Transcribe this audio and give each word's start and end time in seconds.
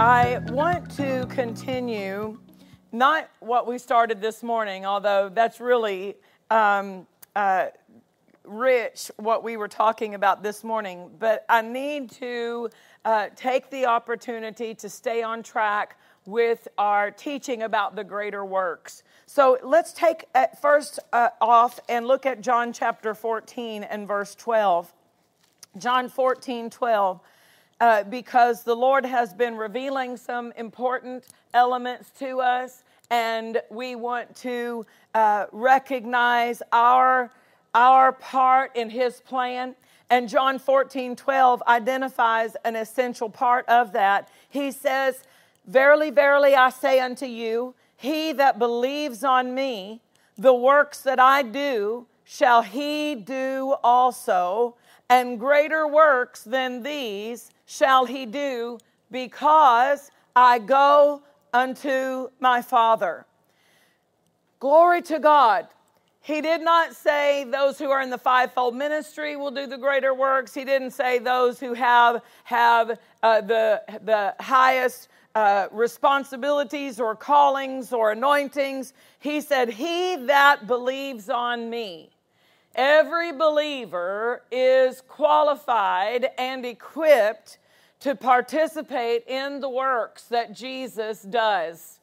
I 0.00 0.38
want 0.48 0.90
to 0.92 1.26
continue 1.26 2.38
not 2.90 3.28
what 3.40 3.66
we 3.66 3.76
started 3.76 4.22
this 4.22 4.42
morning, 4.42 4.86
although 4.86 5.28
that's 5.28 5.60
really 5.60 6.16
um, 6.50 7.06
uh, 7.36 7.66
rich 8.44 9.10
what 9.18 9.44
we 9.44 9.58
were 9.58 9.68
talking 9.68 10.14
about 10.14 10.42
this 10.42 10.64
morning, 10.64 11.10
but 11.18 11.44
I 11.50 11.60
need 11.60 12.10
to 12.12 12.70
uh, 13.04 13.28
take 13.36 13.68
the 13.68 13.84
opportunity 13.84 14.74
to 14.74 14.88
stay 14.88 15.22
on 15.22 15.42
track 15.42 15.98
with 16.24 16.66
our 16.78 17.10
teaching 17.10 17.64
about 17.64 17.94
the 17.94 18.02
greater 18.02 18.42
works. 18.42 19.02
So 19.26 19.58
let's 19.62 19.92
take 19.92 20.24
at 20.34 20.62
first 20.62 20.98
uh, 21.12 21.28
off 21.42 21.78
and 21.90 22.06
look 22.06 22.24
at 22.24 22.40
John 22.40 22.72
chapter 22.72 23.14
14 23.14 23.82
and 23.82 24.08
verse 24.08 24.34
12. 24.34 24.94
John 25.76 26.08
14, 26.08 26.70
12 26.70 27.20
uh, 27.80 28.04
because 28.04 28.62
the 28.62 28.74
Lord 28.76 29.04
has 29.04 29.32
been 29.32 29.56
revealing 29.56 30.16
some 30.16 30.52
important 30.52 31.24
elements 31.54 32.10
to 32.18 32.40
us, 32.40 32.84
and 33.10 33.60
we 33.70 33.94
want 33.94 34.34
to 34.36 34.86
uh, 35.14 35.46
recognize 35.50 36.62
our, 36.72 37.32
our 37.74 38.12
part 38.12 38.76
in 38.76 38.90
His 38.90 39.20
plan. 39.20 39.74
And 40.10 40.28
John 40.28 40.58
14, 40.58 41.16
12 41.16 41.62
identifies 41.66 42.56
an 42.64 42.76
essential 42.76 43.30
part 43.30 43.66
of 43.68 43.92
that. 43.92 44.28
He 44.48 44.70
says, 44.70 45.22
Verily, 45.66 46.10
verily, 46.10 46.54
I 46.54 46.70
say 46.70 47.00
unto 47.00 47.26
you, 47.26 47.74
he 47.96 48.32
that 48.32 48.58
believes 48.58 49.22
on 49.22 49.54
me, 49.54 50.00
the 50.36 50.54
works 50.54 51.02
that 51.02 51.20
I 51.20 51.42
do, 51.42 52.06
shall 52.24 52.62
he 52.62 53.14
do 53.14 53.76
also, 53.84 54.74
and 55.10 55.40
greater 55.40 55.88
works 55.88 56.44
than 56.44 56.82
these 56.82 57.50
shall 57.66 58.06
he 58.06 58.24
do 58.24 58.78
because 59.10 60.10
I 60.36 60.60
go 60.60 61.22
unto 61.52 62.30
my 62.38 62.62
Father. 62.62 63.26
Glory 64.60 65.02
to 65.02 65.18
God. 65.18 65.66
He 66.22 66.40
did 66.40 66.60
not 66.62 66.94
say 66.94 67.44
those 67.44 67.78
who 67.78 67.90
are 67.90 68.00
in 68.02 68.10
the 68.10 68.18
fivefold 68.18 68.76
ministry 68.76 69.34
will 69.34 69.50
do 69.50 69.66
the 69.66 69.78
greater 69.78 70.14
works. 70.14 70.54
He 70.54 70.64
didn't 70.64 70.92
say 70.92 71.18
those 71.18 71.58
who 71.58 71.74
have, 71.74 72.22
have 72.44 72.98
uh, 73.22 73.40
the, 73.40 73.82
the 74.04 74.34
highest 74.38 75.08
uh, 75.34 75.68
responsibilities 75.72 77.00
or 77.00 77.16
callings 77.16 77.92
or 77.92 78.12
anointings. 78.12 78.92
He 79.18 79.40
said, 79.40 79.70
He 79.70 80.16
that 80.26 80.66
believes 80.66 81.30
on 81.30 81.68
me. 81.68 82.10
Every 82.82 83.30
believer 83.30 84.40
is 84.50 85.02
qualified 85.02 86.30
and 86.38 86.64
equipped 86.64 87.58
to 88.00 88.14
participate 88.14 89.24
in 89.26 89.60
the 89.60 89.68
works 89.68 90.22
that 90.28 90.54
Jesus 90.54 91.20
does. 91.20 91.98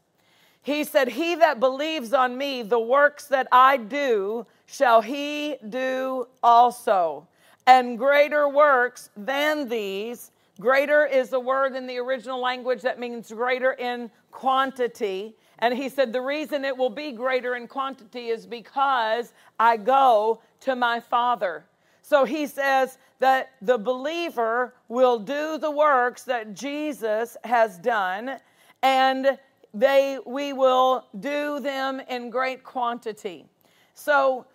He 0.61 0.83
said, 0.83 1.07
He 1.07 1.33
that 1.33 1.59
believes 1.59 2.13
on 2.13 2.37
me, 2.37 2.61
the 2.61 2.79
works 2.79 3.25
that 3.25 3.47
I 3.51 3.77
do, 3.77 4.45
shall 4.67 5.01
he 5.01 5.55
do 5.67 6.27
also. 6.43 7.27
And 7.65 7.97
greater 7.97 8.47
works 8.47 9.09
than 9.17 9.67
these. 9.67 10.29
Greater 10.59 11.07
is 11.07 11.29
the 11.29 11.39
word 11.39 11.75
in 11.75 11.87
the 11.87 11.97
original 11.97 12.39
language 12.39 12.83
that 12.83 12.99
means 12.99 13.31
greater 13.31 13.71
in 13.71 14.11
quantity. 14.29 15.35
And 15.57 15.73
he 15.73 15.89
said, 15.89 16.13
The 16.13 16.21
reason 16.21 16.63
it 16.63 16.77
will 16.77 16.91
be 16.91 17.13
greater 17.13 17.55
in 17.55 17.67
quantity 17.67 18.27
is 18.27 18.45
because 18.45 19.33
I 19.59 19.77
go 19.77 20.39
to 20.61 20.75
my 20.75 20.99
Father. 20.99 21.65
So 22.01 22.23
he 22.23 22.47
says 22.47 22.97
that 23.19 23.51
the 23.61 23.77
believer 23.77 24.73
will 24.87 25.19
do 25.19 25.57
the 25.57 25.71
works 25.71 26.23
that 26.23 26.53
Jesus 26.53 27.35
has 27.43 27.77
done, 27.77 28.39
and 28.81 29.37
they 29.73 30.19
we 30.25 30.53
will 30.53 31.05
do 31.19 31.59
them 31.59 32.01
in 32.09 32.29
great 32.29 32.63
quantity. 32.63 33.45
So 33.93 34.45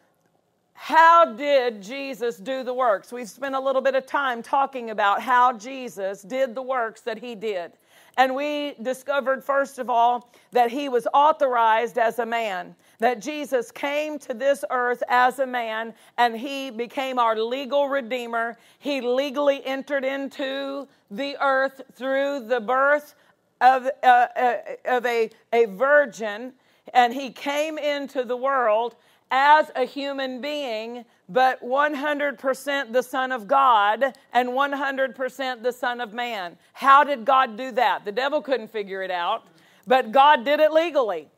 how 0.74 1.24
did 1.34 1.82
Jesus 1.82 2.38
do 2.38 2.64
the 2.64 2.74
works? 2.74 3.12
We've 3.12 3.28
spent 3.28 3.54
a 3.54 3.60
little 3.60 3.82
bit 3.82 3.94
of 3.94 4.06
time 4.06 4.42
talking 4.42 4.90
about 4.90 5.20
how 5.20 5.52
Jesus 5.52 6.22
did 6.22 6.54
the 6.54 6.62
works 6.62 7.02
that 7.02 7.18
he 7.18 7.34
did. 7.34 7.72
And 8.16 8.34
we 8.34 8.74
discovered, 8.82 9.44
first 9.44 9.78
of 9.78 9.88
all, 9.88 10.32
that 10.50 10.70
he 10.70 10.88
was 10.88 11.06
authorized 11.14 11.98
as 11.98 12.18
a 12.18 12.26
man, 12.26 12.74
that 13.02 13.20
Jesus 13.20 13.72
came 13.72 14.16
to 14.20 14.32
this 14.32 14.64
earth 14.70 15.02
as 15.08 15.40
a 15.40 15.46
man 15.46 15.92
and 16.18 16.36
he 16.36 16.70
became 16.70 17.18
our 17.18 17.36
legal 17.36 17.88
redeemer. 17.88 18.56
He 18.78 19.00
legally 19.00 19.60
entered 19.66 20.04
into 20.04 20.86
the 21.10 21.36
earth 21.40 21.80
through 21.94 22.46
the 22.46 22.60
birth 22.60 23.16
of, 23.60 23.88
uh, 24.04 24.26
uh, 24.36 24.56
of 24.84 25.04
a, 25.04 25.30
a 25.52 25.64
virgin, 25.64 26.52
and 26.94 27.12
he 27.12 27.30
came 27.30 27.76
into 27.76 28.22
the 28.22 28.36
world 28.36 28.94
as 29.32 29.72
a 29.74 29.84
human 29.84 30.40
being, 30.40 31.04
but 31.28 31.60
100% 31.60 32.92
the 32.92 33.02
Son 33.02 33.32
of 33.32 33.48
God 33.48 34.16
and 34.32 34.50
100% 34.50 35.62
the 35.62 35.72
Son 35.72 36.00
of 36.00 36.12
Man. 36.12 36.56
How 36.72 37.02
did 37.02 37.24
God 37.24 37.56
do 37.56 37.72
that? 37.72 38.04
The 38.04 38.12
devil 38.12 38.40
couldn't 38.40 38.70
figure 38.70 39.02
it 39.02 39.10
out, 39.10 39.44
but 39.88 40.12
God 40.12 40.44
did 40.44 40.60
it 40.60 40.70
legally. 40.70 41.31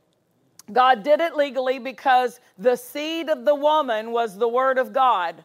God 0.72 1.02
did 1.02 1.20
it 1.20 1.36
legally 1.36 1.78
because 1.78 2.40
the 2.58 2.76
seed 2.76 3.28
of 3.28 3.44
the 3.44 3.54
woman 3.54 4.12
was 4.12 4.36
the 4.38 4.48
Word 4.48 4.78
of 4.78 4.92
God. 4.92 5.44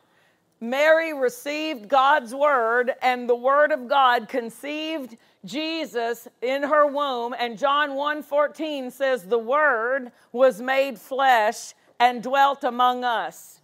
Mary 0.61 1.13
received 1.13 1.87
God's 1.87 2.33
Word, 2.33 2.93
and 3.01 3.29
the 3.29 3.35
Word 3.35 3.71
of 3.71 3.87
God 3.87 4.27
conceived 4.27 5.17
Jesus 5.45 6.27
in 6.41 6.63
her 6.63 6.85
womb. 6.85 7.33
And 7.37 7.57
John 7.57 7.95
1 7.95 8.23
14 8.23 8.91
says, 8.91 9.23
The 9.23 9.39
Word 9.39 10.11
was 10.31 10.61
made 10.61 10.99
flesh 10.99 11.73
and 11.99 12.21
dwelt 12.21 12.63
among 12.63 13.03
us. 13.03 13.58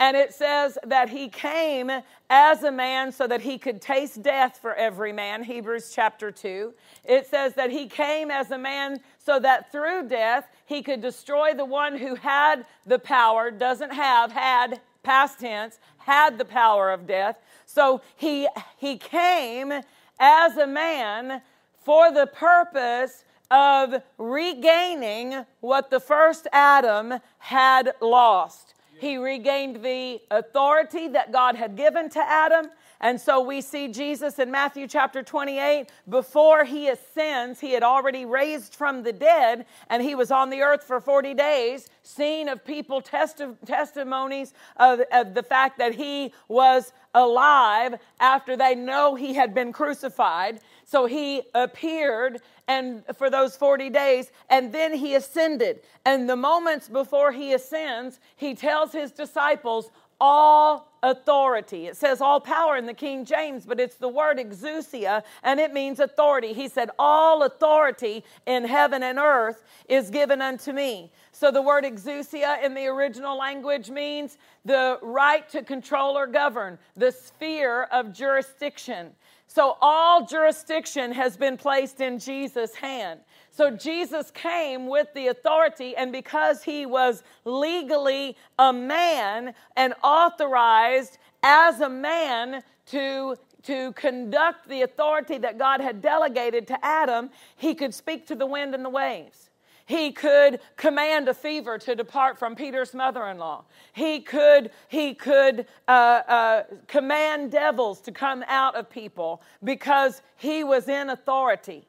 And 0.00 0.16
it 0.16 0.32
says 0.32 0.78
that 0.86 1.10
he 1.10 1.28
came 1.28 1.90
as 2.30 2.62
a 2.62 2.72
man 2.72 3.12
so 3.12 3.26
that 3.26 3.42
he 3.42 3.58
could 3.58 3.82
taste 3.82 4.22
death 4.22 4.58
for 4.60 4.74
every 4.74 5.12
man, 5.12 5.44
Hebrews 5.44 5.92
chapter 5.94 6.30
2. 6.30 6.72
It 7.04 7.26
says 7.26 7.52
that 7.54 7.70
he 7.70 7.86
came 7.86 8.30
as 8.30 8.50
a 8.50 8.56
man 8.56 9.00
so 9.18 9.38
that 9.40 9.70
through 9.70 10.08
death 10.08 10.48
he 10.64 10.82
could 10.82 11.02
destroy 11.02 11.52
the 11.52 11.66
one 11.66 11.98
who 11.98 12.14
had 12.14 12.64
the 12.86 12.98
power, 12.98 13.50
doesn't 13.50 13.92
have, 13.92 14.32
had, 14.32 14.80
past 15.02 15.38
tense, 15.38 15.78
had 15.98 16.38
the 16.38 16.46
power 16.46 16.90
of 16.90 17.06
death. 17.06 17.36
So 17.66 18.00
he, 18.16 18.48
he 18.78 18.96
came 18.96 19.70
as 20.18 20.56
a 20.56 20.66
man 20.66 21.42
for 21.84 22.10
the 22.10 22.26
purpose 22.26 23.24
of 23.50 24.02
regaining 24.16 25.44
what 25.60 25.90
the 25.90 26.00
first 26.00 26.46
Adam 26.52 27.14
had 27.38 27.92
lost. 28.00 28.74
He 29.00 29.16
regained 29.16 29.82
the 29.82 30.20
authority 30.30 31.08
that 31.08 31.32
God 31.32 31.56
had 31.56 31.74
given 31.74 32.10
to 32.10 32.20
Adam. 32.20 32.66
And 33.00 33.18
so 33.18 33.40
we 33.40 33.62
see 33.62 33.88
Jesus 33.88 34.38
in 34.38 34.50
Matthew 34.50 34.86
chapter 34.86 35.22
28. 35.22 35.88
Before 36.06 36.64
he 36.64 36.88
ascends, 36.88 37.58
he 37.60 37.72
had 37.72 37.82
already 37.82 38.26
raised 38.26 38.74
from 38.74 39.02
the 39.02 39.12
dead, 39.12 39.64
and 39.88 40.02
he 40.02 40.14
was 40.14 40.30
on 40.30 40.50
the 40.50 40.60
earth 40.60 40.84
for 40.84 41.00
40 41.00 41.32
days, 41.32 41.88
seeing 42.02 42.50
of 42.50 42.62
people 42.62 43.00
testi- 43.00 43.56
testimonies 43.64 44.52
of, 44.76 45.00
of 45.12 45.32
the 45.32 45.42
fact 45.42 45.78
that 45.78 45.94
he 45.94 46.34
was 46.48 46.92
alive 47.14 47.94
after 48.20 48.54
they 48.54 48.74
know 48.74 49.14
he 49.14 49.32
had 49.32 49.54
been 49.54 49.72
crucified. 49.72 50.60
So 50.90 51.06
he 51.06 51.42
appeared 51.54 52.40
and 52.66 53.04
for 53.14 53.30
those 53.30 53.54
40 53.56 53.90
days 53.90 54.32
and 54.48 54.72
then 54.72 54.92
he 54.92 55.14
ascended. 55.14 55.82
And 56.04 56.28
the 56.28 56.34
moments 56.34 56.88
before 56.88 57.30
he 57.30 57.52
ascends, 57.52 58.18
he 58.34 58.56
tells 58.56 58.90
his 58.90 59.12
disciples, 59.12 59.92
"All 60.20 60.90
authority. 61.02 61.86
It 61.86 61.96
says 61.96 62.20
all 62.20 62.40
power 62.40 62.76
in 62.76 62.86
the 62.86 62.94
King 62.94 63.24
James, 63.24 63.64
but 63.64 63.80
it's 63.80 63.96
the 63.96 64.08
word 64.08 64.38
exousia, 64.38 65.22
and 65.42 65.60
it 65.60 65.72
means 65.72 66.00
authority. 66.00 66.52
He 66.52 66.68
said, 66.68 66.90
All 66.98 67.42
authority 67.44 68.24
in 68.46 68.64
heaven 68.64 69.02
and 69.02 69.18
earth 69.18 69.62
is 69.88 70.10
given 70.10 70.42
unto 70.42 70.72
me. 70.72 71.10
So 71.32 71.50
the 71.50 71.62
word 71.62 71.84
exousia 71.84 72.62
in 72.62 72.74
the 72.74 72.86
original 72.86 73.38
language 73.38 73.90
means 73.90 74.36
the 74.64 74.98
right 75.02 75.48
to 75.50 75.62
control 75.62 76.18
or 76.18 76.26
govern, 76.26 76.78
the 76.96 77.12
sphere 77.12 77.84
of 77.84 78.12
jurisdiction. 78.12 79.12
So 79.52 79.76
all 79.80 80.26
jurisdiction 80.26 81.10
has 81.10 81.36
been 81.36 81.56
placed 81.56 82.00
in 82.00 82.20
Jesus' 82.20 82.72
hand. 82.72 83.18
So 83.50 83.68
Jesus 83.68 84.30
came 84.30 84.86
with 84.86 85.08
the 85.12 85.26
authority, 85.26 85.96
and 85.96 86.12
because 86.12 86.62
he 86.62 86.86
was 86.86 87.24
legally 87.44 88.36
a 88.60 88.72
man 88.72 89.54
and 89.76 89.92
authorized 90.04 91.18
as 91.42 91.80
a 91.80 91.88
man 91.88 92.62
to 92.86 93.36
to 93.64 93.92
conduct 93.92 94.68
the 94.68 94.82
authority 94.82 95.36
that 95.38 95.58
God 95.58 95.80
had 95.80 96.00
delegated 96.00 96.68
to 96.68 96.82
Adam, 96.82 97.28
he 97.56 97.74
could 97.74 97.92
speak 97.92 98.28
to 98.28 98.34
the 98.36 98.46
wind 98.46 98.74
and 98.74 98.84
the 98.84 98.88
waves. 98.88 99.49
He 99.90 100.12
could 100.12 100.60
command 100.76 101.28
a 101.28 101.34
fever 101.34 101.76
to 101.78 101.96
depart 101.96 102.38
from 102.38 102.54
Peter's 102.54 102.94
mother-in-law. 102.94 103.64
He 103.92 104.20
could 104.20 104.70
he 104.86 105.14
could 105.14 105.66
uh, 105.88 105.90
uh, 105.90 106.62
command 106.86 107.50
devils 107.50 108.00
to 108.02 108.12
come 108.12 108.44
out 108.46 108.76
of 108.76 108.88
people 108.88 109.42
because 109.64 110.22
he 110.36 110.62
was 110.62 110.88
in 110.88 111.10
authority. 111.10 111.88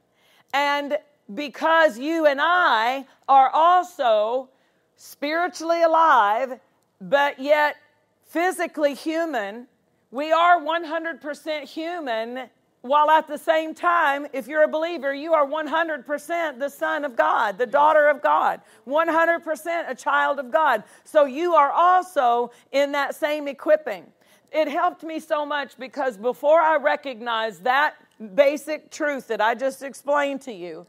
And 0.52 0.98
because 1.36 2.00
you 2.00 2.26
and 2.26 2.40
I 2.42 3.06
are 3.30 3.52
also 3.52 4.50
spiritually 4.96 5.84
alive, 5.84 6.60
but 7.00 7.40
yet 7.40 7.76
physically 8.24 8.96
human. 8.96 9.68
We 10.10 10.32
are 10.32 10.60
100% 10.60 11.66
human, 11.66 12.50
while 12.82 13.12
at 13.12 13.28
the 13.28 13.38
same 13.38 13.76
time, 13.76 14.26
if 14.34 14.48
you're 14.48 14.64
a 14.64 14.68
believer, 14.68 15.14
you 15.14 15.34
are 15.34 15.46
100% 15.46 16.60
the 16.60 16.70
son 16.70 17.06
of 17.06 17.16
God, 17.16 17.58
the 17.58 17.68
daughter 17.68 18.08
of 18.08 18.22
God, 18.22 18.62
100% 18.88 19.90
a 19.90 19.96
child 19.96 20.40
of 20.40 20.52
God. 20.52 20.84
So 21.04 21.26
you 21.26 21.54
are 21.54 21.72
also 21.72 22.52
in 22.72 22.92
that 22.94 23.16
same 23.16 23.48
equipping. 23.48 24.06
It 24.52 24.68
helped 24.68 25.04
me 25.04 25.20
so 25.20 25.46
much 25.46 25.78
because 25.78 26.18
before 26.18 26.60
I 26.60 26.78
recognized 26.78 27.64
that 27.64 27.96
basic 28.36 28.90
truth 28.90 29.28
that 29.28 29.42
I 29.42 29.56
just 29.56 29.84
explained 29.84 30.42
to 30.42 30.52
you, 30.52 30.88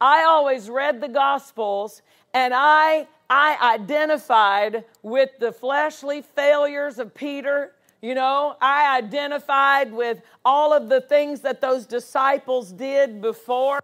I 0.00 0.24
always 0.24 0.70
read 0.70 1.00
the 1.00 1.08
Gospels 1.08 2.02
and 2.32 2.54
I, 2.54 3.08
I 3.28 3.74
identified 3.74 4.84
with 5.02 5.30
the 5.40 5.52
fleshly 5.52 6.22
failures 6.22 6.98
of 6.98 7.14
Peter. 7.14 7.72
You 8.02 8.14
know, 8.14 8.56
I 8.60 8.96
identified 8.96 9.92
with 9.92 10.22
all 10.44 10.72
of 10.72 10.88
the 10.88 11.00
things 11.02 11.40
that 11.40 11.60
those 11.60 11.84
disciples 11.84 12.72
did 12.72 13.20
before 13.20 13.80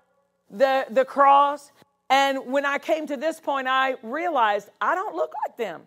the, 0.51 0.87
the 0.91 1.05
cross. 1.05 1.71
And 2.09 2.47
when 2.47 2.65
I 2.65 2.79
came 2.79 3.07
to 3.09 3.17
this 3.17 3.41
point, 3.41 3.69
I 3.69 3.97
realized 4.03 4.71
I 4.81 4.95
don't 4.95 5.15
look 5.15 5.33
like 5.47 5.57
them. 5.59 5.83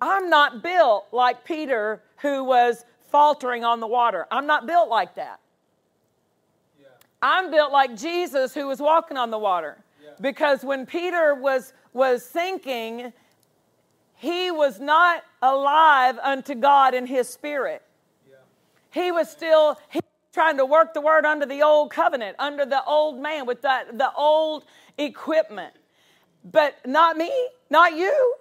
I'm 0.00 0.30
not 0.30 0.62
built 0.62 1.06
like 1.12 1.44
Peter, 1.44 2.02
who 2.18 2.44
was 2.44 2.84
faltering 3.10 3.64
on 3.64 3.80
the 3.80 3.86
water. 3.86 4.26
I'm 4.30 4.46
not 4.46 4.66
built 4.66 4.88
like 4.88 5.14
that. 5.16 5.40
I'm 7.22 7.52
built 7.52 7.70
like 7.70 7.96
Jesus 7.96 8.52
who 8.52 8.66
was 8.66 8.80
walking 8.80 9.16
on 9.16 9.30
the 9.30 9.38
water. 9.38 9.78
Yeah. 10.02 10.10
Because 10.20 10.64
when 10.64 10.84
Peter 10.84 11.36
was, 11.36 11.72
was 11.92 12.24
sinking, 12.24 13.12
he 14.22 14.52
was 14.52 14.78
not 14.78 15.24
alive 15.42 16.16
unto 16.22 16.54
God 16.54 16.94
in 16.94 17.06
his 17.06 17.28
spirit. 17.28 17.82
Yeah. 18.30 18.36
He 18.92 19.10
was 19.10 19.28
still 19.28 19.80
he 19.90 19.98
was 19.98 20.32
trying 20.32 20.58
to 20.58 20.64
work 20.64 20.94
the 20.94 21.00
word 21.00 21.26
under 21.26 21.44
the 21.44 21.62
old 21.62 21.90
covenant, 21.90 22.36
under 22.38 22.64
the 22.64 22.84
old 22.84 23.20
man, 23.20 23.46
with 23.46 23.62
that, 23.62 23.98
the 23.98 24.12
old 24.14 24.64
equipment. 24.96 25.74
But 26.44 26.76
not 26.86 27.16
me, 27.16 27.32
not 27.68 27.96
you. 27.96 28.34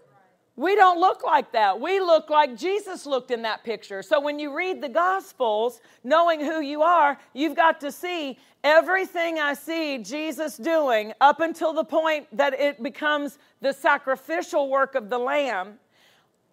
We 0.58 0.76
don't 0.76 1.00
look 1.00 1.24
like 1.24 1.54
that. 1.54 1.80
We 1.80 2.00
look 2.00 2.30
like 2.30 2.58
Jesus 2.58 3.06
looked 3.06 3.32
in 3.32 3.42
that 3.44 3.64
picture. 3.64 4.04
So 4.04 4.20
when 4.20 4.38
you 4.38 4.56
read 4.56 4.82
the 4.82 4.90
Gospels, 4.90 5.80
knowing 6.04 6.42
who 6.42 6.60
you 6.60 6.82
are, 6.82 7.18
you've 7.34 7.56
got 7.56 7.80
to 7.82 7.92
see 7.92 8.38
everything 8.64 9.40
I 9.40 9.54
see 9.54 9.98
Jesus 10.00 10.58
doing 10.58 11.14
up 11.22 11.40
until 11.40 11.74
the 11.74 11.86
point 11.86 12.28
that 12.36 12.54
it 12.54 12.84
becomes 12.84 13.40
the 13.62 13.74
sacrificial 13.74 14.70
work 14.70 14.96
of 14.96 15.10
the 15.10 15.18
Lamb. 15.18 15.80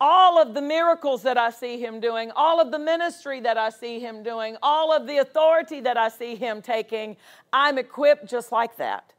All 0.01 0.41
of 0.41 0.55
the 0.55 0.63
miracles 0.63 1.23
that 1.25 1.37
I 1.37 1.51
see 1.51 1.81
him 1.81 1.99
doing, 1.99 2.31
all 2.37 2.61
of 2.61 2.71
the 2.71 2.79
ministry 2.79 3.41
that 3.41 3.59
I 3.59 3.71
see 3.71 3.99
him 3.99 4.23
doing, 4.23 4.57
all 4.63 4.93
of 4.93 5.09
the 5.09 5.19
authority 5.19 5.81
that 5.81 5.97
I 5.97 6.09
see 6.09 6.37
him 6.37 6.63
taking, 6.63 7.17
I'm 7.53 7.79
equipped 7.79 8.27
just 8.27 8.53
like 8.53 8.77
that. 8.77 9.13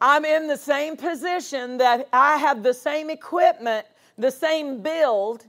I'm 0.00 0.24
in 0.24 0.46
the 0.46 0.56
same 0.56 0.96
position 0.96 1.78
that 1.78 2.08
I 2.12 2.36
have 2.36 2.62
the 2.62 2.74
same 2.74 3.10
equipment, 3.10 3.86
the 4.16 4.30
same 4.30 4.80
build, 4.80 5.46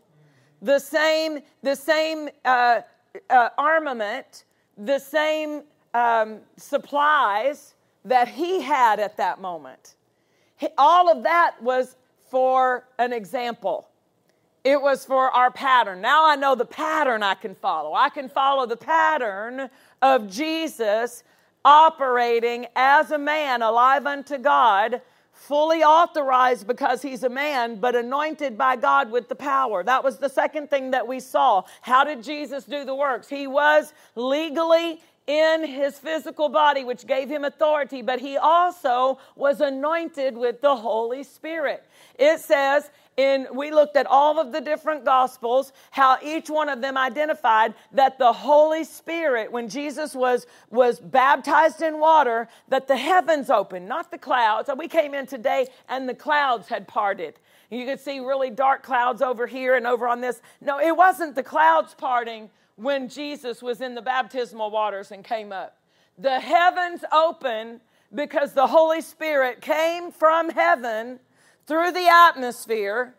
the 0.61 0.79
same, 0.79 1.39
the 1.61 1.75
same 1.75 2.29
uh, 2.45 2.81
uh, 3.29 3.49
armament, 3.57 4.45
the 4.77 4.99
same 4.99 5.63
um, 5.93 6.39
supplies 6.57 7.75
that 8.05 8.27
he 8.27 8.61
had 8.61 8.99
at 8.99 9.17
that 9.17 9.39
moment. 9.41 9.95
He, 10.57 10.67
all 10.77 11.09
of 11.09 11.23
that 11.23 11.55
was 11.61 11.95
for 12.29 12.85
an 12.97 13.13
example. 13.13 13.87
It 14.63 14.81
was 14.81 15.05
for 15.05 15.31
our 15.31 15.51
pattern. 15.51 16.01
Now 16.01 16.27
I 16.27 16.35
know 16.35 16.55
the 16.55 16.65
pattern 16.65 17.23
I 17.23 17.33
can 17.33 17.55
follow. 17.55 17.93
I 17.93 18.09
can 18.09 18.29
follow 18.29 18.65
the 18.65 18.77
pattern 18.77 19.69
of 20.01 20.29
Jesus 20.29 21.23
operating 21.69 22.66
as 22.75 23.12
a 23.12 23.18
man 23.19 23.62
alive 23.62 24.07
unto 24.07 24.39
God, 24.39 25.01
fully 25.33 25.83
authorized 25.83 26.66
because 26.66 27.04
he's 27.04 27.24
a 27.24 27.30
man, 27.30 27.80
but 27.80 27.95
anointed 27.95 28.57
by 28.57 28.75
God 28.75 29.12
with 29.12 29.30
the 29.30 29.36
power. 29.36 29.83
That 29.83 30.04
was 30.04 30.18
the 30.18 30.30
second 30.30 30.71
thing 30.71 30.89
that 30.92 31.07
we 31.07 31.19
saw. 31.19 31.62
How 31.81 32.04
did 32.04 32.24
Jesus 32.24 32.63
do 32.63 32.86
the 32.86 32.95
works? 32.95 33.30
He 33.30 33.45
was 33.45 33.94
legally 34.16 35.00
in 35.27 35.63
his 35.63 36.00
physical 36.00 36.50
body, 36.50 36.83
which 36.83 37.06
gave 37.06 37.30
him 37.30 37.45
authority, 37.45 38.01
but 38.01 38.19
he 38.19 38.36
also 38.36 39.19
was 39.36 39.62
anointed 39.62 40.36
with 40.36 40.62
the 40.62 40.75
Holy 40.75 41.21
Spirit. 41.21 41.83
It 42.18 42.39
says, 42.39 42.89
in 43.19 43.48
we 43.54 43.71
looked 43.71 43.98
at 43.98 44.06
all 44.06 44.39
of 44.39 44.51
the 44.51 44.62
different 44.62 45.04
gospels 45.04 45.74
how 45.92 46.18
each 46.24 46.50
one 46.50 46.69
of 46.69 46.81
them 46.81 46.98
identified 46.98 47.74
that 47.92 48.18
the 48.18 48.31
holy 48.31 48.83
spirit 48.83 49.51
when 49.51 49.68
jesus 49.68 50.16
was 50.16 50.48
was 50.69 51.00
baptized 51.00 51.81
in 51.81 52.00
water 52.00 52.48
that 52.69 52.88
the 52.88 52.98
heavens 52.98 53.50
opened 53.50 53.88
not 53.89 54.12
the 54.12 54.18
clouds. 54.18 54.69
We 54.77 54.88
came 54.88 55.13
in 55.13 55.25
today 55.25 55.68
and 55.89 56.07
the 56.07 56.13
clouds 56.13 56.68
had 56.69 56.88
parted. 56.88 57.39
You 57.69 57.86
could 57.86 58.00
see 58.00 58.19
really 58.19 58.50
dark 58.50 58.83
clouds 58.83 59.21
over 59.21 59.48
here 59.48 59.75
and 59.75 59.86
over 59.86 60.07
on 60.07 60.21
this. 60.21 60.42
No 60.62 60.80
it 60.80 60.95
wasn't 60.95 61.36
the 61.36 61.44
clouds 61.44 61.94
parting 61.94 62.50
when 62.75 63.10
Jesus 63.10 63.62
was 63.62 63.81
in 63.81 63.95
the 63.95 64.01
baptismal 64.01 64.71
waters 64.71 65.12
and 65.12 65.24
came 65.24 65.51
up. 65.51 65.77
The 66.18 66.40
heavens 66.40 67.04
opened 67.11 67.81
because 68.14 68.54
the 68.54 68.68
Holy 68.68 69.02
Spirit 69.02 69.61
came 69.61 70.11
from 70.11 70.49
heaven 70.49 71.19
through 71.69 71.94
the 71.94 72.09
atmosphere 72.09 73.16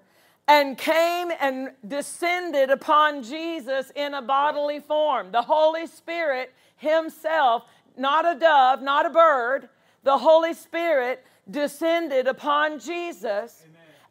and 0.47 0.77
came 0.77 1.31
and 1.41 1.71
descended 1.87 2.69
upon 2.69 3.23
Jesus 3.23 3.91
in 3.97 4.13
a 4.13 4.21
bodily 4.21 4.81
form. 4.81 5.33
The 5.33 5.41
Holy 5.41 5.87
Spirit 5.87 6.53
Himself, 6.77 7.63
not 7.97 8.31
a 8.31 8.39
dove, 8.39 8.83
not 8.83 9.07
a 9.07 9.11
bird, 9.11 9.71
the 10.03 10.19
Holy 10.19 10.53
Spirit 10.53 11.25
descended 11.51 12.27
upon 12.27 12.79
Jesus 12.79 13.65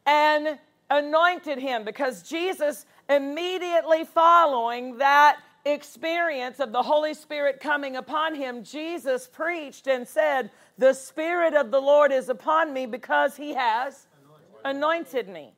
Amen. 0.07 0.47
and 0.47 0.59
anointed 0.89 1.59
him 1.59 1.83
because 1.83 2.23
Jesus 2.23 2.85
Immediately 3.09 4.05
following 4.05 4.99
that 4.99 5.39
experience 5.65 6.59
of 6.59 6.71
the 6.71 6.83
Holy 6.83 7.15
Spirit 7.15 7.59
coming 7.59 7.95
upon 7.95 8.35
him, 8.35 8.63
Jesus 8.63 9.27
preached 9.27 9.87
and 9.87 10.07
said, 10.07 10.51
The 10.77 10.93
Spirit 10.93 11.55
of 11.55 11.71
the 11.71 11.81
Lord 11.81 12.11
is 12.11 12.29
upon 12.29 12.71
me 12.71 12.85
because 12.85 13.35
he 13.35 13.55
has 13.55 14.05
anointed 14.65 15.29
me. 15.29 15.53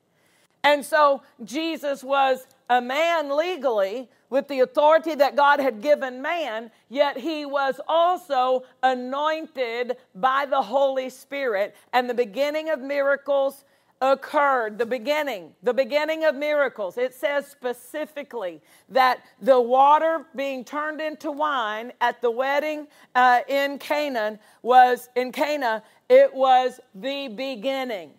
And 0.63 0.86
so 0.86 1.24
Jesus 1.43 2.03
was 2.03 2.46
a 2.70 2.81
man 2.81 3.36
legally 3.36 4.10
with 4.29 4.48
the 4.48 4.60
authority 4.62 5.15
that 5.15 5.36
God 5.36 5.60
had 5.60 5.81
given 5.81 6.22
man, 6.22 6.72
yet 6.89 7.17
he 7.17 7.46
was 7.46 7.81
also 7.88 8.63
anointed 8.84 9.98
by 10.15 10.46
the 10.46 10.62
Holy 10.62 11.10
Spirit. 11.10 11.75
And 11.91 12.10
the 12.10 12.13
beginning 12.13 12.70
of 12.70 12.79
miracles, 12.79 13.65
occurred, 14.01 14.79
the 14.79 14.86
beginning, 14.86 15.53
the 15.62 15.74
beginning 15.74 16.25
of 16.25 16.36
miracles. 16.36 16.98
It 16.98 17.13
says 17.13 17.46
specifically 17.48 18.60
that 18.89 19.22
the 19.39 19.62
water 19.62 20.25
being 20.36 20.65
turned 20.65 21.00
into 21.00 21.31
wine 21.31 21.93
at 22.01 22.20
the 22.22 22.31
wedding 22.31 22.88
uh, 23.13 23.41
in 23.48 23.77
Canaan 23.77 24.39
was, 24.63 25.08
in 25.15 25.31
Cana, 25.31 25.84
it 26.10 26.34
was 26.34 26.79
the 26.96 27.27
beginning. 27.27 28.12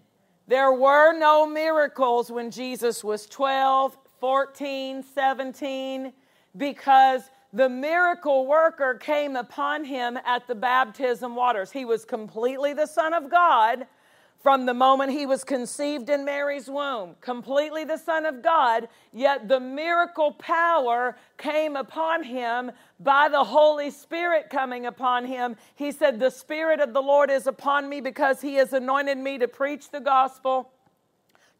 There 0.49 0.72
were 0.72 1.16
no 1.16 1.46
miracles 1.46 2.30
when 2.30 2.50
Jesus 2.50 3.04
was 3.04 3.26
12, 3.26 3.96
14, 4.20 5.02
17, 5.02 6.12
because 6.56 7.22
the 7.52 7.68
miracle 7.68 8.46
worker 8.46 8.94
came 8.94 9.37
upon 9.37 9.84
him 9.84 10.18
at 10.25 10.46
the 10.46 10.54
baptism 10.54 11.37
waters. 11.37 11.70
He 11.70 11.84
was 11.84 12.04
completely 12.04 12.72
the 12.72 12.87
Son 12.87 13.12
of 13.14 13.30
God 13.30 13.87
from 14.42 14.66
the 14.66 14.75
moment 14.75 15.12
he 15.12 15.25
was 15.25 15.44
conceived 15.44 16.11
in 16.11 16.25
Mary's 16.25 16.68
womb, 16.68 17.14
completely 17.20 17.84
the 17.84 17.96
Son 17.96 18.26
of 18.26 18.42
God, 18.42 18.88
yet 19.12 19.49
the 19.49 19.61
miracle 19.61 20.32
power 20.32 21.16
came 21.38 21.76
upon 21.76 22.25
him 22.25 22.72
by 22.99 23.28
the 23.28 23.44
Holy 23.44 23.90
Spirit 23.90 24.50
coming 24.50 24.87
upon 24.87 25.25
him. 25.26 25.56
He 25.76 25.92
said, 25.92 26.18
The 26.18 26.30
Spirit 26.30 26.80
of 26.80 26.92
the 26.92 27.02
Lord 27.02 27.30
is 27.30 27.46
upon 27.46 27.88
me 27.88 28.00
because 28.00 28.40
he 28.40 28.54
has 28.54 28.72
anointed 28.72 29.18
me 29.18 29.38
to 29.38 29.46
preach 29.46 29.90
the 29.90 30.00
gospel 30.00 30.72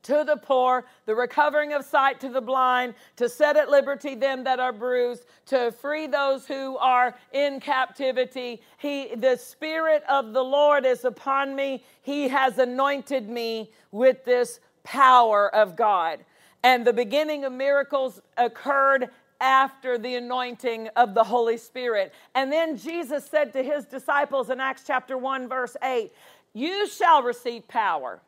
to 0.03 0.25
the 0.27 0.37
poor, 0.37 0.85
the 1.07 1.15
recovering 1.15 1.73
of 1.73 1.85
sight 1.85 2.21
to 2.21 2.29
the 2.29 2.41
blind, 2.41 2.95
to 3.17 3.29
set 3.29 3.57
at 3.57 3.71
liberty 3.71 4.15
them 4.15 4.45
that 4.45 4.59
are 4.59 4.73
bruised, 4.73 5.25
to 5.47 5.73
free 5.81 6.07
those 6.07 6.47
who 6.47 6.77
are 6.79 7.15
in 7.33 7.61
captivity. 7.61 8.61
He, 8.79 9.15
the 9.15 9.37
Spirit 9.37 10.03
of 10.09 10.33
the 10.33 10.43
Lord 10.43 10.85
is 10.85 11.05
upon 11.05 11.55
me. 11.55 11.85
He 12.03 12.29
has 12.29 12.59
anointed 12.59 13.29
me 13.29 13.71
with 13.91 14.25
this 14.25 14.61
power 14.83 15.55
of 15.55 15.77
God. 15.77 16.25
And 16.65 16.85
the 16.85 16.93
beginning 16.93 17.45
of 17.45 17.53
miracles 17.53 18.21
occurred 18.37 19.11
after 19.41 19.99
the 19.99 20.15
anointing 20.15 20.89
of 20.95 21.15
the 21.15 21.25
Holy 21.25 21.57
Spirit. 21.57 22.13
And 22.35 22.51
then 22.51 22.77
Jesus 22.77 23.27
said 23.27 23.53
to 23.55 23.63
his 23.63 23.85
disciples 23.85 24.51
in 24.51 24.61
Acts 24.61 24.85
chapter 24.87 25.19
1, 25.19 25.49
verse 25.49 25.77
8, 25.83 26.13
You 26.53 26.89
shall 26.89 27.23
receive 27.23 27.67
power 27.67 28.21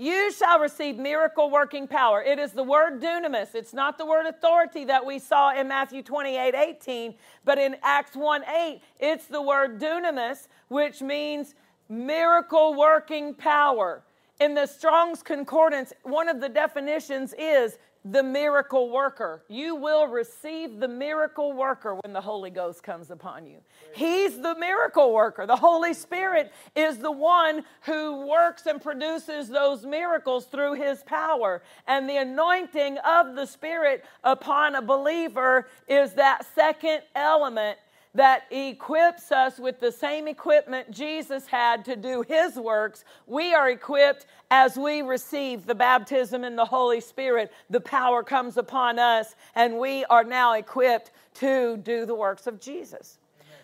you 0.00 0.32
shall 0.32 0.58
receive 0.58 0.96
miracle 0.96 1.50
working 1.50 1.86
power. 1.86 2.22
It 2.22 2.38
is 2.38 2.52
the 2.52 2.62
word 2.62 3.02
dunamis. 3.02 3.54
It's 3.54 3.74
not 3.74 3.98
the 3.98 4.06
word 4.06 4.24
authority 4.24 4.86
that 4.86 5.04
we 5.04 5.18
saw 5.18 5.54
in 5.54 5.68
Matthew 5.68 6.02
28 6.02 6.54
18, 6.54 7.14
but 7.44 7.58
in 7.58 7.76
Acts 7.82 8.16
1 8.16 8.42
8, 8.48 8.80
it's 8.98 9.26
the 9.26 9.42
word 9.42 9.78
dunamis, 9.78 10.48
which 10.68 11.02
means 11.02 11.54
miracle 11.90 12.72
working 12.72 13.34
power. 13.34 14.02
In 14.40 14.54
the 14.54 14.64
Strong's 14.64 15.22
Concordance, 15.22 15.92
one 16.02 16.30
of 16.30 16.40
the 16.40 16.48
definitions 16.48 17.34
is 17.38 17.76
the 18.04 18.22
miracle 18.22 18.90
worker. 18.90 19.42
You 19.48 19.76
will 19.76 20.06
receive 20.06 20.80
the 20.80 20.88
miracle 20.88 21.52
worker 21.52 21.96
when 21.96 22.12
the 22.12 22.20
Holy 22.20 22.50
Ghost 22.50 22.82
comes 22.82 23.10
upon 23.10 23.46
you. 23.46 23.58
He's 23.94 24.40
the 24.40 24.54
miracle 24.54 25.12
worker. 25.12 25.46
The 25.46 25.56
Holy 25.56 25.92
Spirit 25.92 26.52
is 26.74 26.98
the 26.98 27.12
one 27.12 27.64
who 27.82 28.26
works 28.26 28.66
and 28.66 28.80
produces 28.80 29.48
those 29.48 29.84
miracles 29.84 30.46
through 30.46 30.74
his 30.74 31.02
power. 31.02 31.62
And 31.86 32.08
the 32.08 32.16
anointing 32.16 32.98
of 32.98 33.34
the 33.34 33.46
Spirit 33.46 34.04
upon 34.24 34.76
a 34.76 34.82
believer 34.82 35.68
is 35.86 36.14
that 36.14 36.46
second 36.54 37.02
element 37.14 37.78
that 38.14 38.42
equips 38.50 39.30
us 39.30 39.58
with 39.58 39.78
the 39.78 39.92
same 39.92 40.26
equipment 40.26 40.90
Jesus 40.90 41.46
had 41.46 41.84
to 41.84 41.94
do 41.94 42.24
his 42.26 42.56
works. 42.56 43.04
We 43.26 43.54
are 43.54 43.70
equipped 43.70 44.26
as 44.50 44.76
we 44.76 45.02
receive 45.02 45.64
the 45.64 45.74
baptism 45.74 46.42
in 46.42 46.56
the 46.56 46.64
Holy 46.64 47.00
Spirit. 47.00 47.52
The 47.70 47.80
power 47.80 48.24
comes 48.24 48.56
upon 48.56 48.98
us, 48.98 49.36
and 49.54 49.78
we 49.78 50.04
are 50.06 50.24
now 50.24 50.54
equipped 50.54 51.12
to 51.34 51.76
do 51.76 52.04
the 52.04 52.14
works 52.14 52.46
of 52.48 52.60
Jesus. 52.60 53.18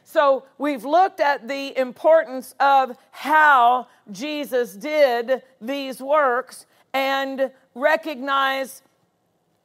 So, 0.04 0.44
we've 0.58 0.84
looked 0.84 1.18
at 1.18 1.48
the 1.48 1.76
importance 1.76 2.54
of 2.60 2.96
how 3.10 3.88
Jesus 4.12 4.74
did 4.74 5.42
these 5.60 6.00
works 6.00 6.66
and 6.94 7.50
recognize 7.74 8.82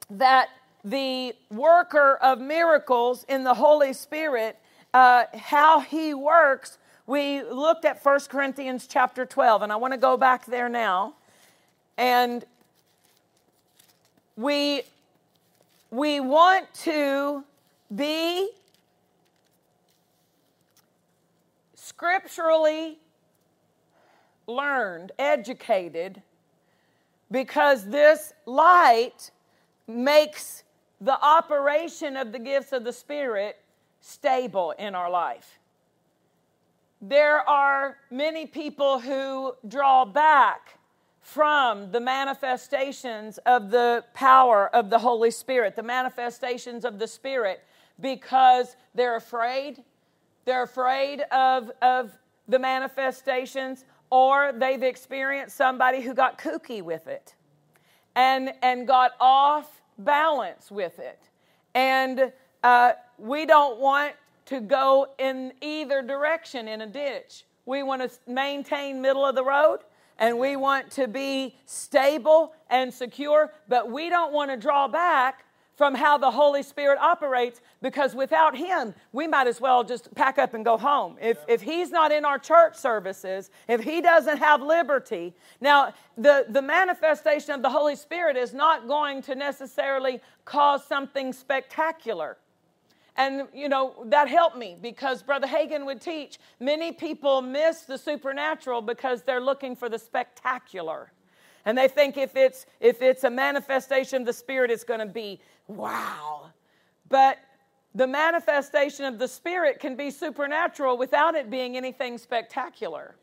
that 0.10 0.50
the 0.84 1.36
worker 1.52 2.18
of 2.24 2.42
miracles 2.42 3.24
in 3.30 3.44
the 3.44 3.54
Holy 3.54 3.94
Spirit 3.94 4.58
uh, 4.94 5.26
how 5.36 5.80
he 5.80 6.14
works, 6.14 6.78
we 7.08 7.44
looked 7.44 7.86
at 7.86 8.04
1 8.04 8.20
Corinthians 8.30 8.88
chapter 8.88 9.26
12, 9.26 9.64
and 9.64 9.72
I 9.72 9.76
want 9.76 9.94
to 9.94 9.98
go 9.98 10.18
back 10.18 10.46
there 10.46 10.70
now. 10.70 11.16
And 11.98 12.46
we, 14.36 14.84
we 15.90 16.20
want 16.20 16.74
to 16.84 17.44
be 17.94 18.50
scripturally 21.76 22.98
learned, 24.48 25.12
educated, 25.20 26.22
because 27.30 27.86
this 27.86 28.34
light 28.46 29.32
makes 29.88 30.64
the 31.00 31.20
operation 31.24 32.18
of 32.18 32.32
the 32.32 32.40
gifts 32.40 32.72
of 32.72 32.84
the 32.84 32.94
Spirit 32.94 33.61
stable 34.01 34.72
in 34.77 34.96
our 34.96 35.10
life. 35.10 35.60
There 37.01 37.48
are 37.50 37.98
many 38.12 38.46
people 38.46 39.00
who 39.00 39.55
draw 39.67 40.05
back 40.05 40.77
from 41.22 41.91
the 41.91 42.00
manifestations 42.00 43.38
of 43.39 43.72
the 43.72 44.03
power 44.13 44.67
of 44.75 44.89
the 44.89 45.00
Holy 45.00 45.31
Spirit, 45.31 45.75
the 45.75 45.84
manifestations 45.84 46.84
of 46.84 47.00
the 47.00 47.08
Spirit, 47.08 47.63
because 48.00 48.75
they're 48.93 49.15
afraid. 49.15 49.84
They're 50.46 50.63
afraid 50.63 51.22
of, 51.31 51.72
of 51.81 52.12
the 52.48 52.60
manifestations, 52.60 53.86
or 54.10 54.51
they've 54.51 54.84
experienced 54.84 55.55
somebody 55.55 56.01
who 56.01 56.13
got 56.13 56.38
kooky 56.38 56.81
with 56.81 57.08
it 57.08 57.36
and, 58.15 58.53
and 58.62 58.88
got 58.88 59.12
off 59.20 59.81
balance 59.98 60.70
with 60.72 61.00
it. 61.00 61.29
And 61.74 62.31
uh, 62.63 62.93
we 63.22 63.46
don't 63.46 63.80
want 63.80 64.13
to 64.46 64.60
go 64.60 65.08
in 65.18 65.54
either 65.62 66.01
direction 66.01 66.68
in 66.68 66.82
a 66.82 66.88
ditch. 66.88 67.46
We 67.66 67.84
want 67.84 68.01
to 68.01 68.32
maintain 68.32 69.01
middle 69.01 69.25
of 69.25 69.36
the 69.36 69.44
road 69.44 69.80
and 70.18 70.38
we 70.38 70.56
want 70.56 70.92
to 70.92 71.08
be 71.08 71.56
stable 71.66 72.54
and 72.70 72.94
secure, 72.94 73.54
but 73.68 73.90
we 73.90 74.10
don't 74.10 74.34
want 74.34 74.51
to 74.51 74.58
draw 74.58 74.88
back 74.88 75.46
from 75.75 75.96
how 75.96 76.18
the 76.18 76.30
Holy 76.30 76.62
Spirit 76.62 77.00
operates 77.00 77.62
because 77.82 78.13
without 78.13 78.56
Him, 78.56 78.94
we 79.13 79.25
might 79.28 79.48
as 79.48 79.60
well 79.60 79.84
just 79.84 80.13
pack 80.13 80.38
up 80.38 80.54
and 80.54 80.63
go 80.63 80.78
home. 80.78 81.18
If, 81.20 81.40
if 81.48 81.62
He's 81.62 81.90
not 81.90 82.12
in 82.12 82.24
our 82.24 82.38
church 82.38 82.75
services, 82.75 83.50
if 83.68 83.82
He 83.82 84.00
doesn't 84.00 84.38
have 84.38 84.62
liberty, 84.62 85.34
now 85.60 85.94
the, 86.18 86.46
the 86.50 86.62
manifestation 86.62 87.56
of 87.56 87.63
the 87.63 87.70
Holy 87.70 87.96
Spirit 87.96 88.38
is 88.38 88.54
not 88.54 88.88
going 88.88 89.24
to 89.24 89.34
necessarily 89.34 90.22
cause 90.46 90.86
something 90.86 91.34
spectacular. 91.34 92.38
And, 93.22 93.48
you 93.54 93.70
know, 93.70 93.94
that 94.06 94.28
helped 94.28 94.58
me 94.58 94.75
because 94.82 95.22
Brother 95.22 95.46
Hagin 95.46 95.86
would 95.86 96.01
teach 96.01 96.40
many 96.60 96.92
people 96.92 97.44
miss 97.44 97.82
the 97.82 97.96
supernatural 97.96 98.82
because 98.82 99.22
they're 99.22 99.40
looking 99.40 99.75
for 99.75 99.90
the 99.90 100.00
spectacular. 100.00 101.12
And 101.66 101.78
they 101.78 101.88
think 101.88 102.18
if 102.18 102.36
it's, 102.36 102.66
if 102.80 103.04
it's 103.04 103.24
a 103.24 103.30
manifestation 103.30 104.22
of 104.22 104.25
the 104.25 104.34
Spirit, 104.34 104.72
it's 104.72 104.84
going 104.84 105.01
to 105.01 105.06
be 105.06 105.40
wow. 105.68 106.50
But 107.10 107.38
the 107.94 108.08
manifestation 108.08 109.06
of 109.06 109.20
the 109.20 109.28
Spirit 109.28 109.80
can 109.80 109.96
be 109.96 110.10
supernatural 110.10 110.98
without 110.98 111.36
it 111.36 111.51
being 111.51 111.78
anything 111.78 112.18
spectacular. 112.18 113.16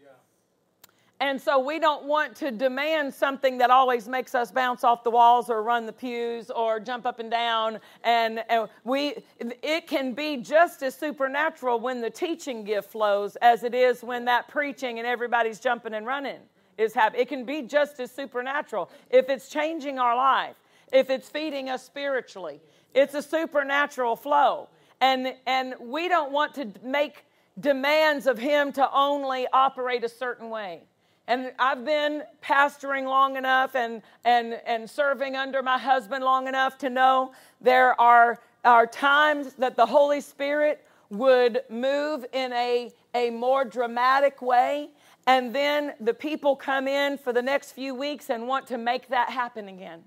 And 1.21 1.41
so 1.41 1.59
we 1.59 1.81
don't 1.81 2.05
want 2.05 2.37
to 2.37 2.53
demand 2.53 3.13
something 3.13 3.59
that 3.59 3.71
always 3.71 4.09
makes 4.09 4.37
us 4.37 4.53
bounce 4.53 4.85
off 4.85 5.03
the 5.03 5.11
walls 5.11 5.51
or 5.51 5.65
run 5.65 5.85
the 5.85 5.93
pews 5.93 6.49
or 6.49 6.79
jump 6.79 7.07
up 7.07 7.19
and 7.19 7.29
down. 7.29 7.81
And, 8.05 8.45
and 8.49 8.69
we, 8.85 9.17
it 9.41 9.89
can 9.89 10.15
be 10.15 10.37
just 10.37 10.83
as 10.85 10.95
supernatural 10.95 11.81
when 11.81 12.01
the 12.01 12.11
teaching 12.11 12.63
gift 12.63 12.93
flows 12.93 13.35
as 13.43 13.65
it 13.65 13.75
is 13.75 14.05
when 14.05 14.27
that 14.27 14.47
preaching 14.47 15.01
and 15.01 15.09
everybody's 15.09 15.59
jumping 15.59 15.95
and 15.95 16.07
running 16.07 16.39
is 16.77 16.95
happening. 16.95 17.23
It 17.23 17.29
can 17.29 17.45
be 17.45 17.63
just 17.63 17.99
as 17.99 18.13
supernatural 18.13 18.89
if 19.11 19.29
it's 19.29 19.49
changing 19.49 19.99
our 19.99 20.15
life, 20.15 20.55
if 20.93 21.11
it's 21.11 21.29
feeding 21.29 21.69
us 21.69 21.85
spiritually. 21.85 22.61
It's 22.95 23.15
a 23.15 23.23
supernatural 23.23 24.15
flow. 24.15 24.69
And, 25.01 25.35
and 25.47 25.75
we 25.81 26.09
don't 26.09 26.31
want 26.31 26.55
to 26.55 26.69
make 26.85 27.25
demands 27.59 28.29
of 28.29 28.39
Him 28.39 28.71
to 28.75 28.89
only 28.93 29.49
operate 29.53 30.05
a 30.05 30.09
certain 30.09 30.49
way. 30.49 30.83
And 31.28 31.52
I've 31.58 31.85
been 31.85 32.23
pastoring 32.42 33.04
long 33.04 33.37
enough 33.37 33.76
and, 33.76 34.00
and, 34.25 34.54
and 34.66 34.88
serving 34.88 35.37
under 35.37 35.62
my 35.62 35.76
husband 35.76 36.25
long 36.25 36.49
enough 36.49 36.78
to 36.78 36.88
know 36.88 37.32
there 37.61 38.00
are, 38.00 38.40
are 38.64 38.87
times 38.87 39.52
that 39.58 39.76
the 39.76 39.85
Holy 39.85 40.23
Spirit 40.23 40.82
would 41.11 41.61
move 41.68 42.25
in 42.32 42.50
a, 42.54 42.90
a 43.14 43.28
more 43.28 43.66
dramatic 43.66 44.40
way. 44.40 44.88
And 45.26 45.54
then 45.54 45.92
the 46.00 46.14
people 46.14 46.56
come 46.56 46.88
in 46.88 47.18
for 47.18 47.35
the 47.35 47.42
next 47.42 47.73
few 47.73 47.94
weeks 47.94 48.30
and 48.30 48.49
want 48.49 48.66
to 48.68 48.78
make 48.78 49.08
that 49.11 49.28
happen 49.28 49.68
again. 49.68 50.04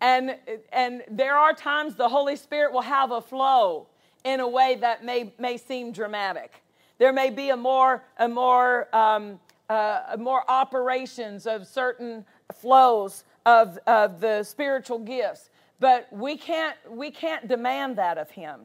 And, 0.00 0.36
and 0.72 1.02
there 1.10 1.36
are 1.36 1.52
times 1.52 1.94
the 1.94 2.08
Holy 2.08 2.36
Spirit 2.36 2.72
will 2.72 2.80
have 2.80 3.10
a 3.10 3.20
flow 3.20 3.86
in 4.24 4.40
a 4.40 4.48
way 4.48 4.78
that 4.80 5.04
may, 5.04 5.34
may 5.38 5.58
seem 5.58 5.92
dramatic. 5.92 6.62
There 6.96 7.12
may 7.12 7.28
be 7.28 7.50
a 7.50 7.56
more, 7.56 8.02
a 8.18 8.28
more 8.28 8.88
um, 8.96 9.38
uh, 9.72 10.16
more 10.18 10.42
operations 10.48 11.46
of 11.46 11.66
certain 11.66 12.24
flows 12.54 13.24
of, 13.46 13.78
of 13.86 14.20
the 14.20 14.42
spiritual 14.42 14.98
gifts. 14.98 15.50
but 15.80 16.06
we 16.12 16.36
can't 16.36 16.76
we 16.90 17.10
can't 17.10 17.48
demand 17.48 17.96
that 17.96 18.16
of 18.18 18.30
him. 18.30 18.60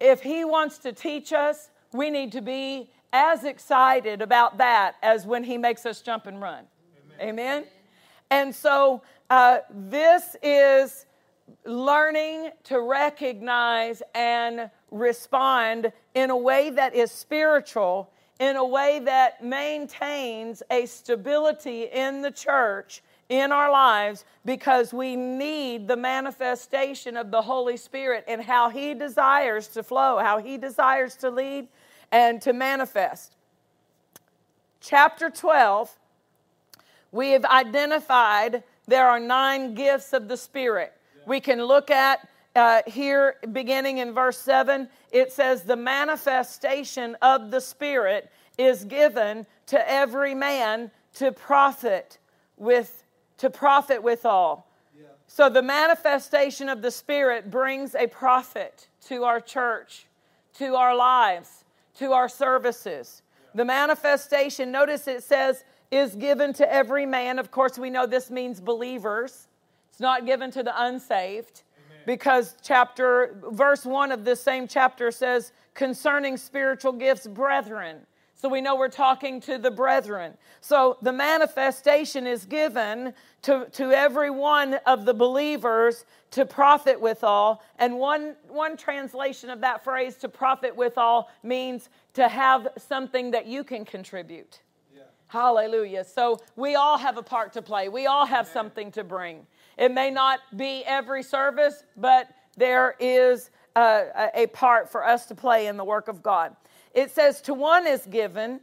If 0.00 0.20
he 0.20 0.44
wants 0.44 0.78
to 0.78 0.92
teach 0.92 1.32
us, 1.32 1.70
we 1.92 2.10
need 2.10 2.30
to 2.32 2.42
be 2.42 2.90
as 3.12 3.44
excited 3.44 4.20
about 4.20 4.58
that 4.58 4.96
as 5.02 5.24
when 5.26 5.44
he 5.44 5.56
makes 5.56 5.86
us 5.86 6.02
jump 6.02 6.26
and 6.26 6.42
run. 6.42 6.64
Amen. 7.20 7.28
Amen? 7.28 7.64
And 8.30 8.54
so 8.54 9.02
uh, 9.30 9.58
this 9.70 10.36
is 10.42 11.06
learning 11.64 12.50
to 12.64 12.80
recognize 12.80 14.02
and 14.14 14.70
respond 14.90 15.92
in 16.14 16.30
a 16.30 16.36
way 16.36 16.70
that 16.70 16.94
is 16.94 17.10
spiritual, 17.10 18.10
in 18.40 18.56
a 18.56 18.64
way 18.64 19.00
that 19.04 19.44
maintains 19.44 20.62
a 20.70 20.86
stability 20.86 21.84
in 21.84 22.22
the 22.22 22.30
church, 22.30 23.02
in 23.28 23.52
our 23.52 23.70
lives, 23.70 24.24
because 24.44 24.92
we 24.92 25.16
need 25.16 25.88
the 25.88 25.96
manifestation 25.96 27.16
of 27.16 27.30
the 27.30 27.42
Holy 27.42 27.76
Spirit 27.76 28.24
and 28.28 28.42
how 28.42 28.68
He 28.68 28.94
desires 28.94 29.68
to 29.68 29.82
flow, 29.82 30.18
how 30.18 30.38
He 30.38 30.58
desires 30.58 31.16
to 31.16 31.30
lead 31.30 31.68
and 32.12 32.42
to 32.42 32.52
manifest. 32.52 33.34
Chapter 34.80 35.30
12, 35.30 35.96
we 37.12 37.30
have 37.30 37.44
identified 37.44 38.62
there 38.86 39.08
are 39.08 39.20
nine 39.20 39.74
gifts 39.74 40.12
of 40.12 40.28
the 40.28 40.36
Spirit. 40.36 40.92
We 41.26 41.40
can 41.40 41.64
look 41.64 41.90
at 41.90 42.28
uh, 42.56 42.82
here, 42.86 43.36
beginning 43.52 43.98
in 43.98 44.12
verse 44.12 44.38
7, 44.38 44.88
it 45.10 45.32
says, 45.32 45.62
The 45.62 45.76
manifestation 45.76 47.16
of 47.20 47.50
the 47.50 47.60
Spirit 47.60 48.30
is 48.56 48.84
given 48.84 49.46
to 49.66 49.90
every 49.90 50.34
man 50.34 50.90
to 51.14 51.32
profit 51.32 52.18
with 52.56 53.02
to 53.38 53.50
profit 53.50 54.02
withal. 54.02 54.66
Yeah. 54.96 55.06
So 55.26 55.48
the 55.48 55.62
manifestation 55.62 56.68
of 56.68 56.82
the 56.82 56.92
Spirit 56.92 57.50
brings 57.50 57.96
a 57.96 58.06
profit 58.06 58.86
to 59.08 59.24
our 59.24 59.40
church, 59.40 60.06
to 60.58 60.76
our 60.76 60.94
lives, 60.94 61.64
to 61.98 62.12
our 62.12 62.28
services. 62.28 63.22
Yeah. 63.26 63.50
The 63.56 63.64
manifestation, 63.64 64.70
notice 64.70 65.08
it 65.08 65.24
says, 65.24 65.64
is 65.90 66.14
given 66.14 66.52
to 66.54 66.72
every 66.72 67.06
man. 67.06 67.40
Of 67.40 67.50
course, 67.50 67.76
we 67.76 67.90
know 67.90 68.06
this 68.06 68.30
means 68.30 68.60
believers. 68.60 69.48
It's 69.90 70.00
not 70.00 70.26
given 70.26 70.52
to 70.52 70.62
the 70.62 70.72
unsaved 70.76 71.62
because 72.06 72.56
chapter 72.62 73.36
verse 73.50 73.84
1 73.84 74.12
of 74.12 74.24
this 74.24 74.42
same 74.42 74.68
chapter 74.68 75.10
says 75.10 75.52
concerning 75.74 76.36
spiritual 76.36 76.92
gifts 76.92 77.26
brethren. 77.26 78.06
So 78.44 78.50
we 78.50 78.60
know 78.60 78.76
we're 78.76 78.88
talking 78.88 79.40
to 79.42 79.56
the 79.56 79.70
brethren. 79.70 80.34
So 80.60 80.98
the 81.00 81.12
manifestation 81.12 82.26
is 82.26 82.44
given 82.44 83.14
to, 83.42 83.66
to 83.72 83.90
every 83.90 84.28
one 84.28 84.74
of 84.86 85.06
the 85.06 85.14
believers 85.14 86.04
to 86.32 86.44
profit 86.44 87.00
withal 87.00 87.62
and 87.78 87.96
one 87.96 88.34
one 88.48 88.76
translation 88.76 89.50
of 89.50 89.60
that 89.62 89.82
phrase 89.82 90.16
to 90.16 90.28
profit 90.28 90.76
withal 90.76 91.30
means 91.42 91.88
to 92.14 92.28
have 92.28 92.68
something 92.76 93.30
that 93.30 93.46
you 93.46 93.64
can 93.64 93.84
contribute. 93.84 94.60
Yeah. 94.94 95.04
hallelujah. 95.28 96.04
So 96.04 96.40
we 96.54 96.74
all 96.74 96.98
have 96.98 97.16
a 97.16 97.22
part 97.22 97.52
to 97.54 97.62
play. 97.62 97.88
We 97.88 98.06
all 98.06 98.26
have 98.26 98.46
something 98.46 98.90
to 98.92 99.04
bring 99.04 99.46
it 99.76 99.92
may 99.92 100.10
not 100.10 100.40
be 100.56 100.84
every 100.84 101.22
service, 101.22 101.84
but 101.96 102.28
there 102.56 102.94
is 103.00 103.50
a, 103.76 104.30
a, 104.34 104.46
part 104.48 104.90
for 104.90 105.04
us 105.04 105.26
to 105.26 105.34
play 105.34 105.66
in 105.66 105.76
the 105.76 105.84
work 105.84 106.08
of 106.08 106.22
God. 106.22 106.54
It 106.94 107.10
says, 107.10 107.40
To 107.42 107.54
one 107.54 107.86
is 107.86 108.06
given 108.06 108.60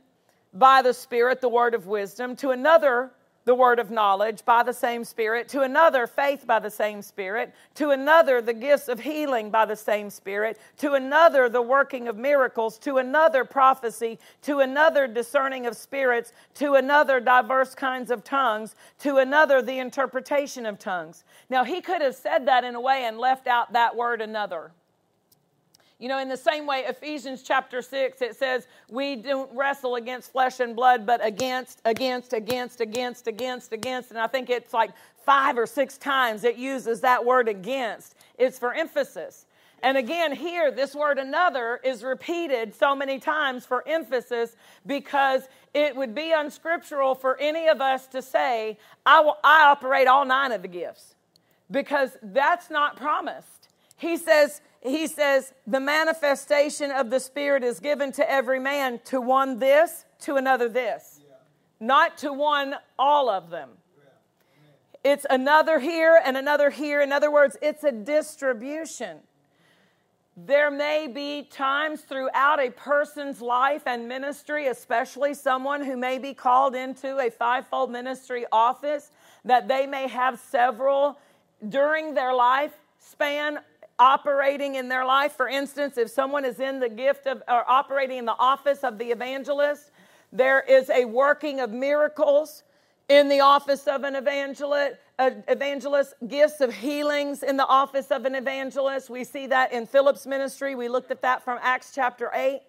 by 0.53 0.81
the 0.81 0.93
Spirit 0.93 1.41
the 1.41 1.49
word 1.49 1.73
of 1.73 1.87
wisdom, 1.87 2.35
to 2.37 2.51
another 2.51 3.11
the 3.45 3.55
word 3.55 3.79
of 3.79 3.89
knowledge 3.89 4.45
by 4.45 4.63
the 4.63 4.73
same 4.73 5.03
Spirit, 5.03 5.47
to 5.49 5.61
another, 5.61 6.07
faith 6.07 6.45
by 6.45 6.59
the 6.59 6.69
same 6.69 7.01
Spirit, 7.01 7.53
to 7.75 7.89
another, 7.89 8.41
the 8.41 8.53
gifts 8.53 8.87
of 8.87 8.99
healing 8.99 9.49
by 9.49 9.65
the 9.65 9.75
same 9.75 10.09
Spirit, 10.09 10.59
to 10.77 10.93
another, 10.93 11.49
the 11.49 11.61
working 11.61 12.07
of 12.07 12.17
miracles, 12.17 12.77
to 12.79 12.97
another, 12.97 13.43
prophecy, 13.43 14.19
to 14.41 14.59
another, 14.59 15.07
discerning 15.07 15.65
of 15.65 15.75
spirits, 15.75 16.33
to 16.55 16.75
another, 16.75 17.19
diverse 17.19 17.73
kinds 17.73 18.11
of 18.11 18.23
tongues, 18.23 18.75
to 18.99 19.17
another, 19.17 19.61
the 19.61 19.79
interpretation 19.79 20.65
of 20.65 20.77
tongues. 20.77 21.23
Now, 21.49 21.63
he 21.63 21.81
could 21.81 22.01
have 22.01 22.15
said 22.15 22.47
that 22.47 22.63
in 22.63 22.75
a 22.75 22.81
way 22.81 23.05
and 23.05 23.17
left 23.17 23.47
out 23.47 23.73
that 23.73 23.95
word 23.95 24.21
another. 24.21 24.71
You 26.01 26.07
know, 26.07 26.17
in 26.17 26.29
the 26.29 26.35
same 26.35 26.65
way, 26.65 26.79
Ephesians 26.87 27.43
chapter 27.43 27.83
6, 27.83 28.23
it 28.23 28.35
says, 28.35 28.65
We 28.89 29.17
don't 29.17 29.55
wrestle 29.55 29.97
against 29.97 30.31
flesh 30.31 30.59
and 30.59 30.75
blood, 30.75 31.05
but 31.05 31.23
against, 31.23 31.79
against, 31.85 32.33
against, 32.33 32.81
against, 32.81 33.27
against, 33.27 33.71
against. 33.71 34.09
And 34.09 34.19
I 34.19 34.25
think 34.25 34.49
it's 34.49 34.73
like 34.73 34.89
five 35.23 35.59
or 35.59 35.67
six 35.67 35.99
times 35.99 36.43
it 36.43 36.55
uses 36.55 37.01
that 37.01 37.23
word 37.23 37.47
against. 37.47 38.15
It's 38.39 38.57
for 38.57 38.73
emphasis. 38.73 39.45
And 39.83 39.95
again, 39.95 40.35
here, 40.35 40.71
this 40.71 40.95
word 40.95 41.19
another 41.19 41.79
is 41.83 42.03
repeated 42.03 42.73
so 42.73 42.95
many 42.95 43.19
times 43.19 43.67
for 43.67 43.87
emphasis 43.87 44.55
because 44.87 45.43
it 45.75 45.95
would 45.95 46.15
be 46.15 46.31
unscriptural 46.31 47.13
for 47.13 47.37
any 47.37 47.67
of 47.67 47.79
us 47.79 48.07
to 48.07 48.23
say, 48.23 48.79
I, 49.05 49.19
will, 49.19 49.37
I 49.43 49.65
operate 49.65 50.07
all 50.07 50.25
nine 50.25 50.51
of 50.51 50.63
the 50.63 50.67
gifts 50.67 51.13
because 51.69 52.17
that's 52.23 52.71
not 52.71 52.97
promised. 52.97 53.69
He 53.97 54.17
says, 54.17 54.61
he 54.81 55.07
says, 55.07 55.53
the 55.67 55.79
manifestation 55.79 56.89
of 56.91 57.09
the 57.09 57.19
Spirit 57.19 57.63
is 57.63 57.79
given 57.79 58.11
to 58.13 58.29
every 58.29 58.59
man, 58.59 58.99
to 59.05 59.21
one 59.21 59.59
this, 59.59 60.05
to 60.21 60.35
another 60.35 60.67
this. 60.67 61.21
Yeah. 61.21 61.35
Not 61.79 62.17
to 62.19 62.33
one 62.33 62.75
all 62.97 63.29
of 63.29 63.51
them. 63.51 63.69
Yeah. 63.95 65.13
It's 65.13 65.25
another 65.29 65.79
here 65.79 66.19
and 66.23 66.35
another 66.35 66.71
here. 66.71 67.01
In 67.01 67.11
other 67.11 67.31
words, 67.31 67.57
it's 67.61 67.83
a 67.83 67.91
distribution. 67.91 69.19
There 70.35 70.71
may 70.71 71.07
be 71.07 71.43
times 71.43 72.01
throughout 72.01 72.59
a 72.59 72.71
person's 72.71 73.39
life 73.41 73.83
and 73.85 74.07
ministry, 74.07 74.67
especially 74.67 75.35
someone 75.35 75.85
who 75.85 75.95
may 75.95 76.17
be 76.17 76.33
called 76.33 76.73
into 76.73 77.19
a 77.19 77.29
fivefold 77.29 77.91
ministry 77.91 78.45
office, 78.51 79.11
that 79.45 79.67
they 79.67 79.85
may 79.85 80.07
have 80.07 80.39
several 80.39 81.19
during 81.69 82.15
their 82.15 82.33
life 82.33 82.73
span 82.97 83.59
operating 84.01 84.75
in 84.75 84.89
their 84.89 85.05
life. 85.05 85.33
For 85.33 85.47
instance, 85.47 85.95
if 85.97 86.09
someone 86.09 86.43
is 86.43 86.59
in 86.59 86.79
the 86.79 86.89
gift 86.89 87.27
of 87.27 87.43
or 87.47 87.69
operating 87.69 88.17
in 88.17 88.25
the 88.25 88.35
office 88.37 88.79
of 88.79 88.97
the 88.97 89.11
evangelist, 89.11 89.91
there 90.33 90.61
is 90.61 90.89
a 90.89 91.05
working 91.05 91.59
of 91.59 91.69
miracles 91.69 92.63
in 93.07 93.29
the 93.29 93.41
office 93.41 93.87
of 93.87 94.03
an 94.03 94.15
evangelist, 94.15 94.95
uh, 95.19 95.29
evangelist, 95.47 96.15
gifts 96.27 96.61
of 96.61 96.73
healings 96.73 97.43
in 97.43 97.57
the 97.57 97.67
office 97.67 98.09
of 98.09 98.25
an 98.25 98.33
evangelist. 98.33 99.09
We 99.09 99.23
see 99.23 99.45
that 99.47 99.71
in 99.71 99.85
Philip's 99.85 100.25
ministry. 100.25 100.73
We 100.73 100.89
looked 100.89 101.11
at 101.11 101.21
that 101.21 101.43
from 101.43 101.59
Acts 101.61 101.91
chapter 101.93 102.31
8 102.33 102.61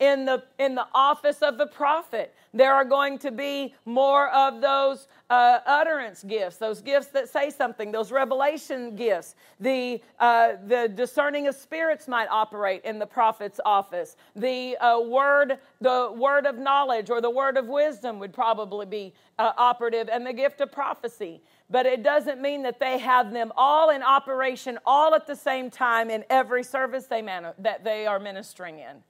in 0.00 0.24
the 0.24 0.42
in 0.58 0.74
the 0.74 0.86
office 0.94 1.42
of 1.42 1.58
the 1.58 1.66
prophet. 1.66 2.34
There 2.52 2.74
are 2.74 2.84
going 2.84 3.18
to 3.18 3.30
be 3.30 3.74
more 3.84 4.28
of 4.30 4.60
those 4.60 5.06
uh, 5.28 5.60
utterance 5.66 6.24
gifts 6.24 6.56
those 6.56 6.80
gifts 6.80 7.08
that 7.08 7.28
say 7.28 7.50
something 7.50 7.92
those 7.92 8.10
revelation 8.10 8.96
gifts. 8.96 9.36
The 9.60 10.00
uh, 10.18 10.52
the 10.66 10.88
discerning 10.88 11.46
of 11.46 11.54
spirits 11.54 12.08
might 12.08 12.28
operate 12.30 12.82
in 12.84 12.98
the 12.98 13.06
prophet's 13.06 13.60
office. 13.64 14.16
The 14.34 14.76
uh, 14.78 15.00
word 15.00 15.58
the 15.80 16.12
word 16.16 16.46
of 16.46 16.58
knowledge 16.58 17.10
or 17.10 17.20
the 17.20 17.30
word 17.30 17.56
of 17.56 17.66
wisdom 17.66 18.18
would 18.18 18.32
probably 18.32 18.86
be 18.86 19.12
uh, 19.38 19.52
operative 19.56 20.08
and 20.10 20.26
the 20.26 20.32
gift 20.32 20.60
of 20.60 20.72
prophecy. 20.72 21.42
But 21.68 21.86
it 21.86 22.02
doesn't 22.02 22.40
mean 22.40 22.62
that 22.62 22.80
they 22.80 22.98
have 22.98 23.32
them 23.32 23.52
all 23.56 23.90
in 23.90 24.02
operation 24.02 24.78
all 24.84 25.14
at 25.14 25.26
the 25.26 25.36
same 25.36 25.70
time 25.70 26.10
in 26.10 26.24
every 26.30 26.64
service 26.64 27.06
they 27.06 27.22
man- 27.22 27.52
that 27.58 27.84
they 27.84 28.06
are 28.06 28.18
ministering 28.18 28.78
in 28.80 29.02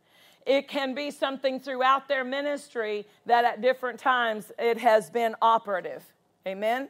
it 0.46 0.68
can 0.68 0.94
be 0.94 1.10
something 1.10 1.60
throughout 1.60 2.08
their 2.08 2.24
ministry 2.24 3.06
that 3.26 3.44
at 3.44 3.60
different 3.60 3.98
times 3.98 4.50
it 4.58 4.78
has 4.78 5.10
been 5.10 5.34
operative. 5.42 6.04
Amen? 6.46 6.76
Amen. 6.76 6.88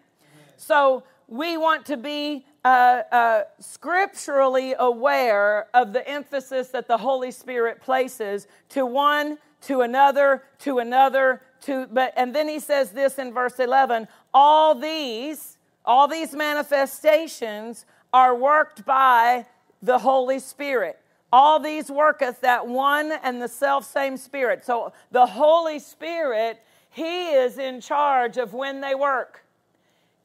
So 0.56 1.02
we 1.26 1.56
want 1.56 1.86
to 1.86 1.96
be 1.96 2.44
uh, 2.64 3.02
uh, 3.10 3.42
scripturally 3.58 4.74
aware 4.78 5.68
of 5.74 5.92
the 5.92 6.06
emphasis 6.08 6.68
that 6.68 6.86
the 6.86 6.98
Holy 6.98 7.30
Spirit 7.30 7.80
places 7.80 8.46
to 8.70 8.84
one, 8.84 9.38
to 9.62 9.80
another, 9.80 10.44
to 10.58 10.78
another, 10.78 11.42
to 11.62 11.86
but 11.90 12.12
and 12.16 12.34
then 12.34 12.48
he 12.48 12.58
says 12.58 12.90
this 12.90 13.18
in 13.18 13.32
verse 13.32 13.58
11, 13.58 14.08
all 14.32 14.74
these, 14.74 15.58
all 15.84 16.06
these 16.06 16.34
manifestations 16.34 17.84
are 18.12 18.34
worked 18.34 18.84
by 18.84 19.46
the 19.82 19.98
Holy 19.98 20.38
Spirit. 20.38 20.99
All 21.32 21.60
these 21.60 21.90
worketh 21.90 22.40
that 22.40 22.66
one 22.66 23.12
and 23.22 23.40
the 23.40 23.48
self 23.48 23.84
same 23.84 24.16
Spirit. 24.16 24.64
So 24.64 24.92
the 25.10 25.26
Holy 25.26 25.78
Spirit, 25.78 26.60
He 26.90 27.28
is 27.28 27.58
in 27.58 27.80
charge 27.80 28.36
of 28.36 28.52
when 28.52 28.80
they 28.80 28.94
work. 28.94 29.44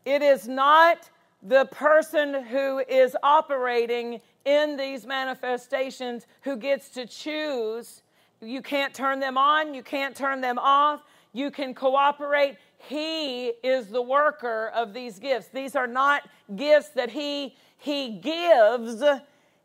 It 0.06 0.22
is 0.22 0.48
not 0.48 1.10
the 1.42 1.66
person 1.66 2.44
who 2.46 2.80
is 2.80 3.16
operating 3.22 4.22
in 4.46 4.78
these 4.78 5.06
manifestations 5.06 6.26
who 6.42 6.56
gets 6.56 6.90
to 6.90 7.06
choose. 7.06 8.02
You 8.42 8.62
can't 8.62 8.94
turn 8.94 9.20
them 9.20 9.38
on, 9.38 9.74
you 9.74 9.84
can't 9.84 10.16
turn 10.16 10.42
them 10.42 10.58
off, 10.60 11.02
you 11.34 11.52
can 11.52 11.74
cooperate. 11.74 12.58
He 12.78 13.48
is 13.64 13.88
the 13.88 14.02
worker 14.02 14.72
of 14.76 14.94
these 14.94 15.20
gifts. 15.20 15.48
These 15.48 15.76
are 15.76 15.88
not 15.88 16.28
gifts 16.56 16.90
that 16.90 17.10
He 17.12 17.56
He 17.78 18.20
gives, 18.20 19.04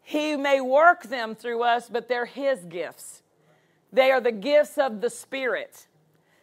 He 0.02 0.36
may 0.36 0.60
work 0.60 1.04
them 1.04 1.34
through 1.34 1.62
us, 1.62 1.88
but 1.88 2.08
they're 2.08 2.26
His 2.26 2.60
gifts. 2.64 3.22
They 3.92 4.10
are 4.10 4.20
the 4.20 4.32
gifts 4.32 4.78
of 4.78 5.00
the 5.00 5.10
Spirit. 5.10 5.86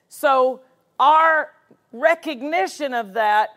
So, 0.10 0.62
our 1.00 1.52
recognition 1.92 2.94
of 2.94 3.14
that 3.14 3.50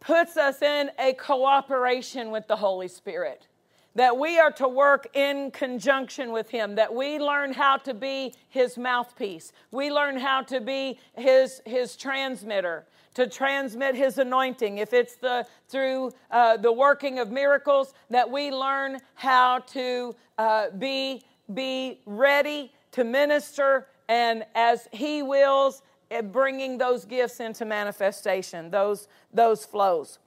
puts 0.00 0.36
us 0.36 0.62
in 0.62 0.90
a 0.98 1.12
cooperation 1.14 2.30
with 2.30 2.48
the 2.48 2.56
Holy 2.56 2.88
Spirit. 2.88 3.46
That 3.94 4.16
we 4.16 4.38
are 4.38 4.50
to 4.52 4.68
work 4.68 5.08
in 5.14 5.50
conjunction 5.50 6.32
with 6.32 6.50
Him, 6.50 6.76
that 6.76 6.94
we 6.94 7.18
learn 7.18 7.52
how 7.52 7.76
to 7.78 7.94
be 7.94 8.34
His 8.48 8.78
mouthpiece. 8.78 9.52
We 9.70 9.90
learn 9.90 10.16
how 10.16 10.42
to 10.42 10.60
be 10.60 10.98
His, 11.14 11.60
his 11.66 11.96
transmitter, 11.96 12.86
to 13.14 13.26
transmit 13.26 13.94
His 13.94 14.18
anointing. 14.18 14.78
If 14.78 14.92
it's 14.92 15.16
the, 15.16 15.46
through 15.68 16.12
uh, 16.30 16.56
the 16.56 16.72
working 16.72 17.18
of 17.18 17.30
miracles, 17.30 17.94
that 18.10 18.30
we 18.30 18.50
learn 18.50 18.98
how 19.14 19.60
to 19.60 20.14
uh, 20.38 20.70
be, 20.78 21.22
be 21.52 22.00
ready 22.06 22.72
to 22.92 23.04
minister 23.04 23.86
and 24.08 24.44
as 24.54 24.88
He 24.92 25.22
wills, 25.22 25.82
bringing 26.24 26.76
those 26.76 27.04
gifts 27.04 27.40
into 27.40 27.64
manifestation, 27.64 28.70
those, 28.70 29.08
those 29.32 29.64
flows. 29.64 30.18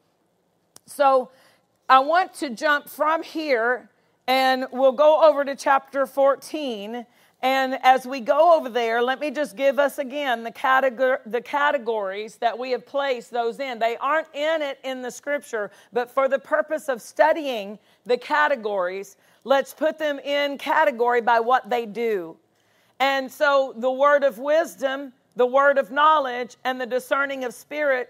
So 0.87 1.29
I 1.87 1.99
want 1.99 2.33
to 2.35 2.49
jump 2.49 2.89
from 2.89 3.21
here 3.21 3.89
and 4.27 4.65
we'll 4.71 4.91
go 4.91 5.23
over 5.23 5.45
to 5.45 5.55
chapter 5.55 6.07
14. 6.07 7.05
And 7.45 7.77
as 7.83 8.07
we 8.07 8.21
go 8.21 8.57
over 8.57 8.69
there, 8.69 9.03
let 9.03 9.19
me 9.19 9.29
just 9.29 9.55
give 9.55 9.77
us 9.77 9.99
again 9.99 10.43
the, 10.43 10.51
categor- 10.51 11.19
the 11.27 11.41
categories 11.41 12.37
that 12.37 12.57
we 12.57 12.71
have 12.71 12.85
placed 12.85 13.29
those 13.29 13.59
in. 13.59 13.77
They 13.77 13.97
aren't 13.97 14.33
in 14.33 14.63
it 14.63 14.79
in 14.83 15.03
the 15.03 15.11
scripture, 15.11 15.69
but 15.93 16.09
for 16.09 16.27
the 16.27 16.39
purpose 16.39 16.89
of 16.89 17.01
studying 17.01 17.77
the 18.05 18.17
categories, 18.17 19.17
let's 19.43 19.73
put 19.75 19.99
them 19.99 20.17
in 20.19 20.57
category 20.57 21.21
by 21.21 21.39
what 21.39 21.69
they 21.69 21.85
do. 21.85 22.35
And 22.99 23.31
so 23.31 23.75
the 23.77 23.91
word 23.91 24.23
of 24.23 24.39
wisdom 24.39 25.13
the 25.35 25.45
word 25.45 25.77
of 25.77 25.91
knowledge, 25.91 26.55
and 26.63 26.79
the 26.79 26.85
discerning 26.85 27.43
of 27.43 27.53
spirit 27.53 28.09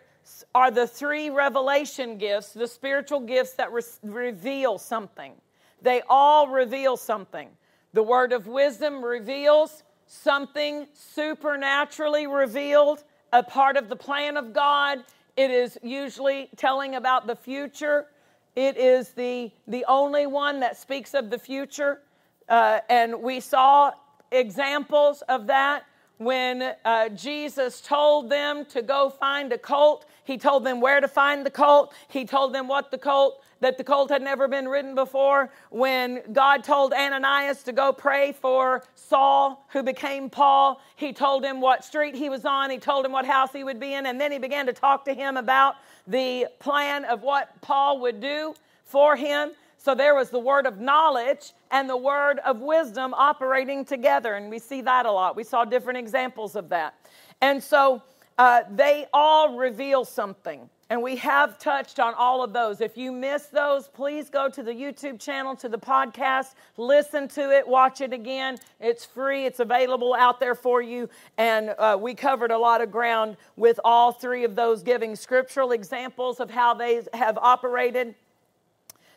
are 0.54 0.72
the 0.72 0.88
three 0.88 1.30
revelation 1.30 2.18
gifts, 2.18 2.54
the 2.54 2.68
spiritual 2.68 3.20
gifts 3.20 3.54
that 3.54 3.72
re- 3.72 3.82
reveal 4.04 4.78
something. 4.78 5.34
They 5.82 6.02
all 6.08 6.48
reveal 6.48 6.98
something. 6.98 7.50
The 7.96 8.04
word 8.04 8.34
of 8.34 8.46
wisdom 8.46 9.02
reveals 9.02 9.84
something 10.06 10.86
supernaturally 10.92 12.28
revealed, 12.28 13.06
a 13.32 13.42
part 13.42 13.78
of 13.78 13.88
the 13.88 13.96
plan 13.96 14.36
of 14.36 14.52
God. 14.52 15.00
It 15.38 15.50
is 15.50 15.78
usually 15.82 16.50
telling 16.58 16.96
about 16.96 17.26
the 17.26 17.38
future. 17.38 18.08
It 18.54 18.76
is 18.76 19.12
the, 19.12 19.50
the 19.66 19.86
only 19.88 20.28
one 20.28 20.60
that 20.60 20.76
speaks 20.76 21.14
of 21.14 21.30
the 21.30 21.40
future. 21.40 22.02
Uh, 22.50 22.82
and 22.90 23.22
we 23.22 23.40
saw 23.40 23.94
examples 24.30 25.24
of 25.30 25.48
that 25.48 25.86
when 26.18 26.74
uh, 26.84 27.08
Jesus 27.08 27.80
told 27.80 28.30
them 28.30 28.66
to 28.72 28.82
go 28.82 29.10
find 29.10 29.54
a 29.54 29.58
colt. 29.58 30.06
He 30.26 30.38
told 30.38 30.66
them 30.66 30.82
where 30.82 31.00
to 31.00 31.08
find 31.08 31.46
the 31.46 31.52
colt. 31.52 31.94
He 32.10 32.26
told 32.26 32.54
them 32.54 32.68
what 32.68 32.92
the 32.92 32.98
colt, 32.98 33.42
that 33.62 33.78
the 33.78 33.84
colt 33.84 34.10
had 34.10 34.22
never 34.22 34.48
been 34.48 34.68
ridden 34.68 34.96
before. 34.96 35.52
When 35.70 36.22
God 36.34 36.64
told 36.64 36.94
Ananias 36.94 37.64
to 37.64 37.72
go 37.72 37.94
pray 37.94 38.34
for 38.34 38.84
Saul, 38.96 39.66
who 39.70 39.84
became 39.84 40.30
Paul, 40.30 40.82
he 40.96 41.14
told 41.14 41.46
him 41.46 41.62
what 41.62 41.86
street 41.86 42.16
he 42.16 42.30
was 42.30 42.44
on. 42.44 42.72
He 42.72 42.80
told 42.80 43.06
him 43.06 43.12
what 43.12 43.26
house 43.26 43.52
he 43.54 43.64
would 43.64 43.80
be 43.80 43.94
in. 43.94 44.08
And 44.08 44.20
then 44.20 44.32
he 44.32 44.40
began 44.40 44.66
to 44.66 44.74
talk 44.74 45.06
to 45.06 45.14
him 45.14 45.38
about 45.38 45.76
the 46.08 46.48
plan 46.60 47.06
of 47.06 47.22
what 47.22 47.62
Paul 47.62 48.00
would 48.02 48.20
do 48.20 48.56
for 48.84 49.16
him. 49.16 49.52
So 49.78 49.94
there 49.94 50.16
was 50.16 50.32
the 50.32 50.40
word 50.40 50.66
of 50.66 50.80
knowledge 50.80 51.54
and 51.70 51.88
the 51.88 51.98
word 51.98 52.40
of 52.40 52.62
wisdom 52.62 53.14
operating 53.14 53.86
together. 53.86 54.34
And 54.34 54.50
we 54.50 54.58
see 54.58 54.82
that 54.82 55.06
a 55.06 55.12
lot. 55.12 55.36
We 55.36 55.44
saw 55.44 55.66
different 55.66 56.00
examples 56.00 56.56
of 56.56 56.70
that. 56.70 56.96
And 57.42 57.62
so 57.62 58.02
uh, 58.38 58.62
they 58.70 59.06
all 59.14 59.56
reveal 59.56 60.06
something. 60.06 60.70
And 60.88 61.02
we 61.02 61.16
have 61.16 61.58
touched 61.58 62.00
on 62.00 62.14
all 62.14 62.44
of 62.44 62.54
those. 62.54 62.80
If 62.80 62.96
you 62.96 63.12
missed 63.12 63.52
those, 63.52 63.88
please 63.88 64.30
go 64.30 64.50
to 64.50 64.62
the 64.62 64.72
YouTube 64.72 65.20
channel, 65.20 65.56
to 65.56 65.68
the 65.68 65.80
podcast, 65.80 66.54
listen 66.78 67.28
to 67.30 67.50
it, 67.52 67.68
watch 67.68 68.02
it 68.02 68.14
again. 68.14 68.60
It's 68.80 69.04
free, 69.04 69.46
it's 69.46 69.60
available 69.60 70.14
out 70.14 70.40
there 70.40 70.54
for 70.54 70.84
you. 70.84 71.10
And 71.40 71.74
uh, 71.80 71.98
we 72.00 72.14
covered 72.14 72.52
a 72.52 72.58
lot 72.58 72.82
of 72.82 72.92
ground 72.92 73.36
with 73.56 73.80
all 73.84 74.12
three 74.12 74.44
of 74.44 74.56
those, 74.56 74.84
giving 74.84 75.16
scriptural 75.16 75.72
examples 75.72 76.40
of 76.40 76.52
how 76.52 76.76
they 76.76 77.02
have 77.16 77.40
operated 77.40 78.14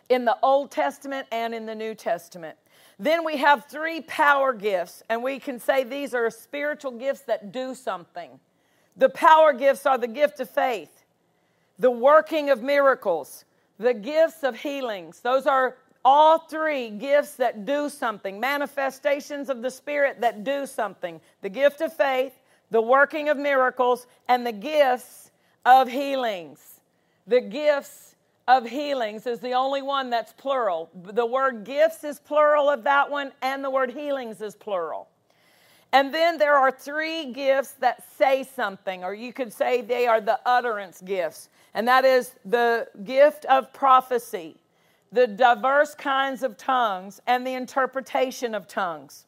in 0.09 0.25
the 0.25 0.39
Old 0.43 0.71
Testament 0.71 1.27
and 1.31 1.55
in 1.55 1.67
the 1.67 1.75
New 1.75 1.95
Testament. 1.95 2.57
Then 2.99 3.25
we 3.27 3.37
have 3.37 3.67
three 3.67 4.01
power 4.01 4.55
gifts, 4.55 5.03
and 5.11 5.23
we 5.23 5.39
can 5.39 5.61
say 5.61 5.85
these 5.85 6.15
are 6.15 6.31
spiritual 6.31 6.93
gifts 6.93 7.21
that 7.23 7.53
do 7.53 7.75
something. 7.75 8.41
The 8.99 9.09
power 9.09 9.53
gifts 9.53 9.87
are 9.87 9.97
the 9.97 10.09
gift 10.09 10.41
of 10.41 10.51
faith, 10.51 11.05
the 11.79 11.91
working 11.91 12.51
of 12.51 12.63
miracles, 12.63 13.45
the 13.79 13.95
gifts 13.95 14.43
of 14.43 14.57
healings. 14.57 15.21
Those 15.21 15.47
are 15.47 15.77
all 16.05 16.41
three 16.41 16.91
gifts 16.91 17.37
that 17.37 17.65
do 17.65 17.89
something, 17.89 18.41
manifestations 18.41 19.49
of 19.49 19.63
the 19.63 19.71
Spirit 19.71 20.21
that 20.21 20.43
do 20.43 20.67
something 20.67 21.21
the 21.43 21.49
gift 21.49 21.81
of 21.81 21.93
faith, 21.93 22.33
the 22.71 22.83
working 22.83 23.29
of 23.29 23.37
miracles, 23.37 24.07
and 24.29 24.45
the 24.45 24.53
gifts 24.53 25.31
of 25.65 25.89
healings. 25.89 26.81
The 27.27 27.41
gifts 27.41 28.17
of 28.49 28.67
healings 28.67 29.27
is 29.27 29.39
the 29.39 29.53
only 29.53 29.83
one 29.83 30.11
that's 30.11 30.33
plural. 30.33 30.91
The 30.95 31.27
word 31.27 31.65
gifts 31.65 32.03
is 32.03 32.19
plural 32.19 32.69
of 32.69 32.83
that 32.85 33.11
one, 33.11 33.33
and 33.43 33.63
the 33.63 33.71
word 33.71 33.91
healings 33.91 34.41
is 34.41 34.57
plural. 34.57 35.09
And 35.93 36.13
then 36.13 36.37
there 36.37 36.55
are 36.55 36.71
three 36.71 37.33
gifts 37.33 37.73
that 37.81 38.05
say 38.17 38.45
something, 38.45 39.05
or 39.05 39.15
you 39.15 39.33
could 39.33 39.53
say 39.53 39.81
they 39.81 40.07
are 40.07 40.21
the 40.21 40.39
utterance 40.45 41.01
gifts. 41.01 41.49
And 41.73 41.89
that 41.89 42.05
is 42.05 42.33
the 42.45 42.89
gift 43.05 43.47
of 43.47 43.73
prophecy, 43.73 44.57
the 45.13 45.27
diverse 45.27 45.95
kinds 45.95 46.43
of 46.43 46.59
tongues, 46.59 47.21
and 47.27 47.47
the 47.47 47.55
interpretation 47.55 48.55
of 48.55 48.69
tongues. 48.69 49.25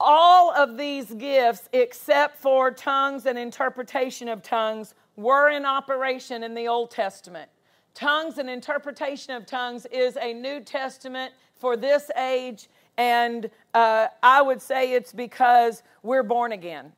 All 0.00 0.52
of 0.54 0.76
these 0.76 1.14
gifts, 1.14 1.68
except 1.72 2.36
for 2.38 2.70
tongues 2.70 3.24
and 3.26 3.38
interpretation 3.38 4.28
of 4.28 4.42
tongues, 4.42 4.94
were 5.16 5.48
in 5.48 5.64
operation 5.64 6.42
in 6.42 6.54
the 6.54 6.68
Old 6.68 6.90
Testament. 6.90 7.50
Tongues 7.94 8.36
and 8.36 8.50
interpretation 8.50 9.34
of 9.34 9.46
tongues 9.46 9.86
is 9.86 10.18
a 10.20 10.34
New 10.34 10.60
Testament 10.60 11.32
for 11.54 11.76
this 11.78 12.10
age, 12.18 12.68
and 12.96 13.50
uh, 13.74 14.08
I 14.22 14.42
would 14.42 14.62
say 14.62 14.92
it's 14.92 15.12
because 15.12 15.82
we're 16.02 16.22
born 16.22 16.52
again. 16.52 16.92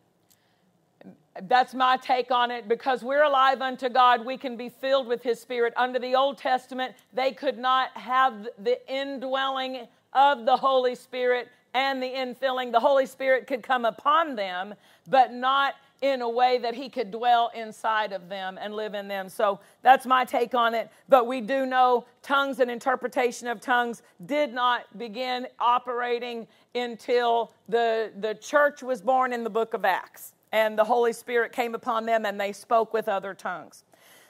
That's 1.43 1.75
my 1.75 1.97
take 1.97 2.31
on 2.31 2.51
it. 2.51 2.69
Because 2.69 3.03
we're 3.03 3.23
alive 3.23 3.61
unto 3.61 3.89
God, 3.89 4.25
we 4.25 4.37
can 4.37 4.57
be 4.57 4.69
filled 4.69 5.07
with 5.07 5.23
His 5.23 5.41
Spirit. 5.41 5.73
Under 5.77 5.99
the 5.99 6.15
Old 6.15 6.39
Testament, 6.39 6.95
they 7.13 7.33
could 7.33 7.59
not 7.59 7.97
have 7.97 8.49
the 8.59 8.79
indwelling 8.93 9.87
of 10.13 10.47
the 10.47 10.57
Holy 10.57 10.95
Spirit 10.95 11.49
and 11.75 12.03
the 12.03 12.09
infilling. 12.09 12.73
The 12.73 12.81
Holy 12.81 13.07
Spirit 13.07 13.47
could 13.47 13.63
come 13.63 13.85
upon 13.85 14.35
them, 14.37 14.75
but 15.09 15.33
not 15.33 15.75
in 16.01 16.23
a 16.23 16.29
way 16.29 16.59
that 16.59 16.75
he 16.75 16.89
could 16.89 17.11
dwell 17.11 17.51
inside 17.55 18.13
of 18.13 18.29
them 18.29 18.59
and 18.61 18.75
live 18.75 18.95
in 18.95 19.09
them. 19.09 19.29
So 19.29 19.59
that's 19.83 20.07
my 20.07 20.25
take 20.25 20.55
on 20.55 20.75
it. 20.75 20.91
But 21.09 21.27
we 21.27 21.41
do 21.41 21.67
know 21.67 22.05
tongues 22.23 22.61
and 22.61 22.71
interpretation 22.71 23.49
of 23.49 23.61
tongues 23.61 24.03
did 24.27 24.53
not 24.53 24.97
begin 24.97 25.49
operating 25.59 26.47
until 26.75 27.53
the, 27.69 28.13
the 28.21 28.35
church 28.35 28.83
was 28.83 29.01
born 29.01 29.33
in 29.33 29.43
the 29.43 29.51
book 29.51 29.75
of 29.75 29.85
Acts. 29.85 30.35
And 30.53 30.79
the 30.79 30.85
Holy 30.85 31.13
Spirit 31.13 31.53
came 31.53 31.75
upon 31.75 32.07
them 32.07 32.25
and 32.25 32.41
they 32.41 32.53
spoke 32.53 32.93
with 32.93 33.09
other 33.09 33.35
tongues. 33.35 33.85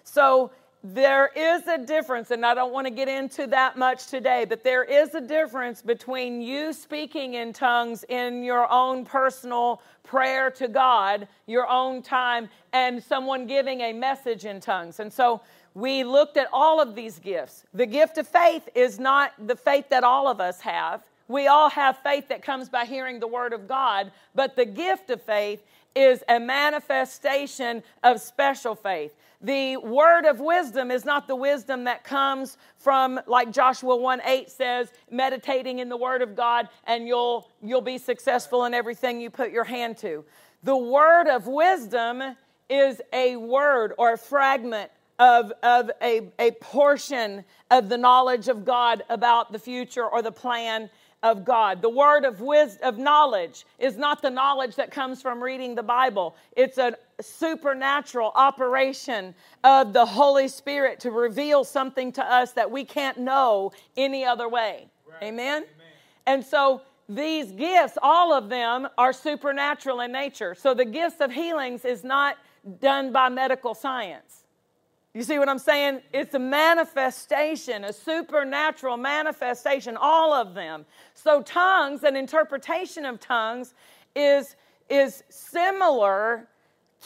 So 0.04 0.50
there 0.84 1.30
is 1.34 1.66
a 1.66 1.78
difference, 1.78 2.30
and 2.30 2.46
I 2.46 2.54
don't 2.54 2.72
want 2.72 2.86
to 2.86 2.92
get 2.92 3.08
into 3.08 3.46
that 3.48 3.76
much 3.76 4.06
today, 4.06 4.44
but 4.44 4.62
there 4.62 4.84
is 4.84 5.14
a 5.14 5.20
difference 5.20 5.82
between 5.82 6.40
you 6.40 6.72
speaking 6.72 7.34
in 7.34 7.52
tongues 7.52 8.04
in 8.08 8.44
your 8.44 8.70
own 8.70 9.04
personal 9.04 9.82
prayer 10.04 10.50
to 10.52 10.68
God, 10.68 11.26
your 11.46 11.68
own 11.68 12.00
time, 12.00 12.48
and 12.72 13.02
someone 13.02 13.46
giving 13.46 13.80
a 13.80 13.92
message 13.92 14.44
in 14.44 14.60
tongues. 14.60 15.00
And 15.00 15.12
so 15.12 15.40
we 15.74 16.04
looked 16.04 16.36
at 16.36 16.48
all 16.52 16.80
of 16.80 16.94
these 16.94 17.18
gifts. 17.18 17.64
The 17.74 17.86
gift 17.86 18.16
of 18.18 18.28
faith 18.28 18.68
is 18.74 18.98
not 18.98 19.32
the 19.46 19.56
faith 19.56 19.88
that 19.90 20.04
all 20.04 20.28
of 20.28 20.40
us 20.40 20.60
have. 20.60 21.02
We 21.26 21.48
all 21.48 21.70
have 21.70 21.98
faith 21.98 22.28
that 22.28 22.42
comes 22.42 22.68
by 22.68 22.84
hearing 22.84 23.20
the 23.20 23.26
word 23.26 23.52
of 23.52 23.68
God, 23.68 24.12
but 24.34 24.56
the 24.56 24.64
gift 24.64 25.10
of 25.10 25.20
faith 25.22 25.62
is 25.94 26.22
a 26.28 26.38
manifestation 26.38 27.82
of 28.02 28.20
special 28.20 28.74
faith. 28.74 29.12
The 29.40 29.76
word 29.76 30.24
of 30.24 30.40
wisdom 30.40 30.90
is 30.90 31.04
not 31.04 31.28
the 31.28 31.36
wisdom 31.36 31.84
that 31.84 32.02
comes 32.02 32.56
from, 32.76 33.20
like 33.26 33.52
Joshua 33.52 33.96
1 33.96 34.20
8 34.24 34.50
says, 34.50 34.92
meditating 35.10 35.78
in 35.78 35.88
the 35.88 35.96
word 35.96 36.22
of 36.22 36.34
God 36.34 36.68
and 36.84 37.06
you'll, 37.06 37.48
you'll 37.62 37.80
be 37.80 37.98
successful 37.98 38.64
in 38.64 38.74
everything 38.74 39.20
you 39.20 39.30
put 39.30 39.52
your 39.52 39.64
hand 39.64 39.96
to. 39.98 40.24
The 40.64 40.76
word 40.76 41.28
of 41.28 41.46
wisdom 41.46 42.20
is 42.68 43.00
a 43.12 43.36
word 43.36 43.94
or 43.96 44.14
a 44.14 44.18
fragment 44.18 44.90
of, 45.20 45.52
of 45.62 45.90
a, 46.02 46.32
a 46.40 46.50
portion 46.60 47.44
of 47.70 47.88
the 47.88 47.98
knowledge 47.98 48.48
of 48.48 48.64
God 48.64 49.04
about 49.08 49.52
the 49.52 49.58
future 49.58 50.06
or 50.06 50.20
the 50.20 50.32
plan 50.32 50.90
of 51.22 51.44
God. 51.44 51.82
The 51.82 51.88
word 51.88 52.24
of 52.24 52.40
wisdom, 52.40 52.80
of 52.82 52.98
knowledge 52.98 53.66
is 53.78 53.96
not 53.96 54.22
the 54.22 54.30
knowledge 54.30 54.76
that 54.76 54.90
comes 54.90 55.20
from 55.20 55.42
reading 55.42 55.74
the 55.74 55.82
Bible. 55.82 56.36
It's 56.56 56.78
a 56.78 56.96
supernatural 57.20 58.32
operation 58.34 59.34
of 59.64 59.92
the 59.92 60.06
Holy 60.06 60.48
Spirit 60.48 61.00
to 61.00 61.10
reveal 61.10 61.64
something 61.64 62.12
to 62.12 62.24
us 62.24 62.52
that 62.52 62.70
we 62.70 62.84
can't 62.84 63.18
know 63.18 63.72
any 63.96 64.24
other 64.24 64.48
way. 64.48 64.88
Right. 65.06 65.24
Amen? 65.24 65.62
Amen? 65.62 65.66
And 66.26 66.44
so 66.44 66.82
these 67.08 67.50
gifts, 67.52 67.98
all 68.02 68.32
of 68.32 68.48
them 68.48 68.86
are 68.96 69.12
supernatural 69.12 70.00
in 70.00 70.12
nature. 70.12 70.54
So 70.54 70.74
the 70.74 70.84
gifts 70.84 71.20
of 71.20 71.32
healings 71.32 71.84
is 71.84 72.04
not 72.04 72.36
done 72.80 73.12
by 73.12 73.28
medical 73.28 73.74
science. 73.74 74.44
You 75.18 75.24
see 75.24 75.40
what 75.40 75.48
I'm 75.48 75.58
saying? 75.58 76.02
It's 76.12 76.34
a 76.34 76.38
manifestation, 76.38 77.82
a 77.82 77.92
supernatural 77.92 78.96
manifestation, 78.96 79.96
all 79.96 80.32
of 80.32 80.54
them. 80.54 80.86
So, 81.14 81.42
tongues, 81.42 82.04
an 82.04 82.14
interpretation 82.14 83.04
of 83.04 83.18
tongues, 83.18 83.74
is, 84.14 84.54
is 84.88 85.24
similar 85.28 86.46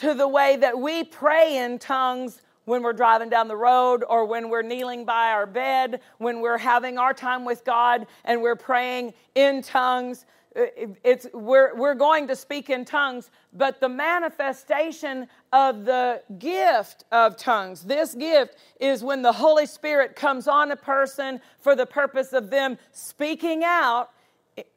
to 0.00 0.12
the 0.12 0.28
way 0.28 0.56
that 0.56 0.78
we 0.78 1.04
pray 1.04 1.56
in 1.56 1.78
tongues 1.78 2.42
when 2.66 2.82
we're 2.82 2.92
driving 2.92 3.30
down 3.30 3.48
the 3.48 3.56
road 3.56 4.04
or 4.06 4.26
when 4.26 4.50
we're 4.50 4.60
kneeling 4.60 5.06
by 5.06 5.30
our 5.30 5.46
bed, 5.46 6.02
when 6.18 6.42
we're 6.42 6.58
having 6.58 6.98
our 6.98 7.14
time 7.14 7.46
with 7.46 7.64
God 7.64 8.06
and 8.26 8.42
we're 8.42 8.56
praying 8.56 9.14
in 9.34 9.62
tongues 9.62 10.26
uh, 10.54 10.64
it's, 11.02 11.26
we're, 11.32 11.74
we're 11.74 11.94
going 11.94 12.28
to 12.28 12.36
speak 12.36 12.68
in 12.68 12.84
tongues, 12.84 13.30
but 13.54 13.80
the 13.80 13.88
manifestation 13.88 15.26
of 15.52 15.84
the 15.84 16.22
gift 16.38 17.04
of 17.12 17.36
tongues, 17.36 17.82
this 17.82 18.14
gift 18.14 18.56
is 18.80 19.04
when 19.04 19.22
the 19.22 19.32
Holy 19.32 19.66
Spirit 19.66 20.16
comes 20.16 20.48
on 20.48 20.70
a 20.70 20.76
person 20.76 21.40
for 21.58 21.76
the 21.76 21.86
purpose 21.86 22.32
of 22.32 22.50
them 22.50 22.78
speaking 22.92 23.62
out 23.64 24.10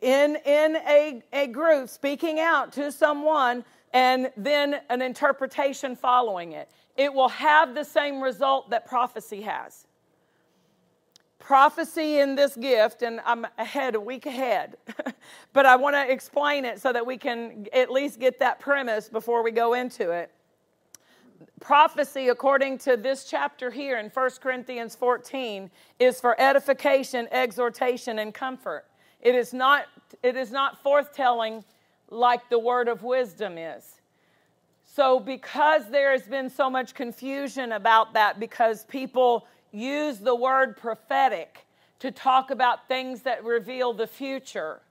in, 0.01 0.38
in 0.45 0.75
a, 0.88 1.21
a 1.33 1.47
group, 1.47 1.89
speaking 1.89 2.39
out 2.39 2.73
to 2.73 2.91
someone, 2.91 3.63
and 3.93 4.31
then 4.35 4.81
an 4.89 5.01
interpretation 5.01 5.95
following 5.95 6.51
it. 6.51 6.69
It 6.97 7.13
will 7.13 7.29
have 7.29 7.73
the 7.75 7.83
same 7.83 8.21
result 8.21 8.69
that 8.69 8.85
prophecy 8.85 9.41
has 9.41 9.85
prophecy 11.45 12.17
in 12.17 12.33
this 12.33 12.55
gift, 12.55 13.03
and 13.03 13.21
I'm 13.23 13.45
ahead, 13.59 13.93
a 13.93 14.01
week 14.01 14.25
ahead, 14.25 14.77
but 15.53 15.67
I 15.67 15.75
want 15.75 15.95
to 15.95 16.11
explain 16.11 16.65
it 16.65 16.81
so 16.81 16.91
that 16.91 17.05
we 17.05 17.17
can 17.17 17.67
at 17.71 17.91
least 17.91 18.19
get 18.19 18.39
that 18.39 18.59
premise 18.59 19.09
before 19.09 19.43
we 19.43 19.51
go 19.51 19.75
into 19.75 20.09
it. 20.09 20.31
Prophecy, 21.59 22.27
according 22.27 22.77
to 22.79 22.97
this 22.97 23.25
chapter 23.25 23.71
here 23.71 23.97
in 23.97 24.09
1 24.09 24.29
Corinthians 24.41 24.95
14, 24.95 25.71
is 25.99 26.19
for 26.19 26.39
edification, 26.39 27.27
exhortation, 27.31 28.19
and 28.19 28.33
comfort. 28.33 28.85
It 29.21 29.35
is 29.35 29.53
not, 29.53 29.85
it 30.21 30.35
is 30.35 30.51
not 30.51 30.83
forthtelling 30.83 31.63
like 32.09 32.49
the 32.49 32.59
word 32.59 32.87
of 32.87 33.03
wisdom 33.03 33.57
is. 33.57 34.01
So, 34.83 35.19
because 35.19 35.89
there 35.89 36.11
has 36.11 36.23
been 36.23 36.49
so 36.49 36.69
much 36.69 36.93
confusion 36.93 37.71
about 37.71 38.13
that, 38.13 38.39
because 38.39 38.85
people 38.85 39.47
use 39.71 40.19
the 40.19 40.35
word 40.35 40.77
prophetic 40.77 41.65
to 41.99 42.11
talk 42.11 42.51
about 42.51 42.87
things 42.87 43.21
that 43.23 43.43
reveal 43.43 43.93
the 43.93 44.07
future. 44.07 44.81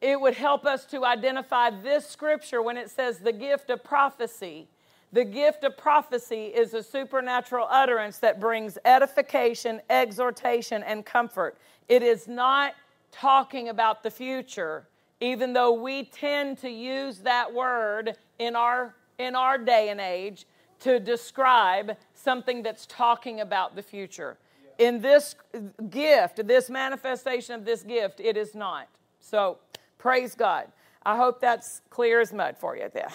It 0.00 0.20
would 0.20 0.34
help 0.34 0.64
us 0.64 0.84
to 0.86 1.04
identify 1.04 1.70
this 1.70 2.06
scripture 2.06 2.62
when 2.62 2.76
it 2.76 2.90
says 2.90 3.18
the 3.18 3.32
gift 3.32 3.70
of 3.70 3.84
prophecy. 3.84 4.68
The 5.12 5.24
gift 5.24 5.64
of 5.64 5.76
prophecy 5.76 6.46
is 6.46 6.74
a 6.74 6.82
supernatural 6.82 7.66
utterance 7.70 8.18
that 8.18 8.38
brings 8.38 8.76
edification, 8.84 9.80
exhortation, 9.88 10.82
and 10.82 11.04
comfort. 11.04 11.56
It 11.88 12.02
is 12.02 12.28
not 12.28 12.74
talking 13.10 13.70
about 13.70 14.02
the 14.02 14.10
future, 14.10 14.86
even 15.20 15.54
though 15.54 15.72
we 15.72 16.04
tend 16.04 16.58
to 16.58 16.68
use 16.68 17.20
that 17.20 17.52
word 17.52 18.18
in 18.38 18.54
our, 18.54 18.94
in 19.18 19.34
our 19.34 19.56
day 19.56 19.88
and 19.88 20.00
age 20.00 20.46
to 20.80 21.00
describe 21.00 21.96
something 22.14 22.62
that's 22.62 22.84
talking 22.86 23.40
about 23.40 23.74
the 23.74 23.82
future. 23.82 24.36
In 24.78 25.00
this 25.00 25.34
gift, 25.90 26.46
this 26.46 26.68
manifestation 26.68 27.54
of 27.54 27.64
this 27.64 27.82
gift, 27.82 28.20
it 28.20 28.36
is 28.36 28.54
not. 28.54 28.88
So, 29.20 29.58
praise 29.96 30.34
God. 30.34 30.68
I 31.04 31.16
hope 31.16 31.40
that's 31.40 31.80
clear 31.90 32.20
as 32.20 32.32
mud 32.32 32.56
for 32.58 32.76
you 32.76 32.88
there. 32.92 33.10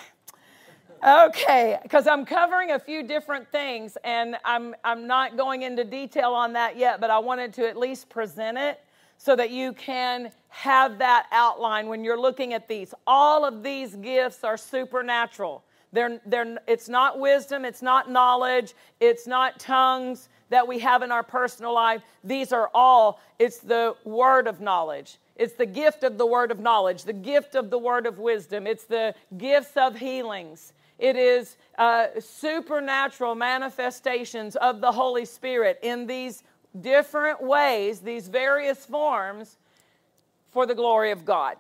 Okay, 1.05 1.77
because 1.83 2.07
I'm 2.07 2.25
covering 2.25 2.71
a 2.71 2.79
few 2.79 3.03
different 3.03 3.51
things 3.51 3.97
and 4.05 4.37
I'm, 4.45 4.73
I'm 4.85 5.05
not 5.05 5.35
going 5.35 5.63
into 5.63 5.83
detail 5.83 6.31
on 6.31 6.53
that 6.53 6.77
yet, 6.77 7.01
but 7.01 7.09
I 7.09 7.19
wanted 7.19 7.53
to 7.55 7.67
at 7.67 7.75
least 7.75 8.07
present 8.07 8.57
it 8.57 8.79
so 9.17 9.35
that 9.35 9.51
you 9.51 9.73
can 9.73 10.31
have 10.47 10.99
that 10.99 11.25
outline 11.33 11.87
when 11.87 12.05
you're 12.05 12.19
looking 12.19 12.53
at 12.53 12.69
these. 12.69 12.93
All 13.05 13.43
of 13.43 13.63
these 13.63 13.95
gifts 13.97 14.45
are 14.45 14.55
supernatural. 14.55 15.65
They're, 15.91 16.21
they're, 16.25 16.57
it's 16.67 16.87
not 16.87 17.19
wisdom, 17.19 17.65
it's 17.65 17.81
not 17.81 18.09
knowledge, 18.09 18.73
it's 19.01 19.27
not 19.27 19.59
tongues 19.59 20.29
that 20.51 20.65
we 20.65 20.79
have 20.79 21.01
in 21.01 21.11
our 21.11 21.23
personal 21.23 21.73
life. 21.73 22.01
These 22.23 22.53
are 22.53 22.71
all, 22.73 23.19
it's 23.39 23.57
the 23.57 23.97
word 24.05 24.47
of 24.47 24.61
knowledge. 24.61 25.17
It's 25.35 25.55
the 25.55 25.65
gift 25.65 26.03
of 26.05 26.17
the 26.17 26.25
word 26.25 26.49
of 26.49 26.61
knowledge, 26.61 27.03
the 27.03 27.11
gift 27.11 27.55
of 27.55 27.69
the 27.69 27.77
word 27.77 28.05
of 28.05 28.19
wisdom. 28.19 28.67
It's 28.67 28.85
the 28.85 29.15
gifts 29.37 29.75
of 29.75 29.97
healings. 29.97 30.71
It 30.99 31.15
is 31.15 31.57
uh, 31.77 32.07
supernatural 32.19 33.35
manifestations 33.35 34.55
of 34.55 34.81
the 34.81 34.91
Holy 34.91 35.25
Spirit 35.25 35.79
in 35.81 36.07
these 36.07 36.43
different 36.79 37.41
ways, 37.41 37.99
these 37.99 38.27
various 38.27 38.85
forms 38.85 39.57
for 40.51 40.65
the 40.65 40.75
glory 40.75 41.11
of 41.11 41.25
God. 41.25 41.57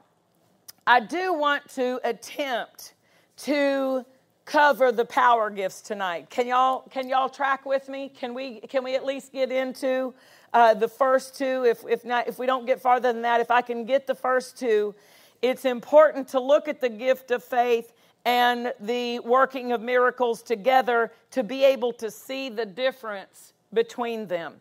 I 0.85 0.99
do 0.99 1.33
want 1.33 1.67
to 1.75 1.99
attempt 2.03 2.93
to 3.37 4.05
cover 4.45 4.91
the 4.91 5.05
power 5.05 5.49
gifts 5.49 5.81
tonight. 5.81 6.29
Can 6.29 6.47
y'all 6.47 6.81
can 6.89 7.07
y'all 7.07 7.29
track 7.29 7.65
with 7.65 7.87
me? 7.87 8.09
Can 8.09 8.33
we 8.33 8.59
can 8.61 8.83
we 8.83 8.95
at 8.95 9.05
least 9.05 9.31
get 9.31 9.51
into 9.51 10.13
uh, 10.53 10.73
the 10.73 10.87
first 10.87 11.37
two? 11.37 11.63
If 11.63 11.83
if 11.87 12.03
not 12.03 12.27
if 12.27 12.37
we 12.37 12.45
don't 12.45 12.65
get 12.65 12.81
farther 12.81 13.13
than 13.13 13.21
that, 13.21 13.39
if 13.39 13.49
I 13.49 13.61
can 13.61 13.85
get 13.85 14.05
the 14.05 14.15
first 14.15 14.57
two, 14.57 14.93
it's 15.41 15.65
important 15.65 16.27
to 16.29 16.39
look 16.39 16.67
at 16.67 16.81
the 16.81 16.89
gift 16.89 17.31
of 17.31 17.43
faith 17.43 17.93
and 18.25 18.73
the 18.79 19.19
working 19.19 19.71
of 19.71 19.81
miracles 19.81 20.41
together 20.41 21.11
to 21.31 21.43
be 21.43 21.63
able 21.63 21.93
to 21.93 22.09
see 22.09 22.49
the 22.49 22.65
difference 22.65 23.53
between 23.73 24.27
them. 24.27 24.55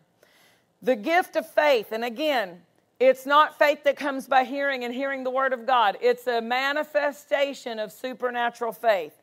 The 0.81 0.95
gift 0.95 1.35
of 1.35 1.49
faith, 1.49 1.91
and 1.91 2.03
again, 2.03 2.61
it's 2.99 3.25
not 3.25 3.57
faith 3.57 3.83
that 3.85 3.95
comes 3.95 4.27
by 4.27 4.43
hearing 4.43 4.83
and 4.83 4.93
hearing 4.93 5.23
the 5.23 5.29
word 5.29 5.53
of 5.53 5.65
God. 5.65 5.97
It's 6.01 6.27
a 6.27 6.41
manifestation 6.41 7.79
of 7.79 7.91
supernatural 7.91 8.73
faith 8.73 9.13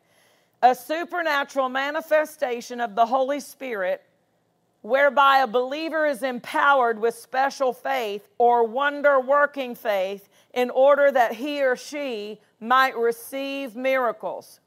a 0.63 0.75
supernatural 0.75 1.69
manifestation 1.69 2.81
of 2.81 2.95
the 2.95 3.07
Holy 3.07 3.41
Spirit 3.41 4.03
whereby 4.83 5.39
a 5.39 5.47
believer 5.47 6.07
is 6.07 6.23
empowered 6.23 6.99
with 6.99 7.15
special 7.15 7.73
faith 7.73 8.27
or 8.39 8.67
wonder 8.67 9.21
working 9.21 9.75
faith 9.75 10.29
in 10.55 10.71
order 10.71 11.11
that 11.11 11.35
he 11.35 11.63
or 11.63 11.77
she 11.77 12.41
might 12.61 12.97
receive 12.97 13.75
miracles. 13.75 14.61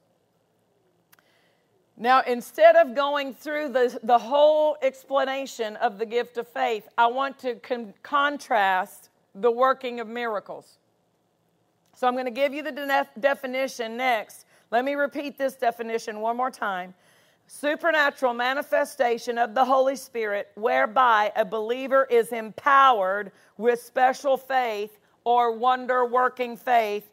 Now, 1.95 2.21
instead 2.25 2.75
of 2.75 2.95
going 2.95 3.33
through 3.33 3.69
the, 3.69 3.99
the 4.01 4.17
whole 4.17 4.77
explanation 4.81 5.75
of 5.75 5.99
the 5.99 6.05
gift 6.05 6.37
of 6.37 6.47
faith, 6.47 6.87
I 6.97 7.07
want 7.07 7.37
to 7.39 7.55
con- 7.55 7.93
contrast 8.01 9.09
the 9.35 9.51
working 9.51 9.99
of 9.99 10.07
miracles. 10.07 10.79
So 11.95 12.07
I'm 12.07 12.13
going 12.15 12.25
to 12.25 12.31
give 12.31 12.53
you 12.53 12.63
the 12.63 12.71
de- 12.71 13.07
definition 13.19 13.95
next 13.95 14.45
let 14.73 14.85
me 14.85 14.95
repeat 14.95 15.37
this 15.37 15.53
definition 15.53 16.19
one 16.19 16.35
more 16.35 16.49
time 16.49 16.95
supernatural 17.45 18.33
manifestation 18.33 19.37
of 19.37 19.53
the 19.53 19.63
Holy 19.63 19.95
Spirit 19.95 20.49
whereby 20.55 21.31
a 21.35 21.45
believer 21.45 22.07
is 22.09 22.31
empowered 22.31 23.31
with 23.57 23.79
special 23.79 24.35
faith 24.35 24.97
or 25.25 25.55
wonder 25.55 26.07
working 26.07 26.57
faith 26.57 27.11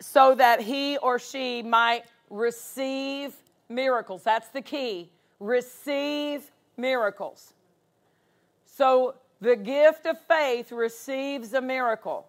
so 0.00 0.34
that 0.34 0.60
he 0.60 0.96
or 0.98 1.18
she 1.18 1.62
might 1.62 2.04
receive 2.30 3.34
miracles. 3.68 4.22
That's 4.22 4.48
the 4.48 4.62
key. 4.62 5.10
Receive 5.40 6.50
miracles. 6.76 7.54
So 8.66 9.14
the 9.40 9.56
gift 9.56 10.06
of 10.06 10.20
faith 10.20 10.72
receives 10.72 11.52
a 11.52 11.60
miracle. 11.60 12.26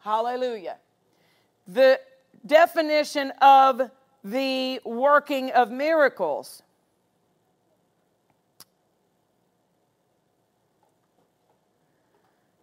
Hallelujah. 0.00 0.78
The 1.68 2.00
definition 2.46 3.32
of 3.40 3.90
the 4.24 4.80
working 4.84 5.50
of 5.50 5.70
miracles. 5.70 6.62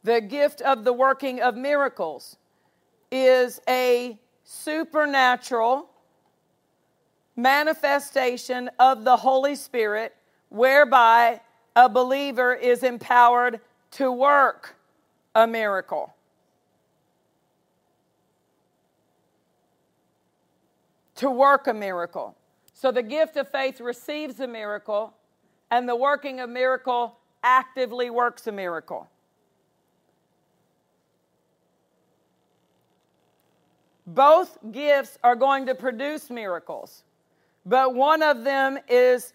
The 0.04 0.21
gift 0.21 0.62
of 0.62 0.84
the 0.84 0.93
working 0.93 1.39
of 1.39 1.56
miracles 1.56 2.38
is 3.12 3.60
a 3.67 4.17
supernatural 4.43 5.89
manifestation 7.36 8.69
of 8.80 9.04
the 9.04 9.15
Holy 9.15 9.56
Spirit 9.56 10.15
whereby 10.50 11.39
a 11.76 11.88
believer 11.88 12.54
is 12.54 12.84
empowered 12.84 13.60
to 13.91 14.12
work 14.12 14.76
a 15.36 15.48
miracle. 15.48 16.13
To 21.15 21.30
work 21.30 21.67
a 21.67 21.74
miracle. 21.74 22.36
So 22.74 22.91
the 22.91 23.04
gift 23.04 23.38
of 23.38 23.50
faith 23.50 23.82
receives 23.82 24.39
a 24.39 24.48
miracle, 24.48 25.13
and 25.69 25.88
the 25.88 25.95
working 25.95 26.39
of 26.39 26.50
miracle 26.50 27.17
actively 27.43 28.10
works 28.10 28.48
a 28.48 28.52
miracle. 28.52 29.10
Both 34.13 34.58
gifts 34.72 35.19
are 35.24 35.36
going 35.36 35.67
to 35.67 35.76
produce 35.76 36.32
miracles, 36.32 37.04
but 37.65 37.93
one 37.93 38.24
of 38.24 38.43
them 38.43 38.80
is 38.88 39.34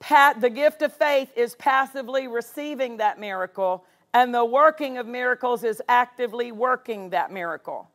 the 0.00 0.50
gift 0.50 0.80
of 0.80 0.92
faith 0.92 1.30
is 1.36 1.54
passively 1.56 2.26
receiving 2.26 2.96
that 2.96 3.20
miracle, 3.20 3.84
and 4.14 4.34
the 4.34 4.44
working 4.44 4.96
of 4.96 5.06
miracles 5.06 5.64
is 5.64 5.82
actively 5.88 6.50
working 6.50 7.10
that 7.10 7.30
miracle. 7.30 7.90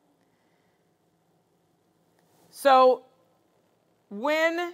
So, 2.52 3.04
when 4.10 4.74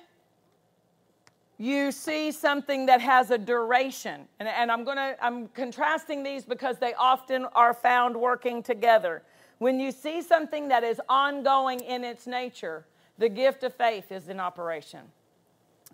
you 1.58 1.92
see 1.92 2.32
something 2.32 2.88
that 2.88 3.00
has 3.00 3.32
a 3.32 3.38
duration, 3.38 4.28
and, 4.40 4.50
and 4.50 4.70
I'm 4.70 4.84
to, 4.84 5.16
I'm 5.22 5.48
contrasting 5.50 6.24
these 6.24 6.44
because 6.44 6.78
they 6.78 6.94
often 6.96 7.46
are 7.54 7.74
found 7.74 8.18
working 8.18 8.62
together. 8.62 9.24
When 9.60 9.80
you 9.80 9.92
see 9.92 10.22
something 10.22 10.68
that 10.68 10.84
is 10.84 11.02
ongoing 11.10 11.80
in 11.80 12.04
its 12.04 12.28
nature, 12.28 12.86
the 13.18 13.30
gift 13.30 13.64
of 13.64 13.74
faith 13.74 14.12
is 14.12 14.30
in 14.30 14.40
operation. 14.40 15.02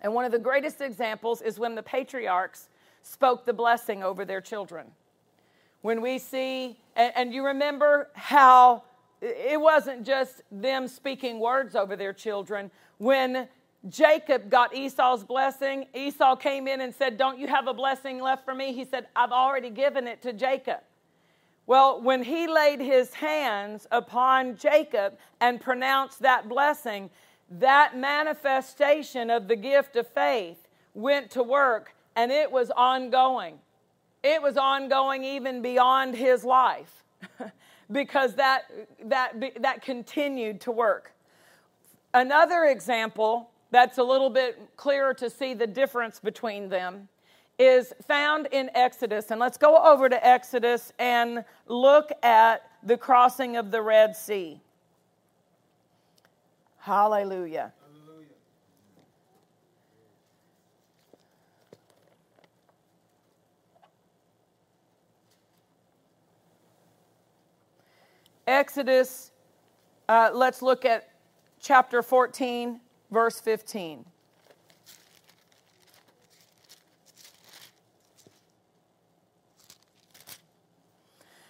And 0.02 0.12
one 0.12 0.24
of 0.24 0.32
the 0.32 0.38
greatest 0.38 0.80
examples 0.80 1.40
is 1.40 1.58
when 1.58 1.74
the 1.74 1.82
patriarchs 1.82 2.68
spoke 3.02 3.46
the 3.46 3.52
blessing 3.52 4.02
over 4.02 4.24
their 4.24 4.40
children. 4.40 4.88
When 5.82 6.02
we 6.02 6.18
see, 6.18 6.78
and, 6.96 7.12
and 7.16 7.34
you 7.34 7.44
remember 7.44 8.10
how 8.14 8.84
it 9.20 9.58
wasn't 9.58 10.04
just 10.04 10.42
them 10.50 10.86
speaking 10.88 11.40
words 11.40 11.74
over 11.74 11.96
their 11.96 12.12
children. 12.12 12.70
When 12.98 13.48
Jacob 13.88 14.50
got 14.50 14.74
Esau's 14.74 15.24
blessing, 15.24 15.86
Esau 15.94 16.36
came 16.36 16.68
in 16.68 16.80
and 16.80 16.94
said, 16.94 17.16
Don't 17.16 17.38
you 17.38 17.46
have 17.46 17.66
a 17.66 17.74
blessing 17.74 18.20
left 18.20 18.44
for 18.44 18.54
me? 18.54 18.72
He 18.72 18.84
said, 18.84 19.06
I've 19.16 19.32
already 19.32 19.70
given 19.70 20.06
it 20.06 20.20
to 20.22 20.32
Jacob. 20.32 20.80
Well, 21.66 22.00
when 22.02 22.22
he 22.22 22.46
laid 22.46 22.80
his 22.80 23.14
hands 23.14 23.86
upon 23.90 24.56
Jacob 24.56 25.16
and 25.40 25.60
pronounced 25.60 26.20
that 26.20 26.48
blessing, 26.48 27.10
that 27.50 27.96
manifestation 27.96 29.30
of 29.30 29.48
the 29.48 29.56
gift 29.56 29.96
of 29.96 30.06
faith 30.08 30.68
went 30.94 31.30
to 31.32 31.42
work 31.42 31.94
and 32.16 32.30
it 32.30 32.50
was 32.50 32.70
ongoing. 32.70 33.58
It 34.22 34.42
was 34.42 34.56
ongoing 34.56 35.24
even 35.24 35.62
beyond 35.62 36.14
his 36.14 36.44
life 36.44 37.02
because 37.92 38.34
that, 38.34 38.64
that, 39.04 39.34
that 39.60 39.82
continued 39.82 40.60
to 40.62 40.70
work. 40.70 41.12
Another 42.12 42.64
example 42.64 43.50
that's 43.70 43.98
a 43.98 44.04
little 44.04 44.30
bit 44.30 44.76
clearer 44.76 45.14
to 45.14 45.28
see 45.28 45.54
the 45.54 45.66
difference 45.66 46.20
between 46.20 46.68
them 46.68 47.08
is 47.58 47.92
found 48.06 48.48
in 48.50 48.70
Exodus. 48.74 49.30
And 49.30 49.40
let's 49.40 49.56
go 49.56 49.76
over 49.76 50.08
to 50.08 50.26
Exodus 50.26 50.92
and 50.98 51.44
look 51.66 52.10
at 52.22 52.62
the 52.82 52.96
crossing 52.96 53.56
of 53.56 53.70
the 53.70 53.80
Red 53.80 54.16
Sea. 54.16 54.60
Hallelujah. 56.78 57.72
Hallelujah. 58.06 58.26
Exodus, 68.46 69.30
uh, 70.08 70.30
let's 70.34 70.60
look 70.60 70.84
at 70.84 71.08
chapter 71.60 72.02
14, 72.02 72.80
verse 73.10 73.40
15. 73.40 74.04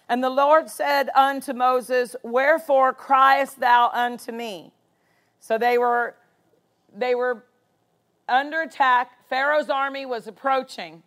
And 0.07 0.23
the 0.23 0.29
Lord 0.29 0.69
said 0.69 1.09
unto 1.15 1.53
Moses, 1.53 2.15
Wherefore 2.23 2.93
criest 2.93 3.59
thou 3.59 3.89
unto 3.93 4.31
me? 4.31 4.71
So 5.39 5.57
they 5.57 5.77
were, 5.77 6.15
they 6.95 7.15
were 7.15 7.43
under 8.29 8.61
attack. 8.61 9.11
Pharaoh's 9.29 9.69
army 9.69 10.05
was 10.05 10.27
approaching. 10.27 11.01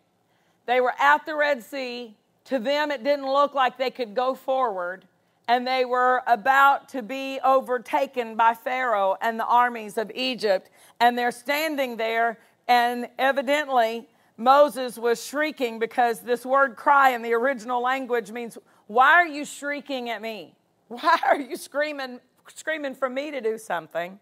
They 0.65 0.81
were 0.81 0.93
at 0.99 1.25
the 1.25 1.35
Red 1.35 1.63
Sea. 1.63 2.15
To 2.45 2.59
them, 2.59 2.91
it 2.91 3.03
didn't 3.03 3.25
look 3.25 3.53
like 3.53 3.77
they 3.77 3.91
could 3.91 4.15
go 4.15 4.35
forward. 4.35 5.05
And 5.47 5.65
they 5.65 5.85
were 5.85 6.21
about 6.27 6.89
to 6.89 7.01
be 7.01 7.39
overtaken 7.43 8.35
by 8.35 8.53
Pharaoh 8.53 9.17
and 9.21 9.39
the 9.39 9.45
armies 9.45 9.97
of 9.97 10.11
Egypt. 10.13 10.69
And 10.99 11.17
they're 11.17 11.31
standing 11.31 11.97
there, 11.97 12.37
and 12.67 13.09
evidently, 13.17 14.07
Moses 14.37 14.97
was 14.97 15.25
shrieking 15.25 15.79
because 15.79 16.21
this 16.21 16.45
word 16.45 16.75
cry 16.75 17.09
in 17.09 17.21
the 17.21 17.33
original 17.33 17.81
language 17.81 18.31
means 18.31 18.57
why 18.89 19.11
are 19.13 19.27
you 19.27 19.45
shrieking 19.45 20.09
at 20.09 20.19
me? 20.19 20.55
Why 20.87 21.19
are 21.23 21.39
you 21.39 21.55
screaming, 21.57 22.19
screaming 22.55 22.95
for 22.95 23.07
me 23.07 23.29
to 23.29 23.39
do 23.39 23.59
something? 23.59 24.19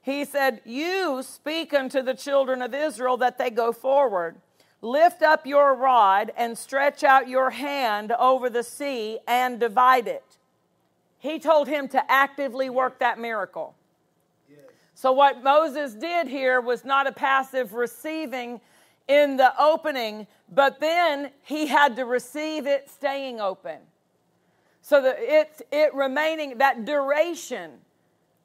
He 0.00 0.24
said, 0.24 0.62
You 0.64 1.22
speak 1.22 1.74
unto 1.74 2.00
the 2.00 2.14
children 2.14 2.62
of 2.62 2.72
Israel 2.72 3.18
that 3.18 3.36
they 3.36 3.50
go 3.50 3.70
forward. 3.70 4.36
Lift 4.80 5.22
up 5.22 5.46
your 5.46 5.74
rod 5.74 6.32
and 6.38 6.56
stretch 6.56 7.04
out 7.04 7.28
your 7.28 7.50
hand 7.50 8.12
over 8.12 8.48
the 8.48 8.62
sea 8.62 9.18
and 9.28 9.60
divide 9.60 10.08
it. 10.08 10.38
He 11.18 11.38
told 11.38 11.68
him 11.68 11.86
to 11.88 12.10
actively 12.10 12.70
work 12.70 13.00
that 13.00 13.18
miracle. 13.18 13.74
So, 14.94 15.12
what 15.12 15.42
Moses 15.42 15.92
did 15.92 16.28
here 16.28 16.62
was 16.62 16.82
not 16.82 17.06
a 17.06 17.12
passive 17.12 17.74
receiving 17.74 18.62
in 19.06 19.36
the 19.36 19.52
opening, 19.60 20.26
but 20.50 20.80
then 20.80 21.30
he 21.42 21.66
had 21.66 21.96
to 21.96 22.06
receive 22.06 22.66
it 22.66 22.88
staying 22.88 23.38
open. 23.38 23.80
So 24.88 25.02
that 25.02 25.16
it, 25.18 25.60
it 25.70 25.94
remaining, 25.94 26.56
that 26.56 26.86
duration 26.86 27.72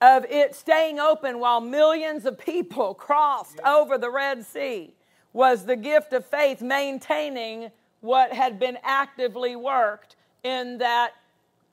of 0.02 0.26
it 0.26 0.54
staying 0.54 1.00
open 1.00 1.40
while 1.40 1.62
millions 1.62 2.26
of 2.26 2.38
people 2.38 2.94
crossed 2.96 3.62
over 3.62 3.98
the 3.98 4.10
Red 4.10 4.46
Sea 4.46 4.94
was 5.32 5.64
the 5.66 5.78
gift 5.78 6.12
of 6.12 6.26
faith 6.26 6.62
maintaining 6.62 7.72
what 8.02 8.34
had 8.34 8.60
been 8.60 8.78
actively 8.84 9.56
worked 9.56 10.18
in 10.44 10.80
that 10.80 11.14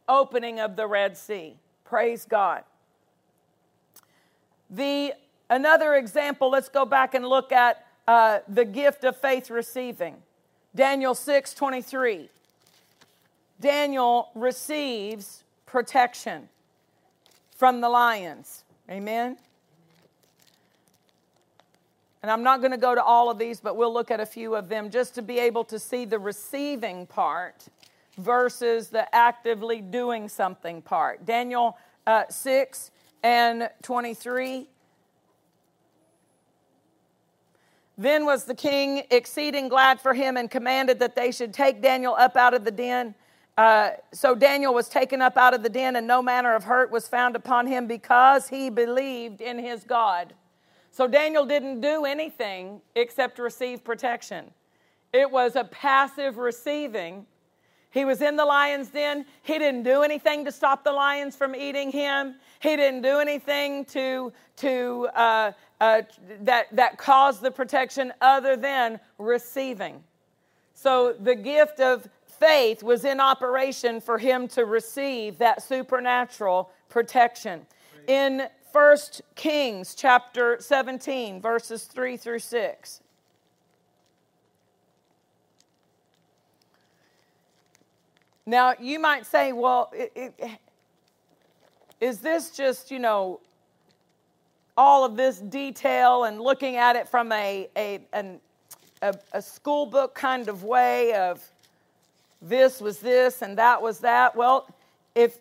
opening 0.08 0.60
of 0.60 0.76
the 0.76 0.86
Red 0.86 1.16
Sea. 1.16 1.56
Praise 1.82 2.24
God. 2.24 2.62
The 4.70 5.14
another 5.48 5.96
example, 5.96 6.48
let's 6.48 6.68
go 6.68 6.84
back 6.84 7.14
and 7.14 7.26
look 7.26 7.50
at 7.50 7.84
uh, 8.06 8.38
the 8.46 8.64
gift 8.64 9.02
of 9.02 9.16
faith 9.16 9.50
receiving. 9.50 10.14
Daniel 10.76 11.16
6 11.16 11.54
23. 11.54 12.28
Daniel 13.60 14.30
receives 14.34 15.44
protection 15.66 16.48
from 17.54 17.80
the 17.80 17.88
lions. 17.88 18.64
Amen. 18.90 19.36
And 22.22 22.30
I'm 22.30 22.42
not 22.42 22.60
going 22.60 22.72
to 22.72 22.78
go 22.78 22.94
to 22.94 23.02
all 23.02 23.30
of 23.30 23.38
these, 23.38 23.60
but 23.60 23.76
we'll 23.76 23.92
look 23.92 24.10
at 24.10 24.20
a 24.20 24.26
few 24.26 24.54
of 24.54 24.68
them 24.68 24.90
just 24.90 25.14
to 25.14 25.22
be 25.22 25.38
able 25.38 25.64
to 25.64 25.78
see 25.78 26.04
the 26.04 26.18
receiving 26.18 27.06
part 27.06 27.66
versus 28.18 28.88
the 28.88 29.14
actively 29.14 29.80
doing 29.80 30.28
something 30.28 30.82
part. 30.82 31.24
Daniel 31.24 31.78
uh, 32.06 32.24
6 32.28 32.90
and 33.22 33.70
23. 33.82 34.66
Then 37.96 38.24
was 38.24 38.44
the 38.44 38.54
king 38.54 39.02
exceeding 39.10 39.68
glad 39.68 40.00
for 40.00 40.14
him 40.14 40.36
and 40.36 40.50
commanded 40.50 40.98
that 41.00 41.14
they 41.14 41.30
should 41.30 41.52
take 41.52 41.82
Daniel 41.82 42.14
up 42.14 42.36
out 42.36 42.54
of 42.54 42.64
the 42.64 42.70
den 42.70 43.14
uh, 43.60 43.90
so 44.10 44.34
Daniel 44.34 44.72
was 44.72 44.88
taken 44.88 45.20
up 45.20 45.36
out 45.36 45.52
of 45.52 45.62
the 45.62 45.68
den, 45.68 45.94
and 45.96 46.06
no 46.06 46.22
manner 46.22 46.54
of 46.54 46.64
hurt 46.64 46.90
was 46.90 47.06
found 47.06 47.36
upon 47.36 47.66
him 47.66 47.86
because 47.86 48.48
he 48.48 48.70
believed 48.70 49.42
in 49.42 49.58
his 49.58 49.84
God. 49.84 50.32
So 50.90 51.06
Daniel 51.06 51.44
didn't 51.44 51.82
do 51.82 52.06
anything 52.06 52.80
except 52.94 53.38
receive 53.38 53.84
protection. 53.84 54.46
It 55.12 55.30
was 55.30 55.56
a 55.56 55.64
passive 55.64 56.38
receiving. 56.38 57.26
He 57.90 58.06
was 58.06 58.22
in 58.22 58.36
the 58.36 58.46
lion's 58.46 58.88
den. 58.88 59.26
He 59.42 59.58
didn't 59.58 59.82
do 59.82 60.00
anything 60.00 60.46
to 60.46 60.52
stop 60.52 60.82
the 60.82 60.92
lions 60.92 61.36
from 61.36 61.54
eating 61.54 61.92
him. 61.92 62.36
He 62.60 62.76
didn't 62.76 63.02
do 63.02 63.18
anything 63.18 63.84
to, 63.86 64.32
to 64.56 65.08
uh, 65.14 65.52
uh, 65.82 66.02
that, 66.44 66.74
that 66.74 66.96
caused 66.96 67.42
the 67.42 67.50
protection 67.50 68.14
other 68.22 68.56
than 68.56 68.98
receiving. 69.18 70.02
So 70.72 71.14
the 71.20 71.34
gift 71.34 71.78
of 71.80 72.08
faith 72.40 72.82
was 72.82 73.04
in 73.04 73.20
operation 73.20 74.00
for 74.00 74.18
him 74.18 74.48
to 74.48 74.64
receive 74.64 75.38
that 75.38 75.62
supernatural 75.62 76.70
protection. 76.88 77.66
In 78.08 78.48
1 78.72 78.96
Kings 79.36 79.94
chapter 79.94 80.56
17, 80.58 81.40
verses 81.40 81.84
3 81.84 82.16
through 82.16 82.38
6. 82.38 83.00
Now, 88.46 88.74
you 88.80 88.98
might 88.98 89.26
say, 89.26 89.52
well, 89.52 89.92
it, 89.94 90.12
it, 90.16 90.58
is 92.00 92.20
this 92.20 92.50
just, 92.50 92.90
you 92.90 92.98
know, 92.98 93.40
all 94.76 95.04
of 95.04 95.14
this 95.14 95.38
detail 95.38 96.24
and 96.24 96.40
looking 96.40 96.76
at 96.76 96.96
it 96.96 97.06
from 97.06 97.30
a, 97.32 97.68
a, 97.76 98.00
an, 98.14 98.40
a, 99.02 99.14
a 99.34 99.42
school 99.42 99.84
book 99.84 100.14
kind 100.14 100.48
of 100.48 100.64
way 100.64 101.12
of 101.14 101.46
this 102.42 102.80
was 102.80 102.98
this 102.98 103.42
and 103.42 103.58
that 103.58 103.82
was 103.82 104.00
that? 104.00 104.36
Well, 104.36 104.68
if 105.14 105.38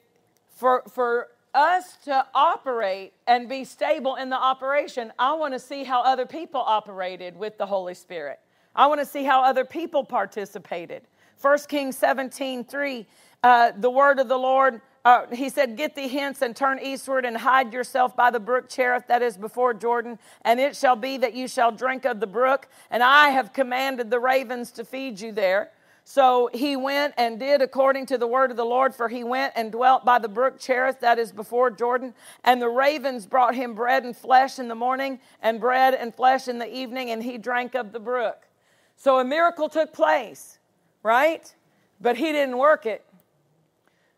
for, 0.55 0.83
for 0.89 1.29
us 1.53 1.97
to 2.05 2.25
operate 2.33 3.13
and 3.27 3.47
be 3.47 3.63
stable 3.63 4.15
in 4.15 4.29
the 4.29 4.37
operation, 4.37 5.11
I 5.17 5.33
want 5.33 5.53
to 5.53 5.59
see 5.59 5.83
how 5.83 6.01
other 6.01 6.25
people 6.25 6.61
operated 6.61 7.37
with 7.37 7.57
the 7.57 7.65
Holy 7.65 7.93
Spirit. 7.93 8.39
I 8.75 8.87
want 8.87 8.99
to 8.99 9.05
see 9.05 9.23
how 9.23 9.43
other 9.43 9.65
people 9.65 10.03
participated. 10.03 11.03
1 11.41 11.59
Kings 11.67 11.97
17 11.97 12.65
3, 12.65 13.07
uh, 13.43 13.71
the 13.77 13.89
word 13.89 14.19
of 14.19 14.27
the 14.27 14.37
Lord, 14.37 14.81
uh, 15.05 15.25
he 15.33 15.49
said, 15.49 15.77
Get 15.77 15.95
thee 15.95 16.09
hence 16.09 16.41
and 16.41 16.55
turn 16.55 16.79
eastward 16.79 17.25
and 17.25 17.37
hide 17.37 17.73
yourself 17.73 18.15
by 18.15 18.29
the 18.29 18.39
brook 18.39 18.69
Cherith 18.69 19.07
that 19.07 19.21
is 19.21 19.37
before 19.37 19.73
Jordan. 19.73 20.19
And 20.43 20.59
it 20.59 20.75
shall 20.75 20.97
be 20.97 21.17
that 21.17 21.33
you 21.33 21.47
shall 21.47 21.71
drink 21.71 22.05
of 22.05 22.19
the 22.19 22.27
brook, 22.27 22.67
and 22.91 23.01
I 23.01 23.29
have 23.29 23.53
commanded 23.53 24.09
the 24.09 24.19
ravens 24.19 24.71
to 24.73 24.83
feed 24.83 25.21
you 25.21 25.31
there. 25.31 25.71
So 26.09 26.49
he 26.51 26.75
went 26.75 27.13
and 27.17 27.39
did 27.39 27.61
according 27.61 28.07
to 28.07 28.17
the 28.17 28.25
word 28.25 28.49
of 28.49 28.57
the 28.57 28.65
Lord, 28.65 28.95
for 28.95 29.09
he 29.09 29.23
went 29.23 29.53
and 29.55 29.71
dwelt 29.71 30.03
by 30.03 30.17
the 30.17 30.27
brook 30.27 30.59
Cherith 30.59 31.01
that 31.01 31.19
is 31.19 31.31
before 31.31 31.69
Jordan. 31.69 32.15
And 32.43 32.59
the 32.59 32.67
ravens 32.67 33.27
brought 33.27 33.53
him 33.53 33.75
bread 33.75 34.03
and 34.03 34.17
flesh 34.17 34.57
in 34.57 34.69
the 34.69 34.75
morning, 34.75 35.19
and 35.43 35.59
bread 35.59 35.93
and 35.93 36.13
flesh 36.15 36.47
in 36.47 36.57
the 36.57 36.73
evening, 36.75 37.11
and 37.11 37.21
he 37.21 37.37
drank 37.37 37.75
of 37.75 37.91
the 37.91 37.99
brook. 37.99 38.47
So 38.95 39.19
a 39.19 39.23
miracle 39.23 39.69
took 39.69 39.93
place 39.93 40.57
right? 41.03 41.53
But 42.01 42.17
he 42.17 42.31
didn't 42.31 42.57
work 42.57 42.85
it. 42.85 43.05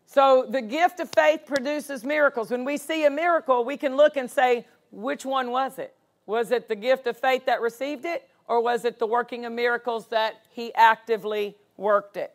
So 0.06 0.46
the 0.48 0.62
gift 0.62 1.00
of 1.00 1.10
faith 1.10 1.42
produces 1.46 2.04
miracles. 2.04 2.50
When 2.50 2.64
we 2.64 2.76
see 2.76 3.04
a 3.04 3.10
miracle, 3.10 3.64
we 3.64 3.76
can 3.76 3.96
look 3.96 4.16
and 4.16 4.30
say, 4.30 4.66
which 4.90 5.24
one 5.24 5.50
was 5.50 5.78
it? 5.78 5.94
Was 6.26 6.50
it 6.50 6.68
the 6.68 6.76
gift 6.76 7.06
of 7.06 7.16
faith 7.16 7.46
that 7.46 7.60
received 7.60 8.04
it, 8.04 8.28
or 8.46 8.60
was 8.60 8.84
it 8.84 8.98
the 8.98 9.06
working 9.06 9.44
of 9.44 9.52
miracles 9.52 10.06
that 10.08 10.42
he 10.50 10.74
actively 10.74 11.56
worked 11.82 12.16
it? 12.16 12.32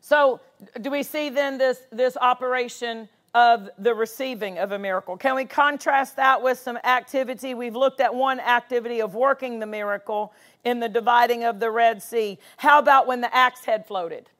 So, 0.00 0.40
do 0.80 0.92
we 0.92 1.02
see 1.02 1.30
then 1.30 1.58
this, 1.58 1.80
this 1.90 2.16
operation 2.16 3.08
of 3.34 3.68
the 3.76 3.92
receiving 3.92 4.58
of 4.58 4.70
a 4.70 4.78
miracle? 4.78 5.16
Can 5.16 5.34
we 5.34 5.44
contrast 5.44 6.14
that 6.14 6.40
with 6.40 6.58
some 6.58 6.78
activity? 6.84 7.54
We've 7.54 7.74
looked 7.74 8.00
at 8.00 8.14
one 8.14 8.38
activity 8.38 9.02
of 9.02 9.16
working 9.16 9.58
the 9.58 9.66
miracle 9.66 10.32
in 10.64 10.80
the 10.80 10.88
dividing 10.88 11.44
of 11.44 11.58
the 11.58 11.70
Red 11.70 12.02
Sea. 12.02 12.38
How 12.56 12.78
about 12.78 13.06
when 13.06 13.20
the 13.20 13.34
axe 13.34 13.64
head 13.64 13.84
floated? 13.84 14.30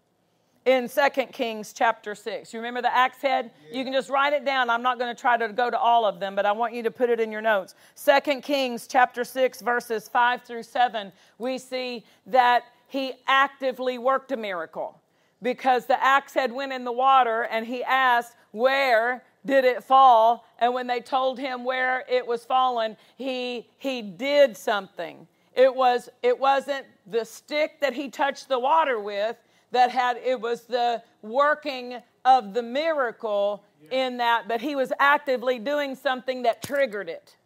In 0.64 0.88
2 0.88 1.26
Kings 1.32 1.72
chapter 1.72 2.14
6. 2.14 2.55
You 2.55 2.61
remember 2.61 2.80
the 2.80 2.97
axe 2.97 3.20
head? 3.20 3.51
Yeah. 3.70 3.78
You 3.78 3.84
can 3.84 3.92
just 3.92 4.09
write 4.09 4.32
it 4.32 4.44
down. 4.44 4.70
I'm 4.70 4.82
not 4.82 4.99
going 4.99 5.14
to 5.14 5.20
try 5.20 5.36
to 5.36 5.49
go 5.49 5.68
to 5.68 5.78
all 5.78 6.07
of 6.07 6.18
them, 6.18 6.34
but 6.34 6.47
I 6.47 6.53
want 6.53 6.74
you 6.74 6.82
to 6.84 6.90
put 6.90 7.11
it 7.11 7.20
in 7.20 7.30
your 7.30 7.42
notes. 7.42 7.74
2 8.05 8.40
Kings 8.40 8.86
chapter 8.86 9.24
6, 9.24 9.61
verses 9.61 10.09
5 10.09 10.42
through 10.42 10.62
7, 10.62 11.12
we 11.38 11.59
see 11.59 12.05
that 12.26 12.64
he 12.89 13.14
actively 13.26 13.99
worked 13.99 14.32
a 14.32 14.37
miracle 14.37 15.01
because 15.43 15.87
the 15.87 16.03
axe 16.03 16.34
head 16.34 16.53
went 16.53 16.72
in 16.72 16.84
the 16.84 16.93
water 16.93 17.43
and 17.43 17.66
he 17.66 17.82
asked, 17.84 18.37
Where 18.53 19.24
did 19.45 19.64
it 19.64 19.84
fall? 19.84 20.45
And 20.59 20.74
when 20.74 20.87
they 20.87 21.01
told 21.01 21.39
him 21.39 21.64
where 21.64 22.05
it 22.09 22.26
was 22.26 22.45
fallen, 22.45 22.97
he, 23.16 23.68
he 23.78 24.03
did 24.03 24.57
something. 24.57 25.26
It 25.55 25.74
was 25.74 26.09
it 26.22 26.39
wasn't 26.39 26.87
the 27.07 27.24
stick 27.24 27.80
that 27.80 27.95
he 27.95 28.11
touched 28.11 28.49
the 28.49 28.59
water 28.59 29.01
with 29.01 29.37
that 29.72 29.91
had 29.91 30.18
it 30.18 30.41
was 30.41 30.62
the 30.62 31.03
working 31.22 32.03
of 32.24 32.53
the 32.53 32.62
miracle 32.62 33.64
yeah. 33.80 34.07
in 34.07 34.16
that, 34.18 34.49
but 34.49 34.61
he 34.61 34.76
was 34.76 34.93
actively 35.01 35.59
doing 35.59 35.95
something 35.95 36.43
that 36.43 36.62
triggered 36.62 37.09
it. 37.09 37.37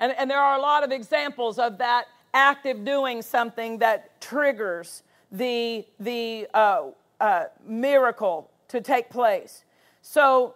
And, 0.00 0.12
and 0.18 0.30
there 0.30 0.40
are 0.40 0.58
a 0.58 0.60
lot 0.60 0.84
of 0.84 0.92
examples 0.92 1.58
of 1.58 1.78
that 1.78 2.06
active 2.34 2.84
doing 2.84 3.22
something 3.22 3.78
that 3.78 4.20
triggers 4.20 5.02
the, 5.32 5.86
the 5.98 6.46
uh, 6.52 6.90
uh, 7.20 7.44
miracle 7.66 8.50
to 8.68 8.80
take 8.80 9.08
place. 9.08 9.64
So, 10.02 10.54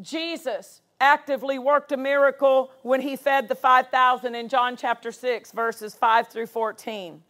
Jesus 0.00 0.80
actively 1.00 1.58
worked 1.58 1.92
a 1.92 1.96
miracle 1.96 2.70
when 2.82 3.00
he 3.00 3.16
fed 3.16 3.48
the 3.48 3.54
5,000 3.54 4.34
in 4.34 4.48
John 4.48 4.76
chapter 4.76 5.12
6, 5.12 5.52
verses 5.52 5.94
5 5.94 6.28
through 6.28 6.46
14. 6.46 7.22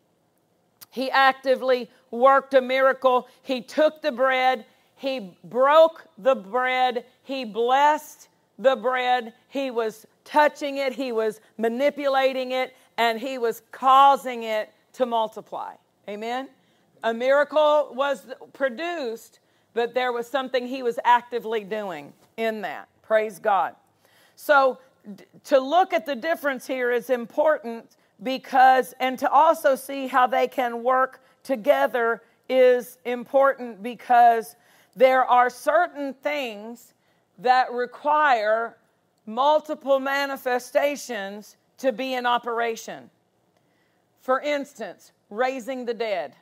He 0.91 1.11
actively 1.11 1.91
worked 2.11 2.53
a 2.53 2.61
miracle. 2.61 3.29
He 3.43 3.63
took 3.63 4.03
the 4.03 4.13
bread, 4.13 4.67
he 4.95 5.35
broke 5.43 6.07
the 6.19 6.35
bread, 6.35 7.07
he 7.23 7.45
blessed 7.47 8.29
the 8.59 8.77
bread, 8.77 9.33
he 9.49 9.71
was 9.71 10.07
touching 10.25 10.77
it, 10.77 10.93
he 10.93 11.11
was 11.11 11.41
manipulating 11.57 12.53
it, 12.53 12.77
and 13.03 13.19
he 13.19 13.37
was 13.37 13.63
causing 13.73 14.45
it 14.45 14.73
to 14.93 15.07
multiply. 15.07 15.75
Amen? 16.09 16.49
A 17.03 17.13
miracle 17.13 17.91
was 17.93 18.27
produced, 18.53 19.41
but 19.75 19.93
there 19.93 20.13
was 20.13 20.29
something 20.29 20.69
he 20.69 20.85
was 20.85 21.01
actively 21.05 21.65
doing 21.65 22.13
in 22.37 22.61
that. 22.61 22.89
Praise 23.03 23.41
God. 23.41 23.75
So, 24.37 24.79
to 25.45 25.59
look 25.59 25.93
at 25.93 26.07
the 26.07 26.15
difference 26.15 26.65
here 26.65 26.93
is 26.93 27.11
important 27.11 27.97
because, 28.23 28.95
and 29.01 29.19
to 29.19 29.29
also 29.29 29.75
see 29.75 30.07
how 30.07 30.29
they 30.29 30.47
can 30.47 30.85
work 30.85 31.25
together 31.43 32.23
is 32.49 32.99
important 33.05 33.83
because 33.83 34.55
there 34.95 35.25
are 35.25 35.51
certain 35.51 36.15
things 36.15 36.95
that 37.41 37.73
require 37.73 38.77
multiple 39.27 39.99
manifestations 39.99 41.57
to 41.83 41.93
be 41.93 42.15
in 42.15 42.27
operation. 42.27 43.11
For 44.21 44.41
instance, 44.41 45.13
raising 45.31 45.85
the 45.85 45.95
dead. 45.95 46.37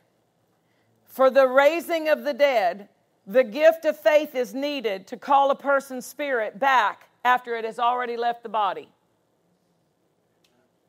For 1.07 1.31
the 1.31 1.49
raising 1.49 2.09
of 2.09 2.25
the 2.25 2.35
dead, 2.35 2.89
the 3.27 3.43
gift 3.43 3.85
of 3.85 3.99
faith 3.99 4.35
is 4.35 4.55
needed 4.55 5.07
to 5.09 5.17
call 5.17 5.51
a 5.51 5.57
person's 5.57 6.07
spirit 6.07 6.59
back 6.59 7.09
after 7.25 7.55
it 7.57 7.65
has 7.65 7.79
already 7.79 8.17
left 8.17 8.43
the 8.43 8.49
body. 8.49 8.89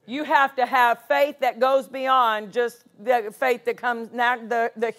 You 0.05 0.25
have 0.25 0.55
to 0.57 0.65
have 0.65 1.05
faith 1.07 1.39
that 1.39 1.59
goes 1.59 1.87
beyond 1.87 2.51
just 2.51 2.83
the 2.99 3.33
faith 3.37 3.63
that 3.65 3.77
comes 3.77 4.11
now, 4.11 4.35
the, 4.35 4.71
the 4.75 4.93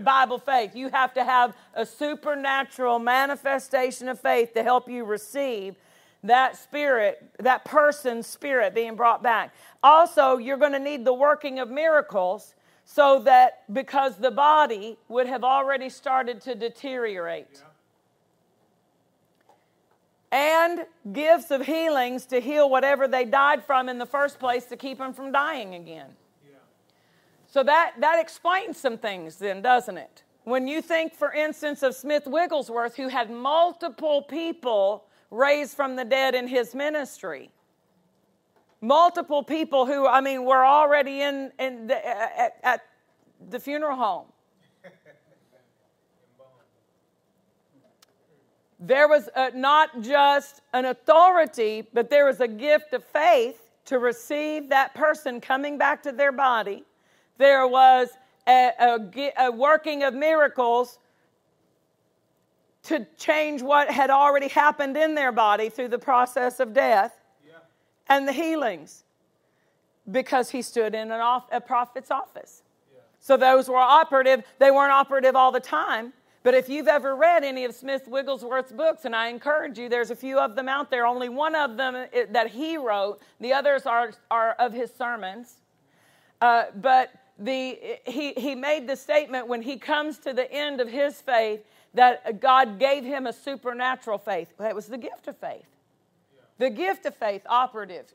Bible 0.00 0.38
faith. 0.38 0.74
You 0.74 0.88
have 0.88 1.14
to 1.14 1.22
have 1.22 1.54
a 1.74 1.86
supernatural 1.86 2.98
manifestation 2.98 4.08
of 4.08 4.18
faith 4.18 4.52
to 4.54 4.64
help 4.64 4.88
you 4.88 5.04
receive 5.04 5.76
that 6.24 6.56
spirit, 6.56 7.22
that 7.38 7.64
person's 7.64 8.26
spirit 8.26 8.74
being 8.74 8.96
brought 8.96 9.22
back. 9.22 9.54
Also, 9.82 10.38
you're 10.38 10.56
going 10.56 10.72
to 10.72 10.78
need 10.78 11.04
the 11.04 11.14
working 11.14 11.60
of 11.60 11.70
miracles 11.70 12.54
so 12.84 13.20
that 13.20 13.62
because 13.72 14.16
the 14.16 14.30
body 14.30 14.98
would 15.08 15.26
have 15.26 15.44
already 15.44 15.88
started 15.88 16.40
to 16.40 16.54
deteriorate. 16.54 17.46
Yeah. 17.52 17.60
And 20.32 20.86
gifts 21.12 21.50
of 21.50 21.64
healings 21.64 22.26
to 22.26 22.40
heal 22.40 22.68
whatever 22.68 23.06
they 23.06 23.24
died 23.24 23.64
from 23.64 23.88
in 23.88 23.98
the 23.98 24.06
first 24.06 24.40
place 24.40 24.64
to 24.66 24.76
keep 24.76 24.98
them 24.98 25.12
from 25.12 25.30
dying 25.30 25.74
again. 25.74 26.08
Yeah. 26.44 26.56
So 27.46 27.62
that, 27.62 27.94
that 28.00 28.18
explains 28.18 28.78
some 28.78 28.98
things, 28.98 29.36
then, 29.36 29.62
doesn't 29.62 29.96
it? 29.96 30.22
When 30.44 30.66
you 30.66 30.82
think, 30.82 31.14
for 31.14 31.32
instance, 31.32 31.82
of 31.82 31.94
Smith 31.94 32.26
Wigglesworth, 32.26 32.96
who 32.96 33.08
had 33.08 33.30
multiple 33.30 34.22
people 34.22 35.04
raised 35.34 35.74
from 35.74 35.96
the 35.96 36.04
dead 36.04 36.34
in 36.34 36.46
his 36.46 36.74
ministry, 36.74 37.50
multiple 38.80 39.42
people 39.42 39.84
who, 39.84 40.06
I 40.06 40.20
mean, 40.20 40.44
were 40.44 40.64
already 40.64 41.22
in, 41.22 41.50
in 41.58 41.88
the, 41.88 42.06
at, 42.06 42.56
at 42.62 42.80
the 43.50 43.58
funeral 43.58 43.96
home. 43.96 44.26
There 48.80 49.08
was 49.08 49.30
a, 49.34 49.50
not 49.52 50.02
just 50.02 50.60
an 50.74 50.84
authority, 50.84 51.86
but 51.94 52.10
there 52.10 52.26
was 52.26 52.40
a 52.40 52.48
gift 52.48 52.92
of 52.92 53.02
faith 53.02 53.70
to 53.86 53.98
receive 53.98 54.68
that 54.68 54.94
person 54.94 55.40
coming 55.40 55.78
back 55.78 56.02
to 56.02 56.12
their 56.12 56.32
body. 56.32 56.84
There 57.38 57.66
was 57.66 58.10
a, 58.46 58.70
a, 58.78 59.32
a 59.38 59.50
working 59.50 60.02
of 60.02 60.12
miracles 60.12 60.98
to 62.84 63.06
change 63.16 63.62
what 63.62 63.90
had 63.90 64.10
already 64.10 64.48
happened 64.48 64.96
in 64.96 65.14
their 65.14 65.32
body 65.32 65.68
through 65.68 65.88
the 65.88 65.98
process 65.98 66.60
of 66.60 66.72
death 66.72 67.12
and 68.08 68.28
the 68.28 68.32
healings 68.32 69.04
because 70.10 70.50
he 70.50 70.60
stood 70.60 70.94
in 70.94 71.10
off, 71.10 71.44
a 71.50 71.60
prophet's 71.60 72.10
office. 72.10 72.62
Yeah. 72.92 73.00
So 73.20 73.36
those 73.38 73.68
were 73.70 73.78
operative. 73.78 74.44
They 74.58 74.70
weren't 74.70 74.92
operative 74.92 75.34
all 75.34 75.50
the 75.50 75.60
time, 75.60 76.12
But 76.44 76.52
if 76.52 76.68
you've 76.68 76.88
ever 76.88 77.16
read 77.16 77.42
any 77.42 77.64
of 77.64 77.74
Smith 77.74 78.06
Wigglesworth's 78.06 78.70
books, 78.70 79.06
and 79.06 79.16
I 79.16 79.28
encourage 79.28 79.78
you, 79.78 79.88
there's 79.88 80.10
a 80.10 80.16
few 80.16 80.38
of 80.38 80.54
them 80.54 80.68
out 80.68 80.90
there, 80.90 81.06
only 81.06 81.30
one 81.30 81.54
of 81.54 81.78
them 81.78 82.06
that 82.30 82.50
he 82.50 82.76
wrote, 82.76 83.22
the 83.40 83.54
others 83.54 83.86
are, 83.86 84.12
are 84.30 84.52
of 84.52 84.74
his 84.74 84.92
sermons. 84.94 85.54
Uh, 86.42 86.64
but 86.76 87.12
the, 87.38 87.98
he, 88.06 88.34
he 88.34 88.54
made 88.54 88.86
the 88.86 88.94
statement 88.94 89.48
when 89.48 89.62
he 89.62 89.78
comes 89.78 90.18
to 90.18 90.34
the 90.34 90.50
end 90.52 90.82
of 90.82 90.88
his 90.88 91.22
faith 91.22 91.64
that 91.94 92.40
God 92.40 92.78
gave 92.78 93.04
him 93.04 93.26
a 93.26 93.32
supernatural 93.32 94.18
faith. 94.18 94.48
That 94.58 94.74
was 94.74 94.86
the 94.86 94.98
gift 94.98 95.28
of 95.28 95.36
faith. 95.36 95.66
The 96.58 96.70
gift 96.70 97.06
of 97.06 97.14
faith 97.14 97.42
operative. 97.48 98.12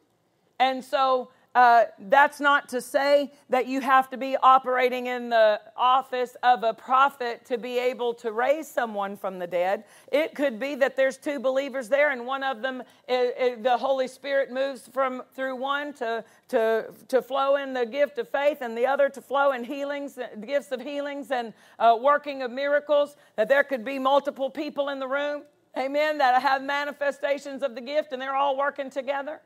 And 0.60 0.84
so 0.84 1.32
uh, 1.56 1.86
that's 2.00 2.40
not 2.40 2.70
to 2.70 2.80
say 2.80 3.32
that 3.50 3.66
you 3.66 3.82
have 3.82 4.08
to 4.12 4.18
be 4.18 4.38
operating 4.38 5.08
in 5.08 5.30
the 5.30 5.60
office 5.76 6.38
of 6.44 6.64
a 6.64 6.74
prophet 6.74 7.44
to 7.46 7.58
be 7.58 7.80
able 7.80 8.14
to 8.14 8.32
raise 8.32 8.68
someone 8.70 9.18
from 9.18 9.40
the 9.40 9.48
dead. 9.48 9.84
It 10.12 10.36
could 10.36 10.60
be 10.60 10.76
that 10.76 10.96
there's 10.96 11.18
two 11.18 11.40
believers 11.40 11.90
there, 11.90 12.12
and 12.12 12.28
one 12.28 12.44
of 12.44 12.62
them, 12.62 12.84
the 13.08 13.78
Holy 13.80 14.08
Spirit 14.08 14.52
moves 14.52 14.88
from 14.94 15.24
through 15.34 15.56
one 15.56 15.92
to, 15.94 16.24
to, 16.50 16.94
to 17.08 17.22
flow 17.22 17.56
in 17.56 17.74
the 17.74 17.86
gift 17.86 18.20
of 18.20 18.30
faith, 18.30 18.60
and 18.62 18.78
the 18.78 18.86
other 18.86 19.10
to 19.10 19.22
flow 19.22 19.52
in 19.52 19.64
healings, 19.64 20.20
gifts 20.46 20.72
of 20.72 20.82
healings, 20.82 21.32
and 21.32 21.54
uh, 21.80 21.98
working 22.00 22.44
of 22.44 22.52
miracles. 22.52 23.16
That 23.38 23.50
there 23.50 23.64
could 23.64 23.84
be 23.84 23.98
multiple 23.98 24.52
people 24.52 24.90
in 24.90 25.00
the 25.00 25.08
room, 25.08 25.44
amen, 25.76 26.20
that 26.20 26.40
have 26.44 26.62
manifestations 26.62 27.64
of 27.64 27.74
the 27.74 27.82
gift, 27.82 28.14
and 28.14 28.22
they're 28.22 28.36
all 28.36 28.56
working 28.56 28.92
together. 28.92 29.42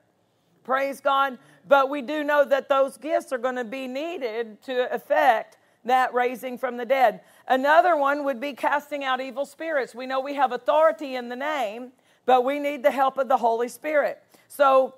Praise 0.63 1.01
God. 1.01 1.37
But 1.67 1.89
we 1.89 2.01
do 2.01 2.23
know 2.23 2.45
that 2.45 2.69
those 2.69 2.97
gifts 2.97 3.31
are 3.31 3.37
going 3.37 3.55
to 3.55 3.63
be 3.63 3.87
needed 3.87 4.61
to 4.63 4.93
effect 4.93 5.57
that 5.85 6.13
raising 6.13 6.57
from 6.57 6.77
the 6.77 6.85
dead. 6.85 7.21
Another 7.47 7.97
one 7.97 8.23
would 8.23 8.39
be 8.39 8.53
casting 8.53 9.03
out 9.03 9.19
evil 9.19 9.45
spirits. 9.45 9.93
We 9.93 10.05
know 10.05 10.19
we 10.19 10.35
have 10.35 10.51
authority 10.51 11.15
in 11.15 11.29
the 11.29 11.35
name, 11.35 11.91
but 12.25 12.45
we 12.45 12.59
need 12.59 12.83
the 12.83 12.91
help 12.91 13.17
of 13.17 13.27
the 13.27 13.37
Holy 13.37 13.67
Spirit. 13.67 14.21
So 14.47 14.95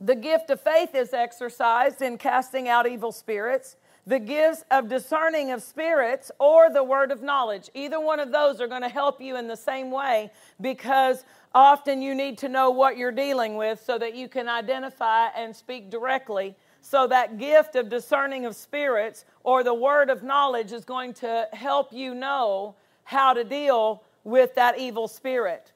the 0.00 0.14
gift 0.14 0.50
of 0.50 0.60
faith 0.60 0.94
is 0.94 1.12
exercised 1.12 2.02
in 2.02 2.18
casting 2.18 2.68
out 2.68 2.86
evil 2.86 3.12
spirits. 3.12 3.76
The 4.06 4.18
gifts 4.18 4.64
of 4.70 4.88
discerning 4.88 5.50
of 5.50 5.62
spirits 5.62 6.30
or 6.38 6.70
the 6.70 6.84
word 6.84 7.10
of 7.10 7.22
knowledge. 7.22 7.70
Either 7.74 7.98
one 7.98 8.20
of 8.20 8.32
those 8.32 8.60
are 8.60 8.68
going 8.68 8.82
to 8.82 8.88
help 8.88 9.20
you 9.20 9.36
in 9.36 9.48
the 9.48 9.56
same 9.56 9.90
way 9.90 10.30
because 10.60 11.24
Often 11.54 12.02
you 12.02 12.16
need 12.16 12.38
to 12.38 12.48
know 12.48 12.70
what 12.70 12.96
you're 12.96 13.12
dealing 13.12 13.56
with 13.56 13.80
so 13.80 13.96
that 13.98 14.16
you 14.16 14.28
can 14.28 14.48
identify 14.48 15.28
and 15.28 15.54
speak 15.54 15.88
directly. 15.88 16.56
So, 16.80 17.06
that 17.06 17.38
gift 17.38 17.76
of 17.76 17.88
discerning 17.88 18.44
of 18.44 18.56
spirits 18.56 19.24
or 19.44 19.62
the 19.62 19.72
word 19.72 20.10
of 20.10 20.22
knowledge 20.22 20.72
is 20.72 20.84
going 20.84 21.14
to 21.14 21.48
help 21.52 21.92
you 21.92 22.14
know 22.14 22.74
how 23.04 23.32
to 23.32 23.44
deal 23.44 24.02
with 24.24 24.54
that 24.56 24.78
evil 24.78 25.06
spirit. 25.06 25.70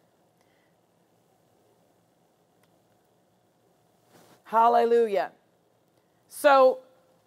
Hallelujah. 4.44 5.30
So, 6.28 6.80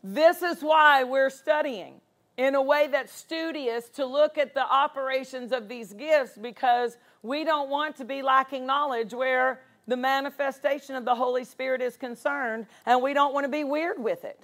this 0.04 0.42
is 0.42 0.62
why 0.62 1.04
we're 1.04 1.30
studying 1.30 2.02
in 2.38 2.56
a 2.56 2.62
way 2.62 2.88
that's 2.88 3.14
studious 3.14 3.90
to 3.90 4.06
look 4.06 4.38
at 4.38 4.54
the 4.54 4.66
operations 4.66 5.52
of 5.52 5.68
these 5.68 5.94
gifts 5.94 6.38
because 6.38 6.98
we 7.22 7.44
don't 7.44 7.70
want 7.70 7.96
to 7.98 8.06
be 8.06 8.22
lacking 8.22 8.66
knowledge 8.66 9.14
where 9.14 9.62
the 9.88 9.98
manifestation 9.98 10.96
of 10.96 11.06
the 11.06 11.14
Holy 11.14 11.44
Spirit 11.44 11.82
is 11.82 11.98
concerned, 11.98 12.66
and 12.86 13.02
we 13.02 13.14
don't 13.14 13.34
want 13.34 13.44
to 13.44 13.52
be 13.52 13.64
weird 13.64 14.02
with 14.02 14.24
it. 14.24 14.40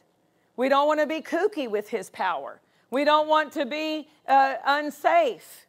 We 0.57 0.69
don't 0.69 0.87
want 0.87 0.99
to 0.99 1.07
be 1.07 1.21
kooky 1.21 1.69
with 1.69 1.89
His 1.89 2.09
power. 2.09 2.59
We 2.89 3.03
don't 3.03 3.27
want 3.27 3.51
to 3.53 3.65
be 3.65 4.09
uh, 4.27 4.55
unsafe 4.65 5.67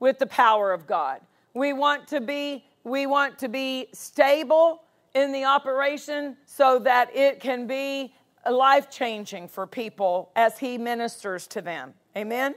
with 0.00 0.18
the 0.18 0.26
power 0.26 0.72
of 0.72 0.86
God. 0.86 1.20
We 1.54 1.72
want 1.72 2.08
to 2.08 2.20
be 2.20 2.64
we 2.82 3.06
want 3.06 3.38
to 3.38 3.48
be 3.48 3.88
stable 3.94 4.82
in 5.14 5.32
the 5.32 5.44
operation 5.44 6.36
so 6.44 6.78
that 6.80 7.14
it 7.16 7.40
can 7.40 7.66
be 7.66 8.12
life 8.50 8.90
changing 8.90 9.48
for 9.48 9.66
people 9.66 10.30
as 10.36 10.58
He 10.58 10.78
ministers 10.78 11.46
to 11.48 11.62
them. 11.62 11.94
Amen. 12.16 12.54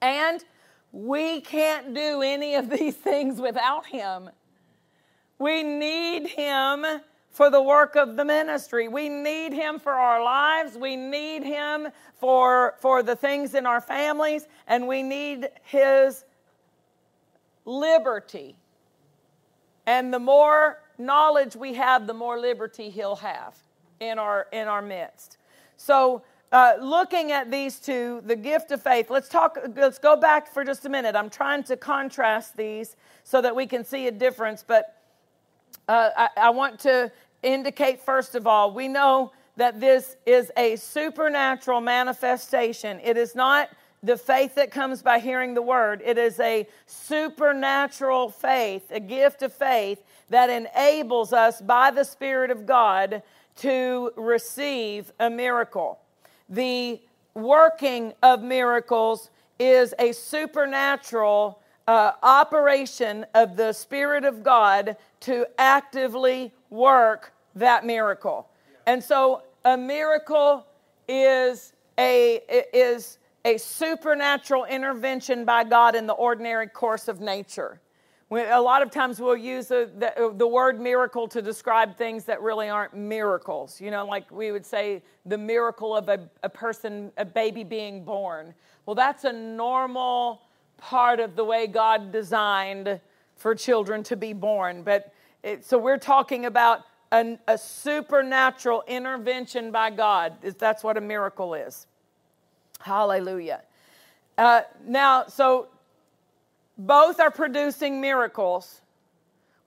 And 0.00 0.44
we 0.92 1.40
can't 1.40 1.94
do 1.94 2.22
any 2.22 2.54
of 2.54 2.70
these 2.78 2.96
things 2.96 3.40
without 3.40 3.86
Him. 3.86 4.30
We 5.38 5.62
need 5.62 6.28
Him 6.28 6.86
for 7.30 7.50
the 7.50 7.60
work 7.60 7.96
of 7.96 8.16
the 8.16 8.24
ministry. 8.24 8.88
We 8.88 9.08
need 9.10 9.52
Him 9.52 9.78
for 9.78 9.92
our 9.92 10.22
lives. 10.24 10.78
We 10.78 10.96
need 10.96 11.42
Him 11.42 11.88
for, 12.18 12.74
for 12.80 13.02
the 13.02 13.14
things 13.14 13.54
in 13.54 13.66
our 13.66 13.80
families. 13.80 14.46
And 14.66 14.88
we 14.88 15.02
need 15.02 15.48
His 15.62 16.24
liberty. 17.66 18.56
And 19.84 20.12
the 20.12 20.18
more 20.18 20.78
knowledge 20.96 21.54
we 21.54 21.74
have, 21.74 22.06
the 22.06 22.14
more 22.14 22.40
liberty 22.40 22.88
He'll 22.88 23.16
have 23.16 23.54
in 24.00 24.18
our, 24.18 24.46
in 24.52 24.68
our 24.68 24.82
midst. 24.82 25.38
So, 25.76 26.22
uh, 26.52 26.74
looking 26.80 27.32
at 27.32 27.50
these 27.50 27.78
two, 27.78 28.22
the 28.24 28.36
gift 28.36 28.70
of 28.70 28.80
faith, 28.82 29.10
let's 29.10 29.28
talk, 29.28 29.58
let's 29.74 29.98
go 29.98 30.16
back 30.16 30.48
for 30.48 30.64
just 30.64 30.86
a 30.86 30.88
minute. 30.88 31.16
I'm 31.16 31.28
trying 31.28 31.64
to 31.64 31.76
contrast 31.76 32.56
these 32.56 32.96
so 33.24 33.42
that 33.42 33.54
we 33.54 33.66
can 33.66 33.84
see 33.84 34.06
a 34.06 34.12
difference, 34.12 34.64
but 34.66 35.02
uh, 35.88 36.10
I, 36.16 36.28
I 36.36 36.50
want 36.50 36.78
to 36.80 37.10
indicate, 37.42 38.00
first 38.00 38.34
of 38.34 38.46
all, 38.46 38.72
we 38.72 38.86
know 38.86 39.32
that 39.56 39.80
this 39.80 40.16
is 40.24 40.52
a 40.56 40.76
supernatural 40.76 41.80
manifestation. 41.80 43.00
It 43.02 43.16
is 43.16 43.34
not 43.34 43.70
the 44.02 44.16
faith 44.16 44.54
that 44.54 44.70
comes 44.70 45.02
by 45.02 45.18
hearing 45.18 45.54
the 45.54 45.62
word, 45.62 46.00
it 46.04 46.16
is 46.16 46.38
a 46.38 46.68
supernatural 46.86 48.28
faith, 48.28 48.84
a 48.90 49.00
gift 49.00 49.42
of 49.42 49.52
faith 49.52 50.00
that 50.28 50.48
enables 50.48 51.32
us 51.32 51.60
by 51.60 51.90
the 51.90 52.04
Spirit 52.04 52.50
of 52.50 52.66
God 52.66 53.22
to 53.56 54.12
receive 54.16 55.12
a 55.18 55.30
miracle 55.30 55.98
the 56.48 57.00
working 57.34 58.12
of 58.22 58.42
miracles 58.42 59.30
is 59.58 59.94
a 59.98 60.12
supernatural 60.12 61.60
uh, 61.88 62.12
operation 62.22 63.26
of 63.34 63.56
the 63.56 63.72
Spirit 63.72 64.24
of 64.24 64.42
God 64.42 64.96
to 65.20 65.46
actively 65.58 66.52
work 66.70 67.32
that 67.54 67.84
miracle. 67.84 68.48
And 68.86 69.02
so 69.02 69.42
a 69.64 69.76
miracle 69.76 70.66
is 71.08 71.72
a, 71.98 72.40
is 72.72 73.18
a 73.44 73.56
supernatural 73.58 74.64
intervention 74.64 75.44
by 75.44 75.64
God 75.64 75.94
in 75.94 76.06
the 76.06 76.12
ordinary 76.12 76.68
course 76.68 77.08
of 77.08 77.20
nature 77.20 77.80
a 78.30 78.60
lot 78.60 78.82
of 78.82 78.90
times 78.90 79.20
we'll 79.20 79.36
use 79.36 79.68
the, 79.68 79.88
the, 79.96 80.32
the, 80.36 80.46
word 80.46 80.80
miracle 80.80 81.28
to 81.28 81.40
describe 81.40 81.96
things 81.96 82.24
that 82.24 82.42
really 82.42 82.68
aren't 82.68 82.94
miracles. 82.94 83.80
You 83.80 83.92
know, 83.92 84.04
like 84.04 84.28
we 84.30 84.50
would 84.50 84.66
say 84.66 85.02
the 85.26 85.38
miracle 85.38 85.96
of 85.96 86.08
a, 86.08 86.28
a 86.42 86.48
person, 86.48 87.12
a 87.16 87.24
baby 87.24 87.62
being 87.62 88.04
born. 88.04 88.52
Well, 88.84 88.96
that's 88.96 89.24
a 89.24 89.32
normal 89.32 90.42
part 90.76 91.20
of 91.20 91.36
the 91.36 91.44
way 91.44 91.66
God 91.66 92.10
designed 92.10 93.00
for 93.36 93.54
children 93.54 94.02
to 94.04 94.16
be 94.16 94.32
born. 94.32 94.82
But 94.82 95.12
it, 95.42 95.64
so 95.64 95.78
we're 95.78 95.98
talking 95.98 96.46
about 96.46 96.82
an, 97.12 97.38
a 97.46 97.56
supernatural 97.56 98.82
intervention 98.88 99.70
by 99.70 99.90
God. 99.90 100.34
That's 100.58 100.82
what 100.82 100.96
a 100.96 101.00
miracle 101.00 101.54
is. 101.54 101.86
Hallelujah. 102.80 103.62
Uh, 104.36 104.62
now, 104.84 105.26
so 105.26 105.68
both 106.78 107.20
are 107.20 107.30
producing 107.30 108.00
miracles. 108.00 108.80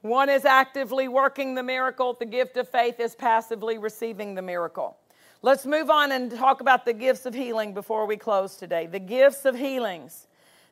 One 0.01 0.29
is 0.29 0.45
actively 0.45 1.07
working 1.07 1.55
the 1.55 1.63
miracle, 1.63 2.13
the 2.13 2.25
gift 2.25 2.55
of 2.57 2.69
faith 2.69 2.99
is 2.99 3.15
passively 3.15 3.77
receiving 3.77 4.35
the 4.35 4.41
miracle. 4.41 4.97
Let's 5.41 5.65
move 5.65 5.89
on 5.89 6.11
and 6.11 6.31
talk 6.31 6.61
about 6.61 6.85
the 6.85 6.93
gifts 6.93 7.25
of 7.25 7.33
healing 7.33 7.73
before 7.73 8.05
we 8.05 8.17
close 8.17 8.55
today. 8.55 8.87
The 8.87 8.99
gifts 8.99 9.45
of 9.45 9.55
healings. 9.55 10.27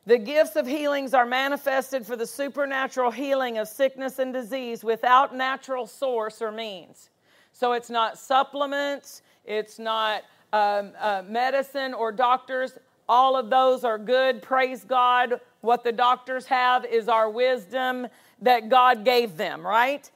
The 0.06 0.18
gifts 0.18 0.56
of 0.56 0.66
healings 0.66 1.12
are 1.12 1.26
manifested 1.26 2.06
for 2.06 2.16
the 2.16 2.26
supernatural 2.26 3.10
healing 3.10 3.58
of 3.58 3.68
sickness 3.68 4.18
and 4.18 4.32
disease 4.32 4.82
without 4.82 5.34
natural 5.34 5.86
source 5.86 6.40
or 6.40 6.50
means. 6.50 7.10
So 7.52 7.72
it's 7.72 7.90
not 7.90 8.18
supplements, 8.18 9.22
it's 9.44 9.78
not 9.78 10.22
um, 10.52 10.92
uh, 10.98 11.22
medicine 11.28 11.92
or 11.92 12.12
doctors. 12.12 12.78
All 13.08 13.36
of 13.36 13.50
those 13.50 13.84
are 13.84 13.98
good, 13.98 14.42
praise 14.42 14.84
God. 14.84 15.40
What 15.60 15.82
the 15.82 15.92
doctors 15.92 16.46
have 16.46 16.84
is 16.84 17.08
our 17.08 17.30
wisdom 17.30 18.06
that 18.42 18.68
God 18.68 19.04
gave 19.04 19.36
them, 19.36 19.66
right? 19.66 20.10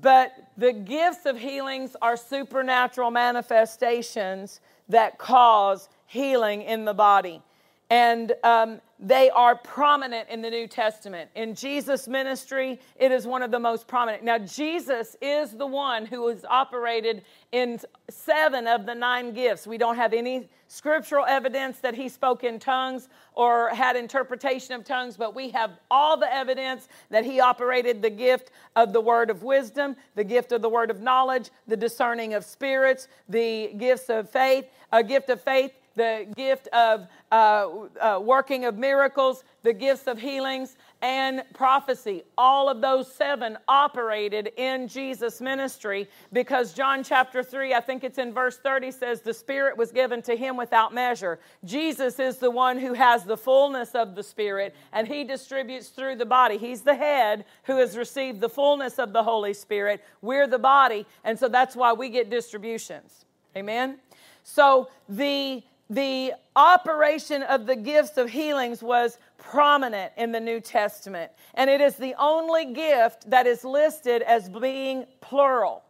But 0.00 0.32
the 0.56 0.72
gifts 0.72 1.26
of 1.26 1.38
healings 1.38 1.96
are 2.00 2.16
supernatural 2.16 3.10
manifestations 3.10 4.60
that 4.88 5.18
cause 5.18 5.88
healing 6.06 6.62
in 6.62 6.84
the 6.84 6.94
body. 6.94 7.42
And 7.90 8.34
um, 8.44 8.80
they 8.98 9.30
are 9.30 9.54
prominent 9.54 10.28
in 10.28 10.42
the 10.42 10.50
New 10.50 10.66
Testament. 10.66 11.30
In 11.34 11.54
Jesus' 11.54 12.08
ministry, 12.08 12.80
it 12.96 13.12
is 13.12 13.26
one 13.26 13.42
of 13.42 13.50
the 13.50 13.58
most 13.58 13.86
prominent. 13.86 14.24
Now, 14.24 14.38
Jesus 14.38 15.16
is 15.22 15.52
the 15.52 15.66
one 15.66 16.04
who 16.04 16.28
has 16.28 16.44
operated 16.44 17.22
in 17.52 17.80
seven 18.10 18.66
of 18.66 18.86
the 18.86 18.94
nine 18.94 19.32
gifts. 19.32 19.66
We 19.66 19.78
don't 19.78 19.96
have 19.96 20.12
any 20.12 20.48
scriptural 20.66 21.24
evidence 21.24 21.78
that 21.78 21.94
he 21.94 22.08
spoke 22.08 22.44
in 22.44 22.58
tongues 22.58 23.08
or 23.34 23.70
had 23.70 23.96
interpretation 23.96 24.74
of 24.74 24.84
tongues, 24.84 25.16
but 25.16 25.34
we 25.34 25.48
have 25.50 25.70
all 25.90 26.16
the 26.16 26.32
evidence 26.32 26.88
that 27.08 27.24
he 27.24 27.40
operated 27.40 28.02
the 28.02 28.10
gift 28.10 28.50
of 28.76 28.92
the 28.92 29.00
word 29.00 29.30
of 29.30 29.42
wisdom, 29.42 29.96
the 30.14 30.24
gift 30.24 30.52
of 30.52 30.60
the 30.60 30.68
word 30.68 30.90
of 30.90 31.00
knowledge, 31.00 31.50
the 31.66 31.76
discerning 31.76 32.34
of 32.34 32.44
spirits, 32.44 33.08
the 33.28 33.72
gifts 33.78 34.10
of 34.10 34.28
faith, 34.28 34.66
a 34.92 35.02
gift 35.02 35.30
of 35.30 35.40
faith 35.40 35.72
the 35.98 36.26
gift 36.36 36.68
of 36.68 37.08
uh, 37.30 37.68
uh, 38.00 38.20
working 38.22 38.64
of 38.64 38.78
miracles, 38.78 39.42
the 39.64 39.72
gifts 39.72 40.06
of 40.06 40.18
healings, 40.18 40.76
and 41.02 41.42
prophecy. 41.54 42.22
All 42.38 42.68
of 42.68 42.80
those 42.80 43.12
seven 43.12 43.58
operated 43.66 44.52
in 44.56 44.86
Jesus' 44.88 45.40
ministry 45.40 46.08
because 46.32 46.72
John 46.72 47.02
chapter 47.02 47.42
3, 47.42 47.74
I 47.74 47.80
think 47.80 48.04
it's 48.04 48.18
in 48.18 48.32
verse 48.32 48.58
30, 48.58 48.92
says, 48.92 49.20
The 49.20 49.34
Spirit 49.34 49.76
was 49.76 49.90
given 49.90 50.22
to 50.22 50.36
him 50.36 50.56
without 50.56 50.94
measure. 50.94 51.40
Jesus 51.64 52.18
is 52.20 52.38
the 52.38 52.50
one 52.50 52.78
who 52.78 52.94
has 52.94 53.24
the 53.24 53.36
fullness 53.36 53.96
of 53.96 54.14
the 54.14 54.22
Spirit, 54.22 54.74
and 54.92 55.06
he 55.06 55.24
distributes 55.24 55.88
through 55.88 56.16
the 56.16 56.26
body. 56.26 56.58
He's 56.58 56.82
the 56.82 56.94
head 56.94 57.44
who 57.64 57.76
has 57.78 57.96
received 57.96 58.40
the 58.40 58.48
fullness 58.48 59.00
of 59.00 59.12
the 59.12 59.24
Holy 59.24 59.52
Spirit. 59.52 60.02
We're 60.22 60.46
the 60.46 60.60
body, 60.60 61.06
and 61.24 61.36
so 61.36 61.48
that's 61.48 61.74
why 61.74 61.92
we 61.92 62.08
get 62.08 62.30
distributions. 62.30 63.24
Amen? 63.56 63.98
So 64.44 64.88
the 65.08 65.62
the 65.90 66.34
operation 66.54 67.42
of 67.42 67.66
the 67.66 67.76
gifts 67.76 68.18
of 68.18 68.28
healings 68.28 68.82
was 68.82 69.18
prominent 69.38 70.12
in 70.16 70.32
the 70.32 70.40
New 70.40 70.60
Testament. 70.60 71.32
And 71.54 71.70
it 71.70 71.80
is 71.80 71.96
the 71.96 72.14
only 72.18 72.72
gift 72.74 73.30
that 73.30 73.46
is 73.46 73.64
listed 73.64 74.22
as 74.22 74.48
being 74.48 75.06
plural. 75.20 75.82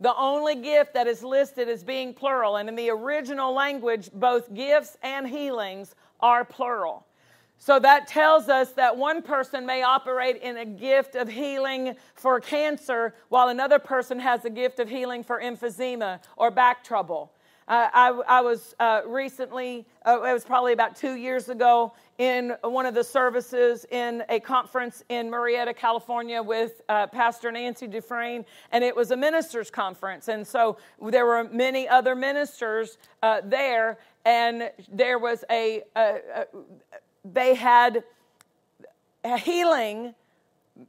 The 0.00 0.14
only 0.16 0.54
gift 0.54 0.94
that 0.94 1.06
is 1.06 1.22
listed 1.22 1.68
as 1.68 1.82
being 1.82 2.14
plural. 2.14 2.56
And 2.56 2.68
in 2.68 2.76
the 2.76 2.90
original 2.90 3.52
language, 3.52 4.10
both 4.14 4.54
gifts 4.54 4.96
and 5.02 5.28
healings 5.28 5.94
are 6.20 6.44
plural. 6.44 7.06
So 7.58 7.78
that 7.80 8.06
tells 8.06 8.48
us 8.48 8.70
that 8.72 8.96
one 8.96 9.20
person 9.20 9.66
may 9.66 9.82
operate 9.82 10.36
in 10.40 10.56
a 10.56 10.64
gift 10.64 11.14
of 11.14 11.28
healing 11.28 11.94
for 12.14 12.40
cancer, 12.40 13.14
while 13.28 13.48
another 13.48 13.78
person 13.78 14.18
has 14.18 14.46
a 14.46 14.50
gift 14.50 14.78
of 14.78 14.88
healing 14.88 15.22
for 15.22 15.38
emphysema 15.38 16.20
or 16.38 16.50
back 16.50 16.82
trouble. 16.82 17.32
Uh, 17.70 17.88
I, 17.94 18.08
I, 18.26 18.40
was 18.40 18.74
uh, 18.80 19.02
recently, 19.06 19.86
uh, 20.04 20.20
it 20.24 20.32
was 20.32 20.44
probably 20.44 20.72
about 20.72 20.96
two 20.96 21.14
years 21.14 21.48
ago, 21.48 21.92
in 22.18 22.56
one 22.62 22.84
of 22.84 22.94
the 22.94 23.04
services 23.04 23.86
in 23.92 24.24
a 24.28 24.40
conference 24.40 25.04
in 25.08 25.30
Murrieta, 25.30 25.74
California, 25.76 26.42
with 26.42 26.82
uh, 26.88 27.06
Pastor 27.06 27.52
Nancy 27.52 27.86
Dufresne, 27.86 28.44
and 28.72 28.82
it 28.82 28.96
was 28.96 29.12
a 29.12 29.16
ministers' 29.16 29.70
conference. 29.70 30.26
And 30.26 30.44
so 30.44 30.78
there 31.00 31.24
were 31.24 31.44
many 31.44 31.88
other 31.88 32.16
ministers 32.16 32.98
uh, 33.22 33.40
there, 33.44 33.98
and 34.24 34.72
there 34.90 35.20
was 35.20 35.44
a, 35.48 35.84
a, 35.94 36.18
a 36.34 36.46
they 37.24 37.54
had 37.54 38.02
a 39.22 39.38
healing 39.38 40.16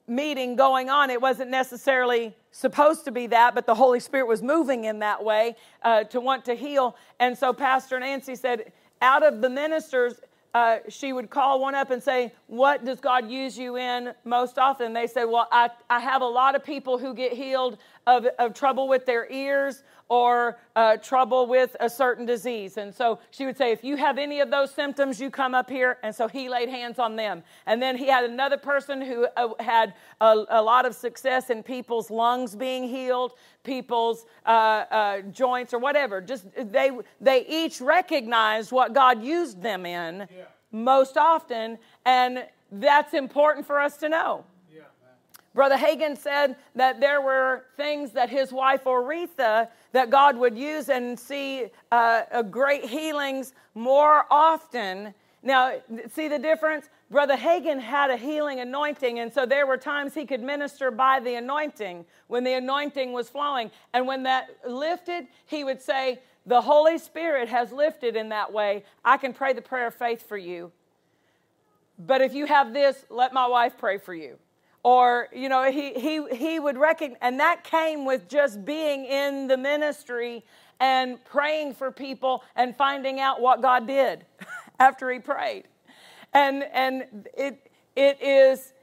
meeting 0.07 0.55
going 0.55 0.89
on. 0.89 1.09
It 1.09 1.21
wasn't 1.21 1.51
necessarily 1.51 2.35
supposed 2.51 3.05
to 3.05 3.11
be 3.11 3.27
that, 3.27 3.55
but 3.55 3.65
the 3.65 3.75
Holy 3.75 3.99
Spirit 3.99 4.27
was 4.27 4.41
moving 4.41 4.85
in 4.85 4.99
that 4.99 5.23
way 5.23 5.55
uh, 5.83 6.03
to 6.05 6.19
want 6.19 6.45
to 6.45 6.55
heal. 6.55 6.95
And 7.19 7.37
so 7.37 7.53
Pastor 7.53 7.99
Nancy 7.99 8.35
said, 8.35 8.71
out 9.01 9.23
of 9.23 9.41
the 9.41 9.49
ministers, 9.49 10.21
uh, 10.53 10.79
she 10.89 11.13
would 11.13 11.29
call 11.29 11.61
one 11.61 11.75
up 11.75 11.91
and 11.91 12.03
say, 12.03 12.33
What 12.47 12.83
does 12.83 12.99
God 12.99 13.29
use 13.29 13.57
you 13.57 13.77
in 13.77 14.13
most 14.25 14.57
often? 14.59 14.91
They 14.91 15.07
said, 15.07 15.23
Well, 15.23 15.47
I, 15.51 15.69
I 15.89 15.99
have 15.99 16.21
a 16.21 16.27
lot 16.27 16.55
of 16.55 16.63
people 16.63 16.97
who 16.97 17.13
get 17.13 17.31
healed 17.31 17.77
of, 18.05 18.25
of 18.37 18.53
trouble 18.53 18.89
with 18.89 19.05
their 19.05 19.31
ears 19.31 19.83
or 20.11 20.57
uh, 20.75 20.97
trouble 20.97 21.47
with 21.47 21.73
a 21.79 21.89
certain 21.89 22.25
disease. 22.25 22.75
And 22.75 22.93
so 22.93 23.19
she 23.31 23.45
would 23.45 23.57
say, 23.57 23.71
if 23.71 23.81
you 23.81 23.95
have 23.95 24.17
any 24.17 24.41
of 24.41 24.51
those 24.51 24.69
symptoms, 24.69 25.21
you 25.21 25.29
come 25.29 25.55
up 25.55 25.69
here. 25.69 25.99
And 26.03 26.13
so 26.13 26.27
he 26.27 26.49
laid 26.49 26.67
hands 26.67 26.99
on 26.99 27.15
them. 27.15 27.43
And 27.65 27.81
then 27.81 27.95
he 27.95 28.07
had 28.07 28.25
another 28.25 28.57
person 28.57 29.01
who 29.01 29.25
uh, 29.37 29.53
had 29.61 29.93
a, 30.19 30.43
a, 30.49 30.61
lot 30.61 30.85
of 30.85 30.95
success 30.95 31.49
in 31.49 31.63
people's 31.63 32.11
lungs 32.11 32.57
being 32.57 32.89
healed, 32.89 33.31
people's 33.63 34.25
uh, 34.45 34.49
uh, 34.49 35.21
joints, 35.31 35.73
or 35.73 35.79
whatever. 35.79 36.19
Just 36.19 36.45
they 36.57 36.91
they 37.21 37.45
each 37.47 37.79
recognized 37.79 38.73
what 38.73 38.93
God 38.93 39.23
used 39.23 39.61
them 39.61 39.85
in 39.85 40.27
yeah. 40.29 40.43
most 40.73 41.15
often, 41.15 41.77
and 42.05 42.45
that's 42.69 43.13
important 43.13 43.65
for 43.65 43.79
us 43.79 43.95
to 43.97 44.09
know. 44.09 44.43
Brother 45.53 45.75
Hagin 45.75 46.17
said 46.17 46.55
that 46.75 47.01
there 47.01 47.21
were 47.21 47.65
things 47.75 48.11
that 48.11 48.29
his 48.29 48.53
wife 48.53 48.85
Oretha 48.85 49.67
that 49.91 50.09
God 50.09 50.37
would 50.37 50.57
use 50.57 50.87
and 50.87 51.19
see 51.19 51.65
uh, 51.91 52.41
great 52.43 52.85
healings 52.85 53.53
more 53.75 54.25
often. 54.31 55.13
Now, 55.43 55.73
see 56.13 56.29
the 56.29 56.39
difference? 56.39 56.87
Brother 57.09 57.35
Hagin 57.35 57.81
had 57.81 58.09
a 58.09 58.15
healing 58.15 58.61
anointing, 58.61 59.19
and 59.19 59.33
so 59.33 59.45
there 59.45 59.67
were 59.67 59.75
times 59.75 60.13
he 60.13 60.25
could 60.25 60.41
minister 60.41 60.89
by 60.89 61.19
the 61.19 61.35
anointing 61.35 62.05
when 62.27 62.45
the 62.45 62.53
anointing 62.53 63.11
was 63.11 63.27
flowing. 63.27 63.71
And 63.93 64.07
when 64.07 64.23
that 64.23 64.49
lifted, 64.65 65.27
he 65.47 65.65
would 65.65 65.81
say, 65.81 66.21
The 66.45 66.61
Holy 66.61 66.97
Spirit 66.97 67.49
has 67.49 67.73
lifted 67.73 68.15
in 68.15 68.29
that 68.29 68.53
way. 68.53 68.85
I 69.03 69.17
can 69.17 69.33
pray 69.33 69.51
the 69.51 69.61
prayer 69.61 69.87
of 69.87 69.95
faith 69.95 70.25
for 70.25 70.37
you. 70.37 70.71
But 71.99 72.21
if 72.21 72.33
you 72.33 72.45
have 72.45 72.71
this, 72.71 73.03
let 73.09 73.33
my 73.33 73.47
wife 73.47 73.77
pray 73.77 73.97
for 73.97 74.13
you 74.13 74.37
or 74.83 75.27
you 75.33 75.49
know 75.49 75.71
he 75.71 75.93
he 75.93 76.25
he 76.35 76.59
would 76.59 76.77
recognize 76.77 77.19
and 77.21 77.39
that 77.39 77.63
came 77.63 78.05
with 78.05 78.27
just 78.27 78.65
being 78.65 79.05
in 79.05 79.47
the 79.47 79.57
ministry 79.57 80.43
and 80.81 81.23
praying 81.25 81.75
for 81.75 81.91
people 81.91 82.43
and 82.55 82.75
finding 82.75 83.19
out 83.19 83.39
what 83.39 83.61
God 83.61 83.85
did 83.87 84.25
after 84.79 85.11
he 85.11 85.19
prayed. 85.19 85.65
And 86.33 86.63
and 86.73 87.27
it 87.37 87.71
it 87.95 88.21
is 88.21 88.73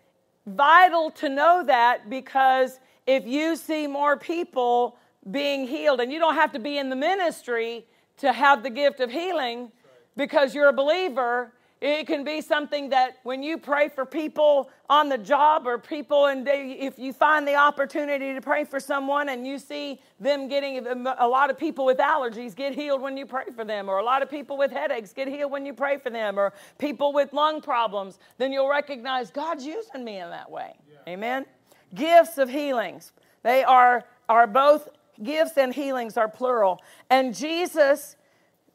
vital 0.47 1.11
to 1.11 1.29
know 1.29 1.65
that 1.67 2.09
because 2.09 2.79
if 3.07 3.27
you 3.27 3.57
see 3.57 3.87
more 3.87 4.17
people 4.17 4.97
being 5.31 5.67
healed 5.67 6.01
and 6.01 6.13
you 6.13 6.19
don't 6.19 6.37
have 6.37 6.53
to 6.53 6.59
be 6.59 6.79
in 6.79 6.89
the 6.89 6.97
ministry 6.97 7.85
to 8.19 8.33
have 8.33 8.63
the 8.63 8.71
gift 8.71 9.01
of 9.01 9.11
healing 9.11 9.71
because 10.17 10.55
you're 10.55 10.69
a 10.69 10.73
believer 10.73 11.53
it 11.81 12.09
can 12.09 12.25
be 12.25 12.41
something 12.41 12.89
that 12.89 13.19
when 13.23 13.43
you 13.43 13.57
pray 13.57 13.89
for 13.89 14.05
people 14.05 14.69
on 14.91 15.09
the 15.09 15.19
job 15.19 15.67
or 15.67 15.79
people, 15.79 16.27
and 16.27 16.45
they, 16.45 16.73
if 16.73 16.99
you 16.99 17.13
find 17.13 17.47
the 17.47 17.55
opportunity 17.55 18.35
to 18.35 18.41
pray 18.41 18.65
for 18.65 18.81
someone 18.81 19.29
and 19.29 19.47
you 19.47 19.59
see 19.59 20.01
them 20.19 20.49
getting 20.49 20.87
a 20.87 21.29
lot 21.29 21.51
of 21.51 21.59
people 21.59 21.85
with 21.85 21.99
allergies 21.99 22.57
get 22.57 22.75
healed 22.75 23.01
when 23.01 23.17
you 23.17 23.25
pray 23.25 23.45
for 23.55 23.65
them, 23.65 23.89
or 23.89 23.99
a 23.99 24.05
lot 24.05 24.23
of 24.23 24.31
people 24.31 24.59
with 24.59 24.73
headaches 24.73 25.13
get 25.13 25.29
healed 25.29 25.53
when 25.53 25.65
you 25.65 25.73
pray 25.73 25.99
for 25.99 26.11
them, 26.11 26.39
or 26.39 26.53
people 26.79 27.13
with 27.13 27.33
lung 27.33 27.61
problems, 27.61 28.19
then 28.39 28.53
you'll 28.53 28.69
recognize 28.69 29.31
God's 29.31 29.65
using 29.65 30.05
me 30.05 30.19
in 30.21 30.31
that 30.31 30.51
way. 30.51 30.75
Yeah. 30.91 31.13
Amen. 31.13 31.47
Gifts 31.95 32.39
of 32.39 32.49
healings. 32.49 33.13
They 33.45 33.63
are, 33.63 34.05
are 34.29 34.49
both 34.49 34.89
gifts 35.23 35.57
and 35.57 35.73
healings 35.73 36.17
are 36.17 36.29
plural. 36.29 36.81
And 37.09 37.35
Jesus 37.35 38.17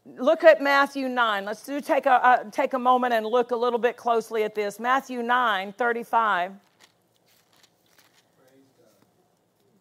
look 0.06 0.44
at 0.44 0.62
Matthew 0.62 1.08
9. 1.08 1.46
Let's 1.46 1.66
do 1.66 1.82
take 1.82 2.06
a, 2.06 2.26
uh, 2.26 2.44
take 2.52 2.74
a 2.74 2.80
moment 2.80 3.14
and 3.14 3.26
look 3.26 3.52
a 3.52 3.56
little 3.56 3.80
bit 3.80 3.98
closely 3.98 4.44
at 4.44 4.56
this. 4.56 4.80
Matthew 4.80 5.24
9, 5.24 5.74
35. 5.74 6.54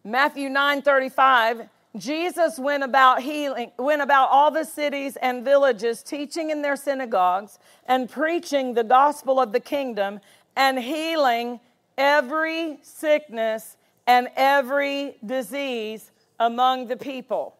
Matthew 0.03 0.49
9, 0.49 0.81
35. 0.81 1.69
Jesus 1.95 2.57
went 2.57 2.83
about 2.83 3.21
healing, 3.21 3.71
went 3.77 4.01
about 4.01 4.29
all 4.31 4.49
the 4.49 4.63
cities 4.63 5.15
and 5.17 5.45
villages, 5.45 6.01
teaching 6.01 6.49
in 6.49 6.61
their 6.63 6.75
synagogues 6.75 7.59
and 7.87 8.09
preaching 8.09 8.73
the 8.73 8.83
gospel 8.83 9.39
of 9.39 9.51
the 9.51 9.59
kingdom 9.59 10.19
and 10.55 10.79
healing 10.79 11.59
every 11.97 12.79
sickness 12.81 13.77
and 14.07 14.27
every 14.35 15.17
disease 15.23 16.11
among 16.39 16.87
the 16.87 16.97
people. 16.97 17.55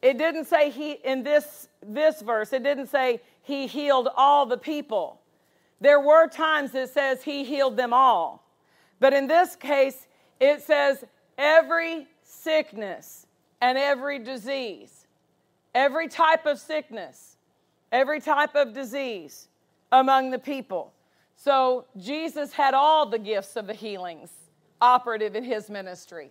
It 0.00 0.18
didn't 0.18 0.44
say 0.46 0.70
he, 0.70 0.92
in 0.92 1.22
this, 1.22 1.68
this 1.84 2.22
verse, 2.22 2.52
it 2.52 2.62
didn't 2.62 2.86
say 2.88 3.20
he 3.42 3.66
healed 3.66 4.08
all 4.16 4.46
the 4.46 4.56
people. 4.56 5.20
There 5.80 6.00
were 6.00 6.28
times 6.28 6.74
it 6.74 6.90
says 6.90 7.22
he 7.22 7.44
healed 7.44 7.76
them 7.76 7.92
all. 7.92 8.44
But 9.00 9.12
in 9.12 9.26
this 9.26 9.56
case, 9.56 10.06
it 10.40 10.62
says 10.62 11.04
every 11.36 12.06
sickness 12.22 13.26
and 13.60 13.78
every 13.78 14.18
disease, 14.18 15.06
every 15.74 16.08
type 16.08 16.46
of 16.46 16.58
sickness, 16.58 17.36
every 17.90 18.20
type 18.20 18.54
of 18.54 18.72
disease 18.72 19.48
among 19.92 20.30
the 20.30 20.38
people. 20.38 20.92
So 21.36 21.86
Jesus 21.96 22.52
had 22.52 22.74
all 22.74 23.06
the 23.06 23.18
gifts 23.18 23.56
of 23.56 23.66
the 23.66 23.74
healings 23.74 24.30
operative 24.80 25.34
in 25.34 25.44
his 25.44 25.70
ministry. 25.70 26.30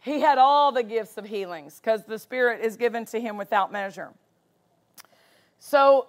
He 0.00 0.20
had 0.20 0.38
all 0.38 0.72
the 0.72 0.82
gifts 0.82 1.18
of 1.18 1.26
healings 1.26 1.78
because 1.78 2.04
the 2.04 2.18
Spirit 2.18 2.64
is 2.64 2.76
given 2.76 3.04
to 3.06 3.20
him 3.20 3.36
without 3.36 3.70
measure. 3.70 4.10
So, 5.58 6.08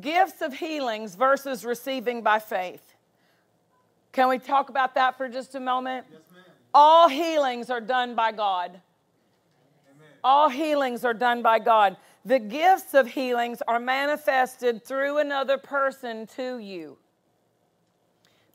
gifts 0.00 0.40
of 0.40 0.54
healings 0.54 1.14
versus 1.14 1.64
receiving 1.64 2.22
by 2.22 2.38
faith. 2.38 2.94
Can 4.12 4.28
we 4.28 4.38
talk 4.38 4.70
about 4.70 4.94
that 4.94 5.16
for 5.18 5.28
just 5.28 5.54
a 5.54 5.60
moment? 5.60 6.06
Yes, 6.10 6.22
All 6.72 7.08
healings 7.08 7.68
are 7.68 7.82
done 7.82 8.14
by 8.14 8.32
God. 8.32 8.70
Amen. 8.70 10.08
All 10.24 10.48
healings 10.48 11.04
are 11.04 11.14
done 11.14 11.42
by 11.42 11.58
God. 11.58 11.96
The 12.24 12.38
gifts 12.38 12.94
of 12.94 13.08
healings 13.08 13.62
are 13.68 13.78
manifested 13.78 14.84
through 14.84 15.18
another 15.18 15.58
person 15.58 16.26
to 16.36 16.58
you. 16.58 16.96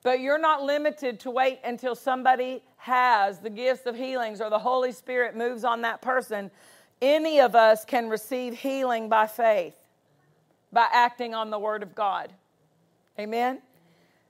But 0.06 0.20
you're 0.20 0.38
not 0.38 0.62
limited 0.62 1.20
to 1.22 1.32
wait 1.32 1.60
until 1.64 1.96
somebody 1.96 2.62
has 2.78 3.40
the 3.40 3.50
gifts 3.50 3.88
of 3.88 3.96
healings 3.96 4.40
or 4.40 4.52
the 4.52 4.60
Holy 4.60 4.92
Spirit 4.92 5.36
moves 5.36 5.64
on 5.64 5.82
that 5.82 6.00
person. 6.04 6.52
Any 7.02 7.40
of 7.40 7.56
us 7.56 7.84
can 7.84 8.08
receive 8.08 8.54
healing 8.54 9.10
by 9.10 9.26
faith, 9.26 9.74
by 10.72 10.88
acting 10.94 11.34
on 11.34 11.50
the 11.50 11.58
Word 11.58 11.82
of 11.82 11.96
God. 11.96 12.32
Amen? 13.18 13.64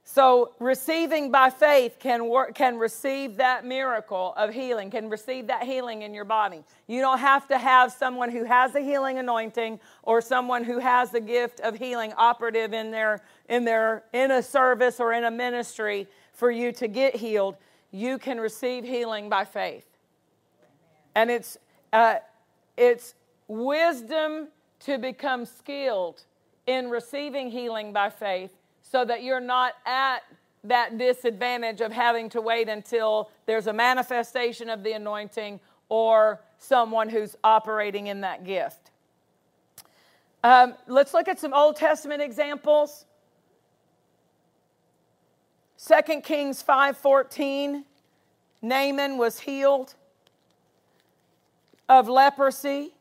So, 0.08 0.52
receiving 0.60 1.32
by 1.32 1.50
faith 1.50 1.96
can, 1.98 2.28
work, 2.28 2.54
can 2.54 2.78
receive 2.78 3.38
that 3.38 3.66
miracle 3.66 4.34
of 4.36 4.54
healing, 4.54 4.88
can 4.88 5.10
receive 5.10 5.48
that 5.48 5.64
healing 5.64 6.02
in 6.02 6.14
your 6.14 6.24
body. 6.24 6.62
You 6.86 7.00
don't 7.00 7.18
have 7.18 7.48
to 7.48 7.58
have 7.58 7.90
someone 7.90 8.30
who 8.30 8.44
has 8.44 8.76
a 8.76 8.80
healing 8.80 9.18
anointing 9.18 9.80
or 10.04 10.20
someone 10.20 10.62
who 10.62 10.78
has 10.78 11.10
the 11.10 11.20
gift 11.20 11.58
of 11.58 11.76
healing 11.76 12.12
operative 12.16 12.72
in 12.72 12.92
their, 12.92 13.20
in 13.48 13.64
their 13.64 14.04
in 14.12 14.30
a 14.30 14.44
service 14.44 15.00
or 15.00 15.12
in 15.12 15.24
a 15.24 15.30
ministry 15.30 16.06
for 16.32 16.52
you 16.52 16.70
to 16.70 16.86
get 16.86 17.16
healed. 17.16 17.56
You 17.90 18.16
can 18.16 18.38
receive 18.38 18.84
healing 18.84 19.28
by 19.28 19.44
faith. 19.44 19.86
And 21.16 21.32
it's, 21.32 21.58
uh, 21.92 22.18
it's 22.76 23.16
wisdom 23.48 24.48
to 24.80 24.98
become 24.98 25.44
skilled 25.44 26.22
in 26.68 26.90
receiving 26.90 27.50
healing 27.50 27.92
by 27.92 28.08
faith 28.08 28.52
so 28.90 29.04
that 29.04 29.22
you're 29.22 29.40
not 29.40 29.74
at 29.84 30.20
that 30.64 30.98
disadvantage 30.98 31.80
of 31.80 31.92
having 31.92 32.28
to 32.30 32.40
wait 32.40 32.68
until 32.68 33.30
there's 33.46 33.66
a 33.66 33.72
manifestation 33.72 34.68
of 34.68 34.82
the 34.82 34.92
anointing 34.92 35.60
or 35.88 36.40
someone 36.58 37.08
who's 37.08 37.36
operating 37.44 38.08
in 38.08 38.20
that 38.22 38.44
gift. 38.44 38.90
Um, 40.42 40.74
let's 40.86 41.14
look 41.14 41.28
at 41.28 41.38
some 41.38 41.52
Old 41.52 41.76
Testament 41.76 42.22
examples. 42.22 43.04
2 45.78 46.22
Kings 46.22 46.62
5:14 46.62 47.84
Naaman 48.62 49.18
was 49.18 49.40
healed 49.40 49.94
of 51.88 52.08
leprosy. 52.08 52.95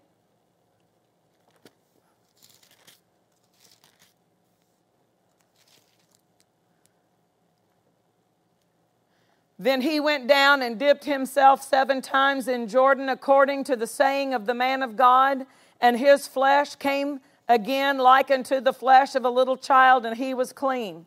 Then 9.58 9.82
he 9.82 10.00
went 10.00 10.28
down 10.28 10.62
and 10.62 10.78
dipped 10.78 11.06
himself 11.06 11.64
seven 11.64 12.02
times 12.02 12.48
in 12.48 12.68
Jordan 12.68 13.08
according 13.08 13.64
to 13.66 13.76
the 13.76 13.88
saying 13.88 14.34
of 14.34 14.46
the 14.46 14.54
man 14.54 14.84
of 14.84 14.98
God, 14.98 15.46
and 15.80 15.98
his 15.98 16.28
flesh 16.28 16.76
came 16.76 17.22
again 17.48 17.98
like 17.98 18.30
unto 18.30 18.60
the 18.60 18.74
flesh 18.74 19.16
of 19.16 19.24
a 19.24 19.30
little 19.30 19.56
child, 19.56 20.06
and 20.06 20.18
he 20.18 20.34
was 20.34 20.52
clean. 20.52 21.06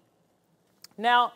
Now, 0.96 1.32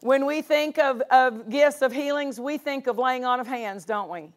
when 0.00 0.26
we 0.26 0.42
think 0.42 0.78
of, 0.78 1.00
of 1.10 1.48
gifts 1.48 1.82
of 1.82 1.92
healings, 1.92 2.38
we 2.38 2.58
think 2.58 2.86
of 2.86 2.98
laying 2.98 3.24
on 3.24 3.40
of 3.40 3.46
hands, 3.46 3.84
don't 3.84 4.10
we? 4.10 4.30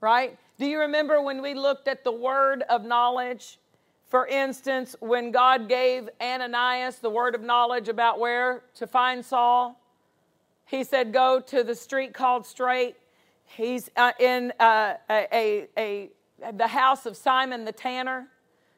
Right? 0.00 0.38
Do 0.58 0.66
you 0.66 0.80
remember 0.80 1.20
when 1.20 1.42
we 1.42 1.54
looked 1.54 1.88
at 1.88 2.04
the 2.04 2.12
word 2.12 2.62
of 2.68 2.84
knowledge? 2.84 3.58
For 4.06 4.26
instance, 4.26 4.96
when 5.00 5.30
God 5.30 5.68
gave 5.68 6.08
Ananias 6.20 6.98
the 6.98 7.10
word 7.10 7.34
of 7.34 7.42
knowledge 7.42 7.88
about 7.88 8.18
where 8.18 8.62
to 8.74 8.86
find 8.86 9.24
Saul, 9.24 9.80
he 10.68 10.84
said, 10.84 11.12
Go 11.12 11.40
to 11.40 11.64
the 11.64 11.74
street 11.74 12.12
called 12.12 12.46
Straight. 12.46 12.96
He's 13.44 13.90
uh, 13.96 14.12
in 14.20 14.52
uh, 14.60 14.94
a, 15.08 15.26
a, 15.32 15.68
a, 15.78 16.52
the 16.52 16.66
house 16.66 17.06
of 17.06 17.16
Simon 17.16 17.64
the 17.64 17.72
tanner. 17.72 18.28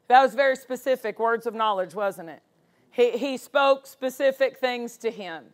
That 0.07 0.23
was 0.23 0.35
very 0.35 0.57
specific 0.57 1.19
words 1.19 1.47
of 1.47 1.55
knowledge, 1.55 1.95
wasn't 1.95 2.29
it? 2.29 2.43
He, 2.93 3.11
he 3.19 3.37
spoke 3.37 3.87
specific 3.87 4.59
things 4.59 4.97
to 4.99 5.11
him, 5.11 5.45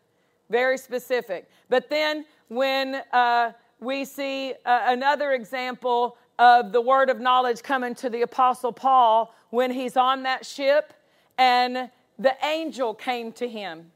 very 0.51 0.77
specific. 0.77 1.49
But 1.71 1.89
then 1.89 2.27
when 2.49 3.03
uh, 3.13 3.53
we 3.81 4.05
see 4.05 4.53
uh, 4.65 4.83
another 4.87 5.33
example 5.33 6.19
of 6.39 6.71
the 6.71 6.81
word 6.83 7.09
of 7.09 7.19
knowledge 7.19 7.63
coming 7.63 7.95
to 7.97 8.11
the 8.11 8.23
Apostle 8.23 8.73
Paul 8.73 9.35
when 9.49 9.71
he's 9.71 9.97
on 9.97 10.23
that 10.25 10.45
ship 10.45 10.93
and 11.39 11.91
the 12.19 12.35
angel 12.45 12.93
came 12.93 13.33
to 13.33 13.49
him 13.49 13.91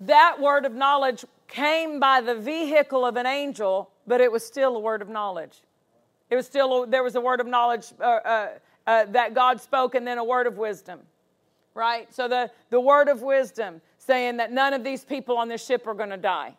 that 0.00 0.40
word 0.40 0.64
of 0.64 0.74
knowledge 0.74 1.24
came 1.48 1.98
by 1.98 2.20
the 2.20 2.34
vehicle 2.34 3.04
of 3.04 3.16
an 3.16 3.26
angel, 3.26 3.90
but 4.06 4.20
it 4.20 4.30
was 4.30 4.44
still 4.44 4.76
a 4.76 4.80
word 4.80 5.02
of 5.02 5.08
knowledge. 5.08 5.62
It 6.30 6.36
was 6.36 6.46
still, 6.46 6.84
a, 6.84 6.86
there 6.86 7.02
was 7.02 7.14
a 7.14 7.20
word 7.20 7.40
of 7.40 7.46
knowledge 7.46 7.86
uh, 8.00 8.04
uh, 8.04 8.48
uh, 8.86 9.04
that 9.06 9.34
God 9.34 9.60
spoke 9.60 9.94
and 9.94 10.06
then 10.06 10.18
a 10.18 10.24
word 10.24 10.46
of 10.46 10.58
wisdom, 10.58 11.00
right? 11.74 12.12
So 12.12 12.28
the, 12.28 12.50
the 12.70 12.80
word 12.80 13.08
of 13.08 13.22
wisdom 13.22 13.80
saying 13.98 14.36
that 14.38 14.52
none 14.52 14.74
of 14.74 14.84
these 14.84 15.04
people 15.04 15.36
on 15.36 15.48
this 15.48 15.64
ship 15.64 15.86
are 15.86 15.94
going 15.94 16.10
to 16.10 16.16
die. 16.16 16.54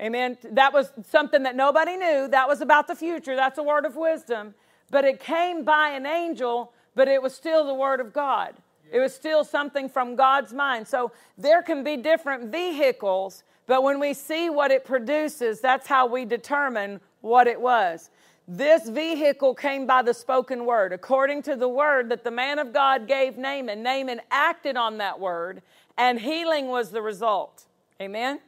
Amen. 0.00 0.36
That 0.52 0.72
was 0.72 0.92
something 1.08 1.42
that 1.44 1.56
nobody 1.56 1.96
knew. 1.96 2.28
That 2.28 2.48
was 2.48 2.60
about 2.60 2.86
the 2.86 2.94
future. 2.94 3.34
That's 3.34 3.58
a 3.58 3.62
word 3.62 3.86
of 3.86 3.96
wisdom. 3.96 4.54
But 4.90 5.04
it 5.04 5.20
came 5.20 5.64
by 5.64 5.90
an 5.90 6.04
angel, 6.06 6.72
but 6.94 7.08
it 7.08 7.22
was 7.22 7.34
still 7.34 7.66
the 7.66 7.74
word 7.74 8.00
of 8.00 8.12
God. 8.12 8.54
It 8.92 9.00
was 9.00 9.14
still 9.14 9.44
something 9.44 9.88
from 9.88 10.16
God's 10.16 10.52
mind. 10.52 10.86
So 10.86 11.12
there 11.36 11.62
can 11.62 11.82
be 11.82 11.96
different 11.96 12.50
vehicles, 12.52 13.42
but 13.66 13.82
when 13.82 13.98
we 13.98 14.14
see 14.14 14.48
what 14.48 14.70
it 14.70 14.84
produces, 14.84 15.60
that's 15.60 15.86
how 15.86 16.06
we 16.06 16.24
determine 16.24 17.00
what 17.20 17.46
it 17.46 17.60
was. 17.60 18.10
This 18.48 18.88
vehicle 18.88 19.54
came 19.54 19.86
by 19.86 20.02
the 20.02 20.14
spoken 20.14 20.66
word, 20.66 20.92
according 20.92 21.42
to 21.42 21.56
the 21.56 21.68
word 21.68 22.08
that 22.10 22.22
the 22.22 22.30
man 22.30 22.60
of 22.60 22.72
God 22.72 23.08
gave 23.08 23.36
Naaman. 23.36 23.82
Naaman 23.82 24.20
acted 24.30 24.76
on 24.76 24.98
that 24.98 25.18
word, 25.18 25.62
and 25.98 26.20
healing 26.20 26.68
was 26.68 26.90
the 26.90 27.02
result. 27.02 27.64
Amen? 28.00 28.40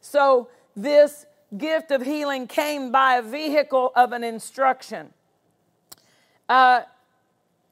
So 0.00 0.48
this 0.76 1.26
gift 1.56 1.90
of 1.90 2.02
healing 2.02 2.46
came 2.46 2.92
by 2.92 3.16
a 3.16 3.22
vehicle 3.22 3.92
of 3.96 4.12
an 4.12 4.22
instruction. 4.22 5.12
Uh, 6.48 6.82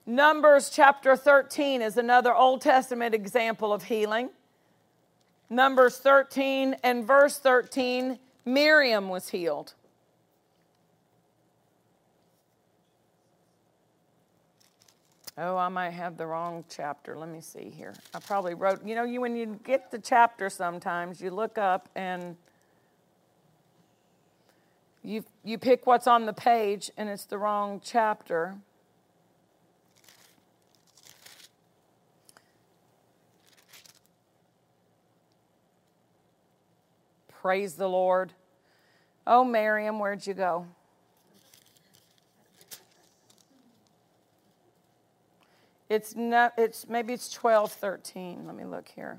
Numbers 0.07 0.70
chapter 0.70 1.16
13 1.16 1.82
is 1.82 1.96
another 1.96 2.34
Old 2.34 2.62
Testament 2.62 3.14
example 3.14 3.72
of 3.72 3.84
healing. 3.84 4.30
Numbers 5.48 5.98
13 5.98 6.76
and 6.82 7.07
verse 7.07 7.38
13, 7.38 8.18
Miriam 8.44 9.09
was 9.09 9.28
healed. 9.28 9.74
Oh, 15.36 15.57
I 15.57 15.68
might 15.68 15.90
have 15.90 16.16
the 16.16 16.26
wrong 16.26 16.64
chapter. 16.68 17.16
Let 17.16 17.28
me 17.28 17.40
see 17.40 17.70
here. 17.70 17.94
I 18.14 18.18
probably 18.18 18.55
wrote, 18.55 18.84
you 18.84 18.94
know, 18.94 19.05
you 19.05 19.20
when 19.20 19.36
you 19.36 19.59
get 19.64 19.90
the 19.90 19.98
chapter 19.98 20.51
sometimes, 20.51 21.20
you 21.20 21.30
look 21.30 21.57
up 21.57 21.88
and 21.94 22.36
you 25.03 25.24
you 25.42 25.57
pick 25.57 25.86
what's 25.86 26.07
on 26.07 26.26
the 26.26 26.32
page 26.32 26.90
and 26.96 27.09
it's 27.09 27.24
the 27.24 27.38
wrong 27.38 27.80
chapter. 27.82 28.57
Praise 37.41 37.74
the 37.74 37.88
Lord. 37.88 38.34
Oh, 39.26 39.45
Miriam, 39.45 39.99
where'd 39.99 40.26
you 40.26 40.34
go? 40.34 40.66
It's 45.88 46.14
not, 46.14 46.53
it's 46.59 46.86
maybe 46.86 47.14
it's 47.14 47.30
12, 47.30 47.72
13. 47.72 48.47
Let 48.47 48.55
me 48.55 48.64
look 48.66 48.88
here. 48.88 49.18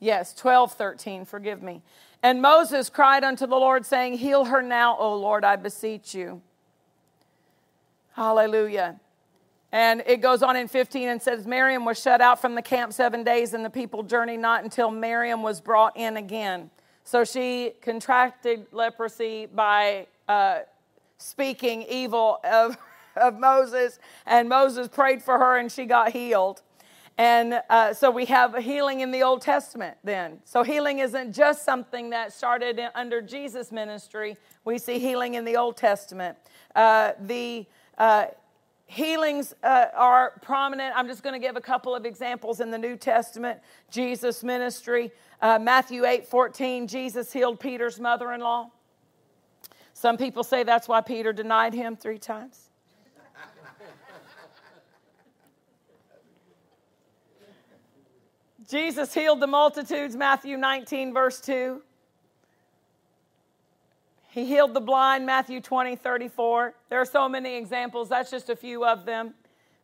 Yes, 0.00 0.34
12, 0.34 0.72
13, 0.72 1.24
forgive 1.24 1.62
me. 1.62 1.80
And 2.24 2.42
Moses 2.42 2.90
cried 2.90 3.22
unto 3.22 3.46
the 3.46 3.54
Lord, 3.54 3.86
saying, 3.86 4.14
Heal 4.14 4.46
her 4.46 4.62
now, 4.62 4.96
O 4.98 5.14
Lord, 5.14 5.44
I 5.44 5.54
beseech 5.54 6.12
you. 6.12 6.42
Hallelujah. 8.14 8.98
And 9.74 10.04
it 10.06 10.20
goes 10.20 10.44
on 10.44 10.54
in 10.54 10.68
15 10.68 11.08
and 11.08 11.20
says, 11.20 11.48
Miriam 11.48 11.84
was 11.84 12.00
shut 12.00 12.20
out 12.20 12.40
from 12.40 12.54
the 12.54 12.62
camp 12.62 12.92
seven 12.92 13.24
days, 13.24 13.54
and 13.54 13.64
the 13.64 13.70
people 13.70 14.04
journeyed 14.04 14.38
not 14.38 14.62
until 14.62 14.88
Miriam 14.88 15.42
was 15.42 15.60
brought 15.60 15.96
in 15.96 16.16
again. 16.16 16.70
So 17.02 17.24
she 17.24 17.72
contracted 17.82 18.68
leprosy 18.70 19.46
by 19.46 20.06
uh, 20.28 20.60
speaking 21.18 21.82
evil 21.90 22.38
of, 22.44 22.78
of 23.16 23.40
Moses, 23.40 23.98
and 24.26 24.48
Moses 24.48 24.86
prayed 24.86 25.24
for 25.24 25.40
her, 25.40 25.58
and 25.58 25.72
she 25.72 25.86
got 25.86 26.12
healed. 26.12 26.62
And 27.18 27.60
uh, 27.68 27.94
so 27.94 28.12
we 28.12 28.26
have 28.26 28.54
a 28.54 28.60
healing 28.60 29.00
in 29.00 29.10
the 29.10 29.24
Old 29.24 29.42
Testament 29.42 29.96
then. 30.04 30.38
So 30.44 30.62
healing 30.62 31.00
isn't 31.00 31.32
just 31.32 31.64
something 31.64 32.10
that 32.10 32.32
started 32.32 32.78
in, 32.78 32.90
under 32.94 33.20
Jesus' 33.20 33.72
ministry. 33.72 34.36
We 34.64 34.78
see 34.78 35.00
healing 35.00 35.34
in 35.34 35.44
the 35.44 35.56
Old 35.56 35.76
Testament. 35.76 36.38
Uh, 36.76 37.10
the 37.20 37.66
uh, 37.98 38.26
healings 38.86 39.54
uh, 39.62 39.86
are 39.94 40.38
prominent. 40.42 40.94
I'm 40.96 41.06
just 41.06 41.22
going 41.22 41.34
to 41.34 41.38
give 41.38 41.56
a 41.56 41.60
couple 41.60 41.94
of 41.94 42.04
examples 42.04 42.60
in 42.60 42.70
the 42.70 42.78
New 42.78 42.96
Testament. 42.96 43.60
Jesus' 43.90 44.42
ministry, 44.42 45.12
uh, 45.40 45.58
Matthew 45.58 46.04
8 46.04 46.26
14, 46.26 46.86
Jesus 46.86 47.32
healed 47.32 47.60
Peter's 47.60 47.98
mother 47.98 48.32
in 48.32 48.40
law. 48.40 48.70
Some 49.92 50.16
people 50.16 50.44
say 50.44 50.64
that's 50.64 50.88
why 50.88 51.00
Peter 51.00 51.32
denied 51.32 51.72
him 51.72 51.96
three 51.96 52.18
times. 52.18 52.68
Jesus 58.68 59.14
healed 59.14 59.40
the 59.40 59.46
multitudes, 59.46 60.16
Matthew 60.16 60.56
19, 60.56 61.14
verse 61.14 61.40
2. 61.40 61.80
He 64.34 64.44
healed 64.44 64.74
the 64.74 64.80
blind, 64.80 65.24
Matthew 65.24 65.60
20, 65.60 65.94
34. 65.94 66.74
There 66.90 67.00
are 67.00 67.04
so 67.04 67.28
many 67.28 67.54
examples, 67.54 68.08
that's 68.08 68.32
just 68.32 68.50
a 68.50 68.56
few 68.56 68.84
of 68.84 69.06
them. 69.06 69.32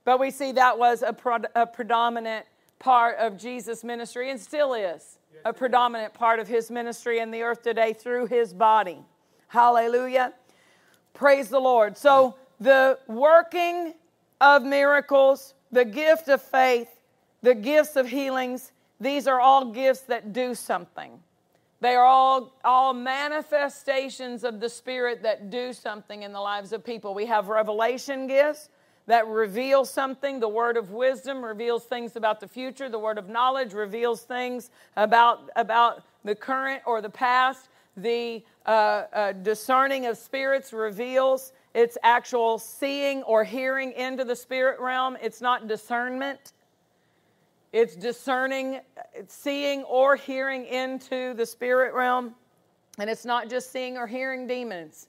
But 0.05 0.19
we 0.19 0.33
see 0.33 0.51
that 0.51 0.77
was 0.77 1.05
a, 1.07 1.13
pro- 1.13 1.45
a 1.55 1.65
predominant 1.65 2.47
part 2.81 3.17
of 3.19 3.39
Jesus' 3.39 3.85
ministry 3.85 4.29
and 4.29 4.41
still 4.41 4.75
is 4.75 5.19
a 5.45 5.53
predominant 5.53 6.15
part 6.15 6.41
of 6.41 6.49
his 6.49 6.69
ministry 6.69 7.21
in 7.21 7.31
the 7.31 7.43
earth 7.43 7.63
today 7.63 7.93
through 7.93 8.27
his 8.27 8.53
body. 8.53 8.99
Hallelujah. 9.47 10.33
Praise 11.15 11.49
the 11.49 11.61
Lord. 11.61 11.97
So, 11.97 12.35
the 12.59 12.99
working 13.07 13.95
of 14.41 14.65
miracles, 14.65 15.55
the 15.71 15.85
gift 15.85 16.29
of 16.29 16.43
faith, 16.43 16.89
the 17.41 17.55
gifts 17.55 17.95
of 17.95 18.09
healings, 18.09 18.73
these 18.99 19.29
are 19.29 19.41
all 19.41 19.67
gifts 19.67 20.01
that 20.01 20.33
do 20.33 20.57
something. 20.57 21.21
They 21.81 21.95
are 21.95 22.05
all, 22.05 22.53
all 22.63 22.93
manifestations 22.93 24.45
of 24.45 24.61
the 24.61 24.69
Spirit 24.69 25.23
that 25.23 25.51
do 25.51 25.73
something 25.73 26.23
in 26.23 26.33
the 26.33 26.41
lives 26.41 26.73
of 26.73 26.85
people. 26.85 27.15
We 27.15 27.27
have 27.27 27.49
revelation 27.49 28.27
gifts 28.27 28.69
that 29.07 29.27
reveal 29.27 29.85
something. 29.87 30.41
The 30.41 30.49
word 30.49 30.77
of 30.77 30.91
wisdom 30.91 31.43
reveals 31.43 31.85
things 31.85 32.17
about 32.17 32.39
the 32.39 32.49
future. 32.49 32.89
The 32.89 32.99
word 32.99 33.17
of 33.17 33.29
knowledge 33.29 33.73
reveals 33.73 34.23
things 34.23 34.71
about, 34.97 35.49
about 35.57 36.05
the 36.23 36.35
current 36.35 36.83
or 36.87 37.01
the 37.01 37.11
past. 37.11 37.71
The 37.97 38.45
uh, 38.67 38.69
uh, 39.13 39.33
discerning 39.33 40.07
of 40.07 40.19
spirits 40.19 40.73
reveals 40.73 41.53
its 41.75 41.97
actual 42.03 42.59
seeing 42.59 43.23
or 43.23 43.43
hearing 43.43 43.93
into 43.93 44.25
the 44.25 44.37
spirit 44.37 44.81
realm. 44.81 45.17
It's 45.23 45.41
not 45.41 45.67
discernment. 45.67 46.53
It's 47.73 47.95
discerning, 47.95 48.81
seeing 49.29 49.83
or 49.85 50.17
hearing 50.17 50.67
into 50.67 51.35
the 51.35 51.47
spirit 51.47 51.95
realm. 51.95 52.35
And 52.99 53.09
it's 53.09 53.25
not 53.25 53.49
just 53.49 53.73
seeing 53.73 53.97
or 53.97 54.07
hearing 54.07 54.47
demons. 54.47 55.07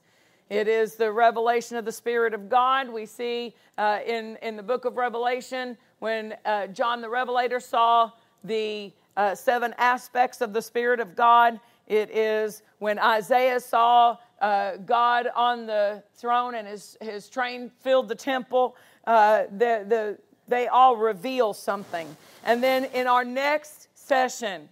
It 0.52 0.68
is 0.68 0.96
the 0.96 1.10
revelation 1.10 1.78
of 1.78 1.86
the 1.86 1.94
Spirit 1.94 2.34
of 2.34 2.50
God. 2.50 2.90
We 2.90 3.06
see 3.06 3.56
uh, 3.78 4.00
in, 4.06 4.38
in 4.42 4.58
the 4.58 4.64
book 4.64 4.84
of 4.84 4.98
Revelation 4.98 5.78
when 6.00 6.36
uh, 6.44 6.68
John 6.68 7.00
the 7.00 7.10
Revelator 7.10 7.62
saw 7.62 8.12
the 8.44 8.92
uh, 9.16 9.34
seven 9.34 9.74
aspects 9.78 10.42
of 10.42 10.52
the 10.52 10.62
Spirit 10.62 11.00
of 11.00 11.16
God. 11.16 11.58
It 11.88 12.12
is 12.12 12.64
when 12.80 13.00
Isaiah 13.00 13.62
saw 13.62 14.18
uh, 14.42 14.76
God 14.78 15.30
on 15.36 15.68
the 15.68 16.04
throne 16.16 16.56
and 16.56 16.68
his, 16.68 16.98
his 17.00 17.30
train 17.30 17.72
filled 17.80 18.10
the 18.10 18.16
temple. 18.16 18.76
Uh, 19.08 19.44
the, 19.52 19.86
the, 19.88 20.18
they 20.50 20.68
all 20.68 20.98
reveal 20.98 21.54
something. 21.54 22.14
And 22.44 22.64
then 22.64 22.86
in 22.86 23.08
our 23.08 23.24
next 23.24 23.88
session, 23.94 24.70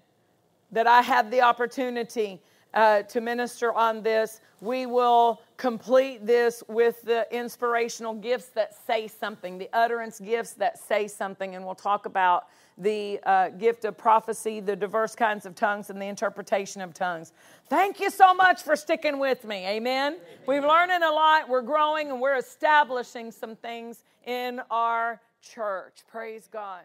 that 0.72 0.88
I 0.88 1.02
have 1.02 1.32
the 1.32 1.42
opportunity 1.42 2.42
uh, 2.74 3.02
to 3.04 3.22
minister 3.22 3.74
on 3.74 4.04
this, 4.04 4.42
we 4.62 4.86
will 4.86 5.42
complete 5.58 6.26
this 6.26 6.62
with 6.68 7.02
the 7.02 7.26
inspirational 7.32 8.14
gifts 8.14 8.48
that 8.48 8.76
say 8.86 9.08
something, 9.08 9.58
the 9.58 9.70
utterance 9.74 10.20
gifts 10.20 10.54
that 10.54 10.78
say 10.78 11.08
something, 11.08 11.56
and 11.56 11.66
we'll 11.66 11.74
talk 11.74 12.06
about 12.06 12.48
the 12.78 13.20
uh, 13.24 13.50
gift 13.50 13.86
of 13.86 13.98
prophecy, 13.98 14.60
the 14.60 14.76
diverse 14.76 15.16
kinds 15.16 15.46
of 15.46 15.56
tongues, 15.56 15.90
and 15.90 16.02
the 16.02 16.06
interpretation 16.06 16.82
of 16.82 16.94
tongues. 16.94 17.34
Thank 17.68 18.00
you 18.00 18.10
so 18.10 18.34
much 18.34 18.62
for 18.62 18.76
sticking 18.76 19.20
with 19.20 19.44
me. 19.44 19.66
Amen. 19.66 20.14
Amen. 20.14 20.20
We're 20.46 20.68
learning 20.68 21.04
a 21.04 21.12
lot, 21.12 21.50
we're 21.50 21.62
growing, 21.62 22.12
and 22.12 22.22
we're 22.22 22.38
establishing 22.38 23.32
some 23.32 23.56
things 23.56 24.04
in 24.26 24.62
our 24.70 25.20
church. 25.42 26.04
Praise 26.08 26.48
God. 26.52 26.84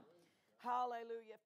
Hallelujah. 0.65 1.39